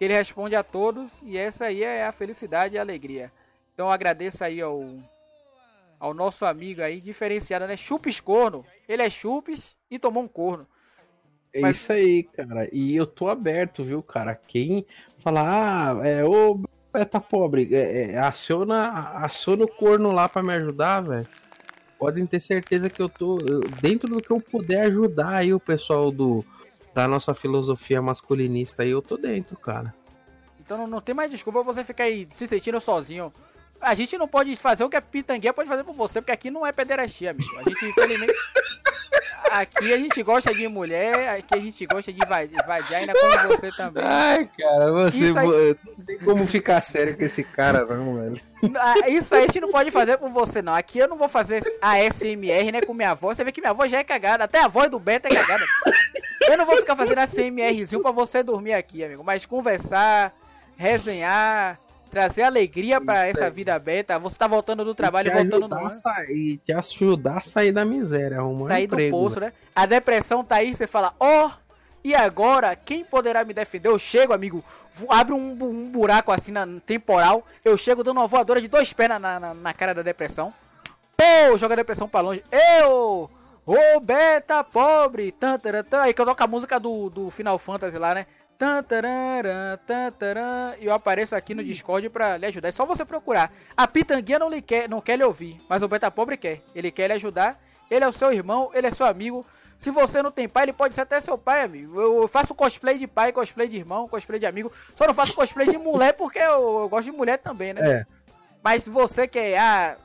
[0.00, 3.30] ele responde a todos e essa aí é a felicidade e a alegria.
[3.72, 4.84] Então agradeço aí ao,
[5.98, 7.76] ao nosso amigo aí, diferenciado, né?
[7.76, 8.64] Chupes corno.
[8.88, 10.66] Ele é chupes e tomou um corno.
[11.52, 11.76] É Mas...
[11.76, 12.68] isso aí, cara.
[12.72, 14.34] E eu tô aberto, viu, cara?
[14.34, 14.84] Quem
[15.22, 16.60] falar, ah, é, ô,
[17.10, 21.28] tá pobre, é, é, aciona, aciona o corno lá para me ajudar, velho.
[21.98, 23.38] Podem ter certeza que eu tô
[23.80, 26.44] dentro do que eu puder ajudar aí o pessoal do
[26.96, 29.94] da nossa filosofia masculinista aí, eu tô dentro, cara.
[30.58, 33.30] Então não, não tem mais desculpa você ficar aí se sentindo sozinho.
[33.82, 36.50] A gente não pode fazer o que a pitangueira pode fazer por você, porque aqui
[36.50, 37.54] não é pederastia, amigo.
[37.58, 38.32] A gente, infelizmente.
[39.50, 44.04] Aqui a gente gosta de mulher, aqui a gente gosta de vagina como você também.
[44.04, 45.76] Ai, cara, você aí...
[45.96, 48.40] não tem como ficar sério com esse cara, não, velho.
[48.76, 50.74] Ah, isso aí a gente não pode fazer por você, não.
[50.74, 53.32] Aqui eu não vou fazer a SMR, né, com minha avó.
[53.32, 55.64] Você vê que minha avó já é cagada, até a voz do Beto é cagada.
[56.48, 59.22] Eu não vou ficar fazendo a CMRzinho pra você dormir aqui, amigo.
[59.24, 60.32] Mas conversar,
[60.76, 61.78] resenhar,
[62.16, 64.18] trazer alegria para essa vida aberta.
[64.18, 65.92] Você tá voltando do trabalho e voltando no.
[65.92, 69.52] Sair, te ajudar a sair da miséria, arrumar Sair emprego, do poço, né?
[69.74, 71.50] A depressão tá aí, você fala, ó, oh,
[72.02, 72.74] e agora?
[72.74, 73.90] Quem poderá me defender?
[73.90, 74.64] Eu chego, amigo,
[75.10, 77.44] abre um, um buraco assim na temporal.
[77.62, 80.54] Eu chego dando uma voadora de dois pés na, na, na cara da depressão.
[81.14, 82.42] Pô, joga a depressão pra longe.
[82.50, 83.28] Eu!
[83.66, 85.32] Ô, beta pobre!
[85.32, 86.00] Tan, tan, tan.
[86.00, 88.26] Aí que eu toco a música do, do Final Fantasy lá, né?
[90.80, 92.68] E eu apareço aqui no Discord pra lhe ajudar.
[92.68, 93.52] É só você procurar.
[93.76, 96.62] A Pitanguinha não, lhe quer, não quer lhe ouvir, mas o Beta Pobre quer.
[96.74, 97.60] Ele quer lhe ajudar.
[97.90, 99.44] Ele é o seu irmão, ele é seu amigo.
[99.78, 102.00] Se você não tem pai, ele pode ser até seu pai, amigo.
[102.00, 104.72] Eu faço cosplay de pai, cosplay de irmão, cosplay de amigo.
[104.96, 108.00] Só não faço cosplay de mulher porque eu, eu gosto de mulher também, né?
[108.00, 108.04] É.
[108.62, 109.96] Mas se você quer, ah,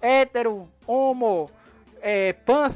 [0.00, 1.50] hétero, homo,
[2.06, 2.34] é,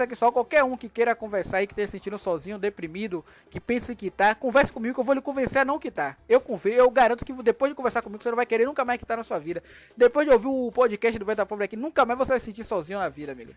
[0.08, 3.60] que só qualquer um que queira conversar aí, que esteja se sentindo sozinho, deprimido, que
[3.60, 6.16] pense que tá, converse comigo que eu vou lhe convencer a não quitar.
[6.26, 8.98] Eu confio, eu garanto que depois de conversar comigo você não vai querer nunca mais
[8.98, 9.62] quitar na sua vida.
[9.94, 12.64] Depois de ouvir o podcast do Beta Pobre aqui, nunca mais você vai se sentir
[12.64, 13.52] sozinho na vida, amigo.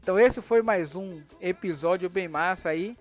[0.00, 2.96] Então esse foi mais um episódio bem massa aí.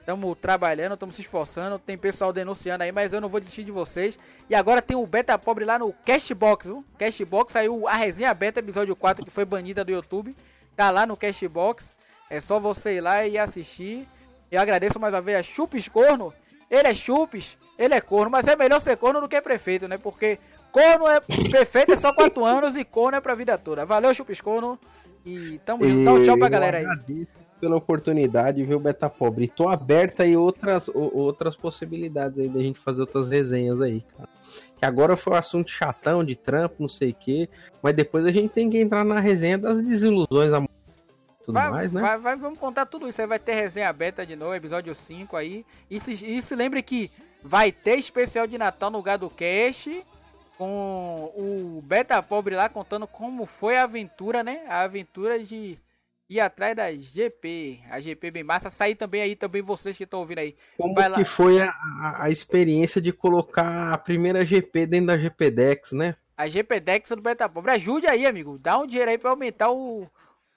[0.00, 3.70] Estamos trabalhando, estamos se esforçando, tem pessoal denunciando aí, mas eu não vou desistir de
[3.70, 4.18] vocês.
[4.48, 6.82] E agora tem o Beta Pobre lá no Cashbox, viu?
[6.98, 10.34] Cashbox saiu a resenha beta, episódio 4, que foi banida do YouTube.
[10.78, 11.84] Tá lá no Cashbox.
[12.30, 14.06] É só você ir lá e assistir.
[14.48, 16.32] Eu agradeço mais uma vez a Chupes Corno.
[16.70, 19.98] Ele é Chupes, ele é corno, mas é melhor ser corno do que prefeito, né?
[19.98, 20.38] Porque
[20.70, 21.18] corno é
[21.50, 23.84] prefeito é só 4 anos e corno é pra vida toda.
[23.84, 24.78] Valeu, Chupes Corno.
[25.26, 26.04] E tamo junto.
[26.04, 27.26] Dá um tchau pra galera aí.
[27.60, 29.44] Pela oportunidade, viu, Beta Pobre?
[29.44, 34.28] E tô aberta aí outras, outras possibilidades aí da gente fazer outras resenhas aí, cara
[34.78, 37.48] que agora foi um assunto chatão de trampo, não sei o quê,
[37.82, 40.52] mas depois a gente tem que entrar na resenha das desilusões
[41.48, 42.00] tudo vai, mais, né?
[42.02, 45.34] Vai, vai, vamos contar tudo isso aí, vai ter resenha aberta de novo, episódio 5
[45.34, 47.10] aí, e se, e se lembre que
[47.42, 49.88] vai ter especial de Natal no lugar do Cash,
[50.58, 54.62] com o Beta Pobre lá contando como foi a aventura, né?
[54.68, 55.78] A aventura de
[56.28, 58.70] ir atrás da GP, a GP bem massa.
[58.70, 60.54] Sair também aí, também vocês que estão ouvindo aí.
[60.76, 61.24] Como Vai que lá.
[61.24, 61.72] foi a,
[62.18, 66.16] a, experiência de colocar a primeira GP dentro da GP Dex, né?
[66.36, 67.72] A GP Dex do Beta Pobre.
[67.72, 68.58] Ajude aí, amigo.
[68.58, 70.06] Dá um dinheiro aí pra aumentar o,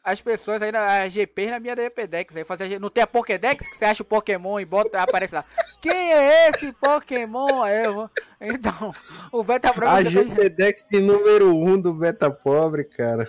[0.03, 2.35] as pessoas aí na GP na minha GPDex.
[2.35, 5.45] Aí fazer, não tem a Pokédex que você acha o Pokémon e bota, aparece lá.
[5.81, 7.65] Quem é esse Pokémon?
[7.67, 8.09] Eu vou...
[8.39, 8.93] Então,
[9.31, 9.87] o Beta Pobre.
[9.87, 13.27] A GPDex de número 1 um do Beta Pobre, cara.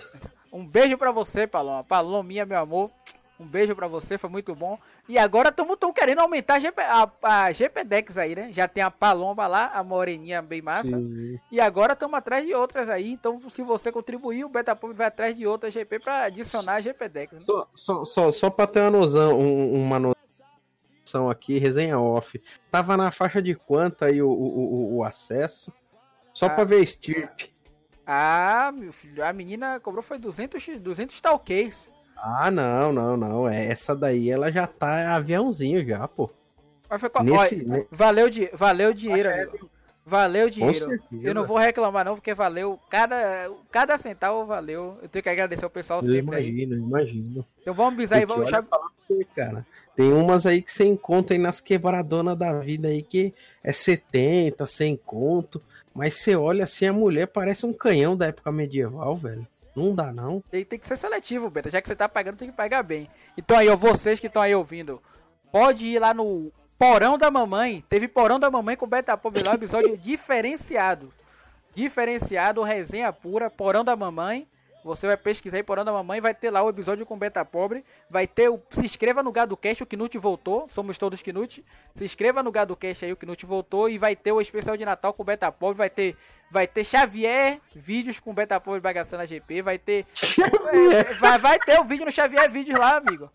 [0.53, 1.83] Um beijo pra você, Paloma.
[1.83, 2.91] Palominha, meu amor.
[3.39, 4.77] Um beijo pra você, foi muito bom.
[5.09, 8.51] E agora estamos querendo aumentar a, GP, a, a GPDex aí, né?
[8.53, 10.95] Já tem a Paloma lá, a moreninha bem massa.
[10.95, 11.39] Sim.
[11.51, 13.11] E agora estamos atrás de outras aí.
[13.11, 17.33] Então, se você contribuir, o Betapub vai atrás de outras GP para adicionar a GPDex.
[17.33, 17.41] Né?
[17.45, 22.39] Só, só, só, só para ter uma noção, um, uma noção aqui, resenha off.
[22.69, 25.73] Tava na faixa de quanto aí o, o, o, o acesso?
[26.31, 26.49] Só ah.
[26.51, 27.52] para ver Stirp.
[28.05, 31.91] Ah, meu filho, a menina cobrou foi 200, 200 talquês.
[32.17, 33.49] Ah, não, não, não.
[33.49, 36.29] É, essa daí ela já tá aviãozinho já, pô.
[36.89, 38.49] Mas foi Nesse, Olha, valeu, di...
[38.53, 39.69] valeu dinheiro, amigo.
[40.05, 40.99] Valeu dinheiro.
[41.21, 42.77] Eu não vou reclamar não, porque valeu.
[42.89, 44.97] Cada, cada centavo valeu.
[45.01, 46.81] Eu tenho que agradecer ao pessoal eu sempre imagino, aí.
[46.81, 48.65] Imagino, Então vamos bisar aí, vamos deixar...
[49.07, 49.65] Você, cara.
[49.95, 54.67] Tem umas aí que você encontra aí nas quebradonas da vida aí que é 70,
[54.67, 55.61] 100 conto.
[55.93, 59.47] Mas você olha assim, a mulher parece um canhão da época medieval, velho.
[59.75, 60.41] Não dá, não.
[60.51, 61.69] Tem, tem que ser seletivo, Beta.
[61.69, 63.09] Já que você tá pagando, tem que pagar bem.
[63.37, 65.01] Então aí, ó, vocês que estão aí ouvindo,
[65.51, 67.83] pode ir lá no Porão da Mamãe.
[67.89, 71.11] Teve Porão da Mamãe com Beta Pop lá, episódio diferenciado.
[71.75, 74.47] Diferenciado, resenha pura, Porão da Mamãe.
[74.83, 77.83] Você vai pesquisar aí Porão da Mamãe, vai ter lá o episódio com Beta Pobre.
[78.09, 78.61] Vai ter o.
[78.71, 80.67] Se inscreva no Gado Cast, o Knut voltou.
[80.69, 81.63] Somos todos Knut.
[81.95, 83.89] Se inscreva no Gado Cast aí, o Knut voltou.
[83.89, 85.77] E vai ter o especial de Natal com Beta Pobre.
[85.77, 86.15] Vai ter
[86.51, 90.05] vai ter Xavier vídeos com Beta Pobre bagaçando a GP, vai ter
[90.71, 93.27] é, vai, vai ter o vídeo no Xavier vídeos lá, amigo.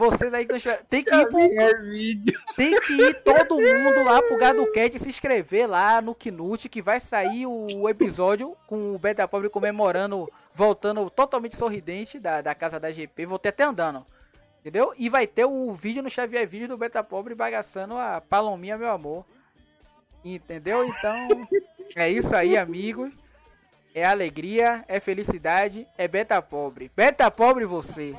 [0.00, 0.46] Vocês aí
[0.88, 1.36] tem que ir pro,
[2.56, 6.98] tem que ir todo mundo lá pro GadoCast se inscrever lá no Knut que vai
[6.98, 12.90] sair o episódio com o Beta Pobre comemorando, voltando totalmente sorridente da, da casa da
[12.90, 14.02] GP, voltei até andando.
[14.60, 14.94] Entendeu?
[14.96, 18.90] E vai ter o vídeo no Xavier Vídeo do Beta Pobre bagaçando a Palominha, meu
[18.90, 19.26] amor.
[20.24, 20.82] Entendeu?
[20.82, 21.46] Então,
[21.94, 23.12] é isso aí, amigos.
[23.94, 26.90] É alegria, é felicidade, é beta pobre.
[26.96, 28.14] Beta pobre você.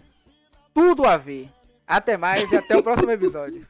[0.76, 1.49] Tudo a ver.
[1.88, 3.66] Até mais e até o próximo episódio.